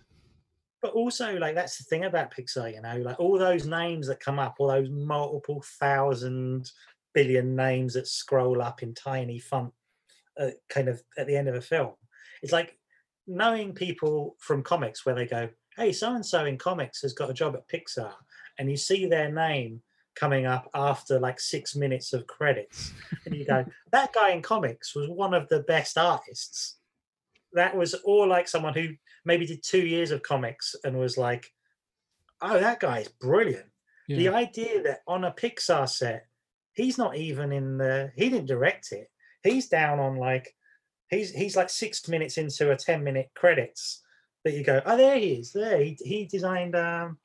But 0.86 0.94
also, 0.94 1.36
like 1.40 1.56
that's 1.56 1.80
the 1.80 1.84
thing 1.84 2.06
about 2.06 2.32
Pixar, 2.32 2.72
you 2.72 2.80
know, 2.80 2.98
like 2.98 3.20
all 3.20 3.40
those 3.40 3.66
names 3.66 4.06
that 4.06 4.20
come 4.20 4.38
up, 4.38 4.58
all 4.60 4.68
those 4.68 4.88
multiple 4.88 5.64
thousand 5.80 6.72
billion 7.12 7.56
names 7.56 7.96
that 7.96 8.08
scroll 8.08 8.62
up 8.62 8.84
in 8.84 8.94
tiny 8.94 9.40
font, 9.40 9.74
uh, 10.40 10.52
kind 10.70 10.88
of 10.88 11.02
at 11.18 11.26
the 11.26 11.36
end 11.36 11.48
of 11.48 11.56
a 11.56 11.62
film. 11.62 11.94
It's 12.44 12.52
like 12.52 12.78
knowing 13.26 13.74
people 13.74 14.36
from 14.38 14.62
comics 14.62 15.08
where 15.08 15.16
they 15.16 15.26
go, 15.26 15.50
"Hey, 15.76 15.92
so 15.92 16.14
and 16.14 16.24
so 16.24 16.46
in 16.46 16.60
comics 16.60 17.02
has 17.02 17.14
got 17.14 17.32
a 17.32 17.34
job 17.34 17.56
at 17.56 17.68
Pixar," 17.68 18.14
and 18.60 18.70
you 18.70 18.78
see 18.78 19.08
their 19.08 19.32
name 19.32 19.82
coming 20.14 20.46
up 20.46 20.70
after 20.76 21.20
like 21.20 21.40
six 21.40 21.76
minutes 21.76 22.14
of 22.14 22.28
credits, 22.28 22.94
and 23.26 23.34
you 23.34 23.44
go, 23.44 23.66
"That 23.92 24.14
guy 24.14 24.34
in 24.34 24.44
comics 24.44 24.94
was 24.94 25.10
one 25.10 25.34
of 25.34 25.50
the 25.50 25.62
best 25.62 25.98
artists." 25.98 26.76
That 27.54 27.76
was 27.76 27.96
all 27.96 28.28
like 28.28 28.48
someone 28.48 28.76
who 28.76 28.90
maybe 29.26 29.46
did 29.46 29.64
two 29.64 29.86
years 29.86 30.12
of 30.12 30.24
comics 30.24 30.76
and 30.84 30.98
was 30.98 31.18
like, 31.18 31.52
"Oh, 32.42 32.60
that 32.60 32.80
guy's 32.80 33.08
brilliant." 33.08 33.70
The 34.18 34.30
idea 34.30 34.84
that 34.84 35.00
on 35.08 35.24
a 35.24 35.32
Pixar 35.32 35.90
set, 35.90 36.28
he's 36.74 36.98
not 36.98 37.16
even 37.16 37.52
in 37.52 37.78
the 37.78 38.12
he 38.16 38.30
didn't 38.30 38.48
direct 38.48 38.92
it. 38.92 39.10
He's 39.44 39.68
down 39.68 40.00
on 40.00 40.18
like 40.18 40.54
he's 41.10 41.32
he's 41.32 41.56
like 41.56 41.70
six 41.70 42.08
minutes 42.08 42.38
into 42.38 42.72
a 42.72 42.76
10 42.76 43.04
minute 43.04 43.30
credits 43.36 44.04
that 44.44 44.54
you 44.54 44.64
go, 44.64 44.82
oh 44.86 44.98
there 44.98 45.18
he 45.18 45.34
is, 45.34 45.52
there. 45.52 45.82
He 45.82 45.98
he 46.04 46.26
designed 46.26 46.76
um 46.76 47.18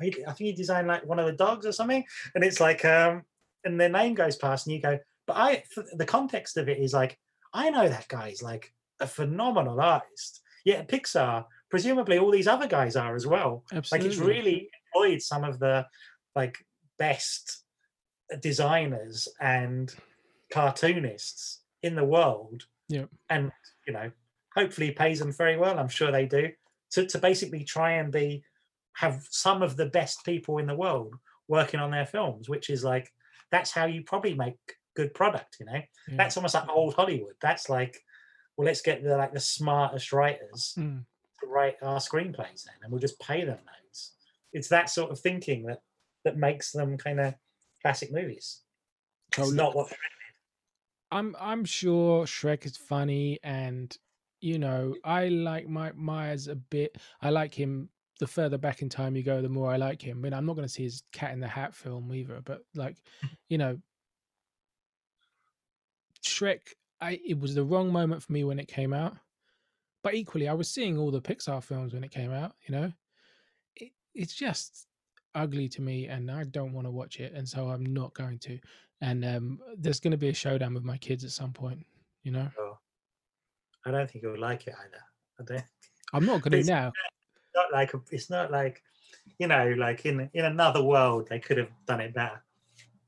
he, 0.00 0.14
I 0.26 0.32
think 0.32 0.38
he 0.38 0.52
designed 0.52 0.86
like 0.86 1.04
one 1.04 1.18
of 1.18 1.26
the 1.26 1.32
dogs 1.32 1.66
or 1.66 1.72
something. 1.72 2.04
And 2.34 2.44
it's 2.44 2.60
like 2.60 2.84
um 2.84 3.22
and 3.64 3.80
their 3.80 3.88
name 3.88 4.14
goes 4.14 4.36
past 4.36 4.66
and 4.66 4.74
you 4.76 4.80
go, 4.80 4.98
but 5.26 5.36
I, 5.36 5.62
the 5.92 6.06
context 6.06 6.56
of 6.56 6.68
it 6.68 6.78
is 6.78 6.94
like, 6.94 7.18
I 7.52 7.70
know 7.70 7.88
that 7.88 8.08
guy's 8.08 8.42
like 8.42 8.72
a 9.00 9.06
phenomenal 9.06 9.80
artist. 9.80 10.40
Yet 10.64 10.80
at 10.80 10.88
Pixar, 10.88 11.44
presumably 11.70 12.18
all 12.18 12.30
these 12.30 12.48
other 12.48 12.66
guys 12.66 12.96
are 12.96 13.14
as 13.14 13.26
well. 13.26 13.64
Absolutely. 13.72 14.08
like 14.08 14.12
it's 14.12 14.24
really 14.24 14.70
employed 14.94 15.22
some 15.22 15.44
of 15.44 15.58
the 15.58 15.86
like 16.34 16.58
best 16.98 17.64
designers 18.40 19.28
and 19.40 19.94
cartoonists 20.52 21.60
in 21.82 21.94
the 21.94 22.04
world. 22.04 22.64
Yeah, 22.88 23.04
and 23.30 23.52
you 23.86 23.92
know 23.92 24.10
hopefully 24.54 24.90
pays 24.90 25.18
them 25.18 25.32
very 25.32 25.56
well. 25.56 25.78
I'm 25.78 25.88
sure 25.88 26.10
they 26.10 26.26
do. 26.26 26.50
To, 26.92 27.06
to 27.06 27.18
basically 27.18 27.64
try 27.64 27.92
and 27.92 28.10
be 28.10 28.42
have 28.94 29.26
some 29.30 29.62
of 29.62 29.76
the 29.76 29.86
best 29.86 30.24
people 30.24 30.58
in 30.58 30.66
the 30.66 30.74
world 30.74 31.14
working 31.46 31.80
on 31.80 31.90
their 31.90 32.06
films 32.06 32.48
which 32.48 32.68
is 32.68 32.82
like 32.82 33.10
that's 33.50 33.70
how 33.70 33.84
you 33.84 34.02
probably 34.02 34.34
make 34.34 34.56
good 34.96 35.14
product 35.14 35.56
you 35.60 35.66
know? 35.66 35.80
Yeah. 36.08 36.16
that's 36.16 36.36
almost 36.36 36.54
like 36.54 36.68
old 36.68 36.94
hollywood. 36.94 37.34
That's 37.40 37.68
like 37.68 38.00
well 38.58 38.66
let's 38.66 38.82
get 38.82 39.02
the 39.02 39.16
like 39.16 39.32
the 39.32 39.40
smartest 39.40 40.12
writers 40.12 40.74
Mm. 40.76 41.04
to 41.40 41.46
write 41.46 41.76
our 41.80 41.98
screenplays 42.00 42.64
then 42.64 42.74
and 42.82 42.92
we'll 42.92 43.00
just 43.00 43.18
pay 43.20 43.44
them 43.44 43.58
loads. 43.58 44.12
It's 44.52 44.68
that 44.68 44.90
sort 44.90 45.10
of 45.10 45.18
thinking 45.20 45.64
that 45.66 45.80
that 46.24 46.36
makes 46.36 46.72
them 46.72 46.98
kind 46.98 47.20
of 47.20 47.34
classic 47.80 48.12
movies. 48.12 48.60
It's 49.38 49.52
not 49.52 49.74
what 49.74 49.90
I'm 51.10 51.34
I'm 51.40 51.64
sure 51.64 52.24
Shrek 52.26 52.66
is 52.66 52.76
funny, 52.76 53.38
and 53.42 53.96
you 54.40 54.58
know 54.58 54.94
I 55.04 55.28
like 55.28 55.68
Mike 55.68 55.96
Myers 55.96 56.48
a 56.48 56.56
bit. 56.56 56.98
I 57.22 57.30
like 57.30 57.54
him. 57.54 57.88
The 58.20 58.26
further 58.26 58.58
back 58.58 58.82
in 58.82 58.88
time 58.88 59.14
you 59.14 59.22
go, 59.22 59.40
the 59.40 59.48
more 59.48 59.70
I 59.70 59.76
like 59.76 60.02
him. 60.02 60.18
I 60.18 60.20
mean, 60.22 60.34
I'm 60.34 60.44
not 60.44 60.56
going 60.56 60.66
to 60.66 60.72
see 60.72 60.82
his 60.82 61.04
Cat 61.12 61.32
in 61.32 61.38
the 61.40 61.46
Hat 61.46 61.72
film 61.72 62.12
either, 62.12 62.40
but 62.44 62.62
like, 62.74 62.96
you 63.48 63.58
know, 63.58 63.78
Shrek. 66.26 66.60
I 67.00 67.20
it 67.26 67.38
was 67.38 67.54
the 67.54 67.64
wrong 67.64 67.92
moment 67.92 68.22
for 68.22 68.32
me 68.32 68.44
when 68.44 68.58
it 68.58 68.68
came 68.68 68.92
out, 68.92 69.16
but 70.02 70.14
equally, 70.14 70.48
I 70.48 70.54
was 70.54 70.70
seeing 70.70 70.98
all 70.98 71.10
the 71.10 71.20
Pixar 71.20 71.62
films 71.62 71.94
when 71.94 72.04
it 72.04 72.10
came 72.10 72.32
out. 72.32 72.54
You 72.66 72.74
know, 72.74 72.92
it, 73.76 73.92
it's 74.14 74.34
just 74.34 74.86
ugly 75.34 75.68
to 75.70 75.82
me, 75.82 76.06
and 76.06 76.30
I 76.30 76.44
don't 76.44 76.72
want 76.72 76.86
to 76.86 76.90
watch 76.90 77.20
it, 77.20 77.32
and 77.34 77.48
so 77.48 77.68
I'm 77.68 77.86
not 77.92 78.14
going 78.14 78.38
to 78.40 78.58
and 79.00 79.24
um, 79.24 79.60
there's 79.76 80.00
going 80.00 80.12
to 80.12 80.16
be 80.16 80.28
a 80.28 80.34
showdown 80.34 80.74
with 80.74 80.84
my 80.84 80.96
kids 80.98 81.24
at 81.24 81.30
some 81.30 81.52
point. 81.52 81.84
You 82.22 82.32
know, 82.32 82.48
I 83.86 83.90
don't 83.90 84.10
think 84.10 84.22
you'll 84.22 84.38
like 84.38 84.66
it 84.66 84.74
either. 84.78 85.02
I 85.40 85.44
don't. 85.44 85.64
I'm 86.12 86.24
not 86.24 86.42
going 86.42 86.62
to 86.62 86.70
now. 86.70 86.92
Not 87.54 87.72
like 87.72 87.92
a- 87.94 88.00
it's 88.12 88.30
not 88.30 88.52
like 88.52 88.82
you 89.38 89.48
know, 89.48 89.74
like 89.76 90.06
in 90.06 90.30
in 90.32 90.44
another 90.44 90.82
world 90.82 91.26
they 91.28 91.40
could 91.40 91.56
have 91.56 91.70
done 91.86 92.00
it 92.00 92.14
better, 92.14 92.44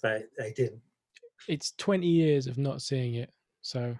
but 0.02 0.24
they 0.36 0.52
didn't. 0.52 0.80
It's 1.46 1.72
20 1.76 2.06
years 2.06 2.46
of 2.46 2.58
not 2.58 2.82
seeing 2.82 3.14
it, 3.14 3.30
so 3.62 3.96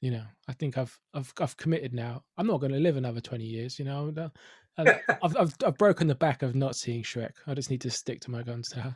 you 0.00 0.10
know, 0.10 0.24
I 0.46 0.52
think 0.52 0.78
I've 0.78 0.98
I've 1.14 1.32
I've 1.40 1.56
committed 1.56 1.94
now. 1.94 2.22
I'm 2.36 2.46
not 2.46 2.60
going 2.60 2.72
to 2.72 2.78
live 2.78 2.96
another 2.96 3.20
20 3.20 3.44
years. 3.44 3.78
You 3.78 3.86
know, 3.86 4.12
I've, 4.78 5.36
I've 5.36 5.54
I've 5.64 5.78
broken 5.78 6.06
the 6.06 6.14
back 6.14 6.42
of 6.42 6.54
not 6.54 6.76
seeing 6.76 7.02
Shrek. 7.02 7.32
I 7.46 7.54
just 7.54 7.70
need 7.70 7.80
to 7.80 7.90
stick 7.90 8.20
to 8.20 8.30
my 8.30 8.42
guns 8.42 8.72
now. 8.76 8.94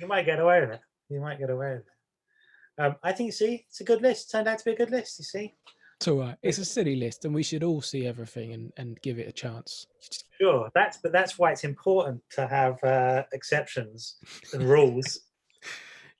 You 0.00 0.06
might 0.06 0.26
get 0.26 0.40
away 0.40 0.60
with 0.60 0.70
it. 0.70 0.80
You 1.08 1.20
might 1.20 1.38
get 1.38 1.50
away 1.50 1.70
with 1.72 1.80
it. 1.80 2.82
Um, 2.82 2.96
I 3.02 3.12
think. 3.12 3.32
See, 3.32 3.66
it's 3.68 3.80
a 3.80 3.84
good 3.84 4.02
list. 4.02 4.30
Turned 4.30 4.48
out 4.48 4.58
to 4.58 4.64
be 4.64 4.72
a 4.72 4.76
good 4.76 4.90
list. 4.90 5.18
You 5.18 5.24
see. 5.24 5.54
it's 5.96 6.08
all 6.08 6.18
right. 6.18 6.36
It's 6.42 6.58
a 6.58 6.64
silly 6.64 6.96
list, 6.96 7.24
and 7.24 7.34
we 7.34 7.42
should 7.42 7.62
all 7.62 7.82
see 7.82 8.06
everything 8.06 8.52
and 8.52 8.72
and 8.76 9.00
give 9.02 9.18
it 9.18 9.28
a 9.28 9.32
chance. 9.32 9.86
Sure, 10.40 10.70
that's 10.74 10.98
but 11.02 11.12
that's 11.12 11.38
why 11.38 11.52
it's 11.52 11.64
important 11.64 12.22
to 12.30 12.46
have 12.46 12.82
uh, 12.84 13.24
exceptions 13.32 14.16
and 14.52 14.64
rules. 14.64 15.20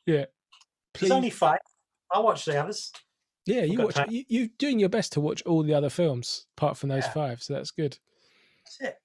Yeah. 0.06 0.24
There's 0.98 1.12
only 1.12 1.28
five. 1.28 1.58
I'll 2.12 2.24
watch 2.24 2.44
the 2.44 2.60
others. 2.60 2.92
Yeah, 3.46 3.62
you 3.62 3.78
watch. 3.82 3.94
time. 3.94 4.10
You, 4.10 4.24
you're 4.28 4.48
doing 4.58 4.78
your 4.78 4.88
best 4.90 5.12
to 5.14 5.20
watch 5.20 5.42
all 5.42 5.62
the 5.62 5.74
other 5.74 5.90
films 5.90 6.46
apart 6.56 6.76
from 6.76 6.88
those 6.90 7.04
Yeah. 7.04 7.12
five, 7.12 7.42
so 7.42 7.54
that's 7.54 7.70
good. 7.70 7.98
That's 8.64 8.80
it. 8.80 8.96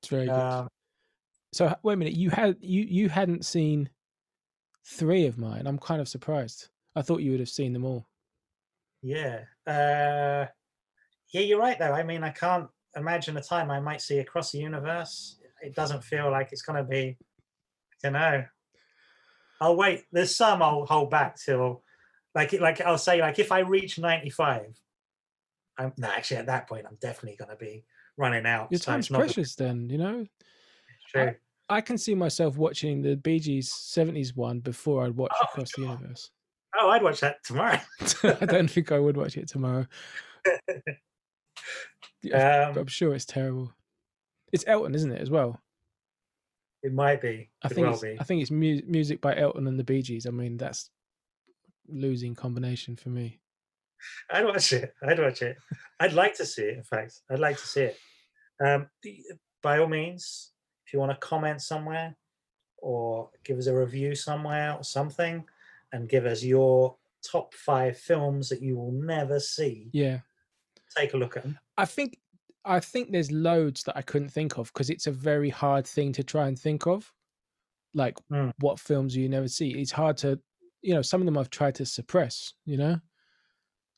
It's 0.00 0.08
very 0.08 0.26
good. 0.26 0.34
Um, 0.34 0.68
So 1.52 1.74
wait 1.82 1.94
a 1.94 1.96
minute, 1.96 2.14
you 2.14 2.30
had 2.30 2.56
you 2.60 2.82
you 2.82 3.08
hadn't 3.08 3.44
seen 3.46 3.88
three 4.86 5.26
of 5.26 5.38
mine. 5.38 5.66
I'm 5.66 5.78
kind 5.78 6.00
of 6.00 6.08
surprised. 6.08 6.68
I 6.94 7.02
thought 7.02 7.22
you 7.22 7.30
would 7.30 7.40
have 7.40 7.48
seen 7.48 7.72
them 7.72 7.84
all. 7.84 8.06
yeah. 9.02 9.44
Uh, 9.66 10.46
yeah, 11.32 11.40
you're 11.40 11.58
right 11.58 11.78
though. 11.78 11.92
I 11.92 12.02
mean, 12.02 12.22
I 12.22 12.30
can't 12.30 12.68
imagine 12.96 13.36
a 13.38 13.42
time 13.42 13.70
I 13.70 13.80
might 13.80 14.00
see 14.02 14.18
across 14.18 14.52
the 14.52 14.58
universe. 14.58 15.40
It 15.62 15.74
doesn't 15.74 16.04
feel 16.04 16.30
like 16.30 16.50
it's 16.52 16.62
gonna 16.62 16.84
be. 16.84 17.16
I 17.18 17.96
don't 18.02 18.12
know. 18.12 18.44
I'll 19.60 19.76
wait. 19.76 20.04
There's 20.12 20.34
some 20.34 20.62
I'll 20.62 20.86
hold 20.86 21.10
back 21.10 21.36
till, 21.36 21.82
like, 22.34 22.52
like 22.54 22.80
I'll 22.80 22.98
say, 22.98 23.20
like 23.20 23.38
if 23.38 23.52
I 23.52 23.60
reach 23.60 23.98
95, 23.98 24.78
I'm 25.78 25.92
no, 25.96 26.08
actually 26.08 26.38
at 26.38 26.46
that 26.46 26.68
point 26.68 26.86
I'm 26.88 26.98
definitely 27.00 27.36
going 27.36 27.50
to 27.50 27.56
be 27.56 27.84
running 28.16 28.46
out. 28.46 28.68
Your 28.70 28.78
so 28.78 28.92
time's 28.92 29.06
it's 29.06 29.10
not 29.10 29.18
gonna 29.18 29.32
precious 29.32 29.54
then, 29.54 29.88
you 29.90 29.98
know? 29.98 30.26
true. 31.08 31.34
I 31.68 31.80
can 31.80 31.96
see 31.96 32.14
myself 32.14 32.58
watching 32.58 33.00
the 33.00 33.16
Bee 33.16 33.40
Gees 33.40 33.72
70s 33.72 34.36
one 34.36 34.60
before 34.60 35.04
I'd 35.04 35.16
watch 35.16 35.32
Oh, 35.34 35.44
Across 35.44 35.72
the 35.76 35.82
Universe. 35.82 36.30
Oh, 36.78 36.90
I'd 36.90 37.02
watch 37.02 37.20
that 37.20 37.42
tomorrow. 37.44 37.80
I 38.22 38.44
don't 38.44 38.70
think 38.70 38.92
I 38.92 38.98
would 38.98 39.16
watch 39.16 39.36
it 39.36 39.48
tomorrow. 39.48 39.86
Um, 42.32 42.78
I'm 42.78 42.86
sure 42.86 43.14
it's 43.14 43.26
terrible. 43.26 43.72
It's 44.52 44.64
Elton, 44.66 44.94
isn't 44.94 45.12
it, 45.12 45.20
as 45.20 45.30
well? 45.30 45.60
It 46.84 46.92
might 46.92 47.20
be. 47.20 47.50
I 47.62 47.68
think 47.68 47.86
well 47.86 47.94
it's, 47.94 48.02
be. 48.02 48.16
I 48.20 48.24
think 48.24 48.42
it's 48.42 48.50
mu- 48.52 48.82
music 48.86 49.20
by 49.20 49.36
Elton 49.36 49.66
and 49.66 49.78
the 49.78 49.82
Bee 49.84 50.02
Gees. 50.02 50.26
I 50.26 50.30
mean, 50.30 50.56
that's 50.56 50.90
losing 51.88 52.34
combination 52.34 52.94
for 52.94 53.08
me. 53.08 53.40
I'd 54.30 54.44
watch 54.44 54.72
it. 54.72 54.94
I'd 55.02 55.18
watch 55.18 55.42
it. 55.42 55.56
I'd 55.98 56.12
like 56.12 56.36
to 56.36 56.46
see 56.46 56.62
it. 56.62 56.76
In 56.76 56.84
fact, 56.84 57.20
I'd 57.30 57.38
like 57.40 57.56
to 57.58 57.66
see 57.66 57.82
it. 57.84 57.98
Um, 58.64 58.88
by 59.62 59.78
all 59.78 59.88
means, 59.88 60.52
if 60.86 60.92
you 60.92 60.98
want 61.00 61.10
to 61.12 61.26
comment 61.26 61.62
somewhere 61.62 62.14
or 62.78 63.30
give 63.44 63.58
us 63.58 63.66
a 63.66 63.74
review 63.74 64.14
somewhere 64.14 64.74
or 64.74 64.84
something, 64.84 65.42
and 65.92 66.08
give 66.08 66.26
us 66.26 66.42
your 66.44 66.96
top 67.22 67.54
five 67.54 67.96
films 67.96 68.48
that 68.50 68.60
you 68.60 68.76
will 68.76 68.92
never 68.92 69.40
see, 69.40 69.88
Yeah. 69.92 70.18
take 70.94 71.14
a 71.14 71.16
look 71.16 71.36
at 71.38 71.44
them. 71.44 71.58
I 71.78 71.86
think 71.86 72.18
I 72.64 72.80
think 72.80 73.10
there's 73.10 73.30
loads 73.30 73.82
that 73.84 73.96
I 73.96 74.02
couldn't 74.02 74.30
think 74.30 74.58
of 74.58 74.72
because 74.72 74.90
it's 74.90 75.06
a 75.06 75.12
very 75.12 75.50
hard 75.50 75.86
thing 75.86 76.12
to 76.12 76.22
try 76.24 76.48
and 76.48 76.58
think 76.58 76.86
of. 76.86 77.12
Like 77.92 78.16
Mm. 78.32 78.52
what 78.58 78.80
films 78.80 79.14
you 79.16 79.28
never 79.28 79.48
see. 79.48 79.70
It's 79.70 79.92
hard 79.92 80.16
to 80.18 80.40
you 80.84 80.92
know, 80.92 81.02
some 81.02 81.22
of 81.22 81.24
them 81.24 81.38
I've 81.38 81.50
tried 81.50 81.74
to 81.76 81.86
suppress, 81.86 82.52
you 82.66 82.76
know? 82.76 83.00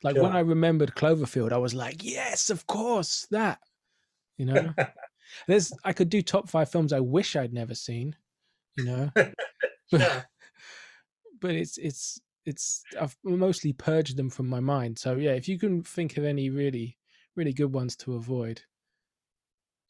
Like 0.04 0.14
when 0.14 0.36
I 0.36 0.38
remembered 0.38 0.94
Cloverfield, 0.94 1.52
I 1.52 1.58
was 1.58 1.74
like, 1.74 2.04
yes, 2.04 2.48
of 2.48 2.64
course, 2.68 3.26
that. 3.32 3.58
You 4.38 4.46
know? 4.46 4.74
There's 5.48 5.72
I 5.84 5.92
could 5.92 6.08
do 6.08 6.22
top 6.22 6.48
five 6.48 6.70
films 6.70 6.92
I 6.92 7.00
wish 7.00 7.34
I'd 7.34 7.52
never 7.52 7.74
seen, 7.74 8.14
you 8.76 8.84
know. 8.84 9.10
but, 9.90 10.26
but 11.40 11.50
it's 11.50 11.76
it's 11.78 12.20
it's 12.44 12.84
I've 13.00 13.16
mostly 13.24 13.72
purged 13.72 14.16
them 14.16 14.30
from 14.30 14.48
my 14.48 14.60
mind. 14.60 14.96
So 14.96 15.16
yeah, 15.16 15.32
if 15.32 15.48
you 15.48 15.58
can 15.58 15.82
think 15.82 16.16
of 16.16 16.24
any 16.24 16.50
really 16.50 16.95
really 17.36 17.52
good 17.52 17.72
ones 17.72 17.96
to 17.96 18.14
avoid, 18.14 18.60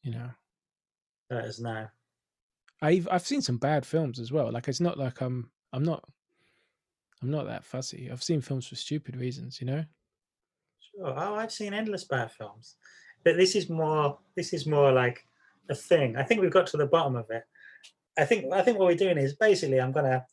you 0.02 0.12
know. 0.12 0.30
Let 1.30 1.44
us 1.44 1.58
know. 1.58 1.86
I've 2.82 3.08
I've 3.10 3.26
seen 3.26 3.42
some 3.42 3.56
bad 3.56 3.86
films 3.86 4.18
as 4.18 4.30
well. 4.30 4.52
Like 4.52 4.68
it's 4.68 4.80
not 4.80 4.98
like 4.98 5.20
I'm 5.20 5.50
I'm 5.72 5.82
not 5.82 6.04
I'm 7.22 7.30
not 7.30 7.46
that 7.46 7.64
fussy. 7.64 8.10
I've 8.10 8.22
seen 8.22 8.40
films 8.40 8.66
for 8.66 8.76
stupid 8.76 9.16
reasons, 9.16 9.60
you 9.60 9.66
know. 9.66 9.84
Sure. 10.80 11.14
Oh, 11.16 11.34
I've 11.34 11.52
seen 11.52 11.74
endless 11.74 12.04
bad 12.04 12.30
films, 12.30 12.76
but 13.24 13.36
this 13.36 13.56
is 13.56 13.68
more. 13.70 14.18
This 14.34 14.52
is 14.52 14.66
more 14.66 14.92
like 14.92 15.26
a 15.70 15.74
thing. 15.74 16.16
I 16.16 16.22
think 16.22 16.40
we've 16.40 16.50
got 16.50 16.66
to 16.68 16.76
the 16.76 16.86
bottom 16.86 17.16
of 17.16 17.30
it. 17.30 17.44
I 18.18 18.24
think. 18.24 18.52
I 18.52 18.62
think 18.62 18.78
what 18.78 18.86
we're 18.86 18.96
doing 18.96 19.18
is 19.18 19.34
basically. 19.34 19.80
I'm 19.80 19.92
gonna. 19.92 20.24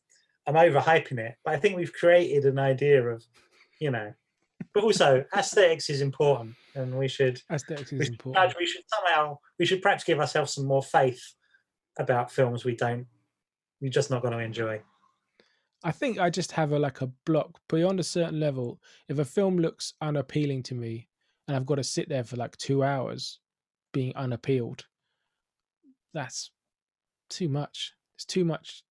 I'm 0.45 0.55
overhyping 0.55 1.19
it, 1.19 1.35
but 1.45 1.53
I 1.53 1.57
think 1.57 1.77
we've 1.77 1.93
created 1.93 2.43
an 2.43 2.59
idea 2.59 3.01
of, 3.01 3.23
you 3.79 3.91
know, 3.91 4.13
but 4.73 4.83
also 4.83 5.23
aesthetics 5.35 5.89
is 5.89 6.01
important, 6.01 6.55
and 6.75 6.97
we 6.97 7.07
should. 7.07 7.41
Aesthetics 7.51 7.91
We 7.91 7.99
is 7.99 8.05
should, 8.05 8.13
important. 8.13 8.55
we 8.59 8.65
should 8.65 8.83
somehow. 8.87 9.37
We 9.59 9.65
should 9.65 9.81
perhaps 9.81 10.03
give 10.03 10.19
ourselves 10.19 10.53
some 10.53 10.65
more 10.65 10.83
faith 10.83 11.21
about 11.99 12.31
films 12.31 12.65
we 12.65 12.75
don't. 12.75 13.05
We're 13.81 13.91
just 13.91 14.09
not 14.09 14.21
going 14.21 14.33
to 14.33 14.39
enjoy. 14.39 14.81
I 15.83 15.91
think 15.91 16.17
I 16.17 16.29
just 16.29 16.53
have 16.53 16.71
a 16.71 16.79
like 16.79 17.01
a 17.01 17.11
block 17.25 17.59
beyond 17.67 17.99
a 17.99 18.03
certain 18.03 18.39
level. 18.39 18.79
If 19.09 19.19
a 19.19 19.25
film 19.25 19.57
looks 19.57 19.93
unappealing 20.01 20.63
to 20.63 20.75
me, 20.75 21.09
and 21.47 21.55
I've 21.55 21.65
got 21.65 21.75
to 21.75 21.83
sit 21.83 22.09
there 22.09 22.23
for 22.23 22.37
like 22.37 22.55
two 22.57 22.83
hours 22.83 23.39
being 23.91 24.15
unappealed, 24.15 24.85
that's 26.13 26.51
too 27.29 27.49
much. 27.49 27.93
It's 28.15 28.25
too 28.25 28.45
much 28.45 28.83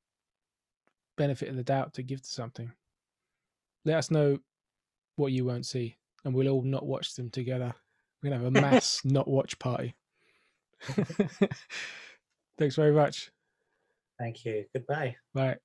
benefit 1.16 1.49
of 1.49 1.57
the 1.57 1.64
doubt 1.64 1.95
to 1.95 2.03
give 2.03 2.22
to 2.22 2.28
something. 2.28 2.70
Let 3.85 3.97
us 3.97 4.11
know 4.11 4.39
what 5.16 5.32
you 5.32 5.44
won't 5.44 5.66
see, 5.66 5.96
and 6.24 6.34
we'll 6.34 6.48
all 6.48 6.62
not 6.62 6.86
watch 6.86 7.14
them 7.14 7.30
together. 7.30 7.74
We're 8.22 8.30
gonna 8.30 8.42
have 8.42 8.56
a 8.56 8.60
mass 8.60 9.00
not 9.04 9.28
watch 9.28 9.58
party. 9.58 9.94
Thanks 12.58 12.76
very 12.76 12.92
much. 12.92 13.30
Thank 14.18 14.44
you. 14.44 14.64
Goodbye. 14.72 15.16
Bye. 15.34 15.56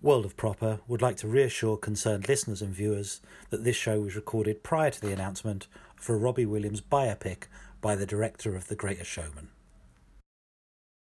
World 0.00 0.26
of 0.26 0.36
Proper 0.36 0.80
would 0.86 1.02
like 1.02 1.16
to 1.18 1.28
reassure 1.28 1.76
concerned 1.76 2.28
listeners 2.28 2.60
and 2.60 2.74
viewers 2.74 3.20
that 3.50 3.64
this 3.64 3.76
show 3.76 4.00
was 4.00 4.14
recorded 4.14 4.62
prior 4.62 4.90
to 4.90 5.00
the 5.00 5.12
announcement 5.12 5.68
for 5.96 6.14
a 6.14 6.18
Robbie 6.18 6.46
Williams 6.46 6.82
biopic 6.82 7.44
by 7.80 7.96
the 7.96 8.06
director 8.06 8.54
of 8.54 8.68
The 8.68 8.76
Greatest 8.76 9.10
Showman. 9.10 9.48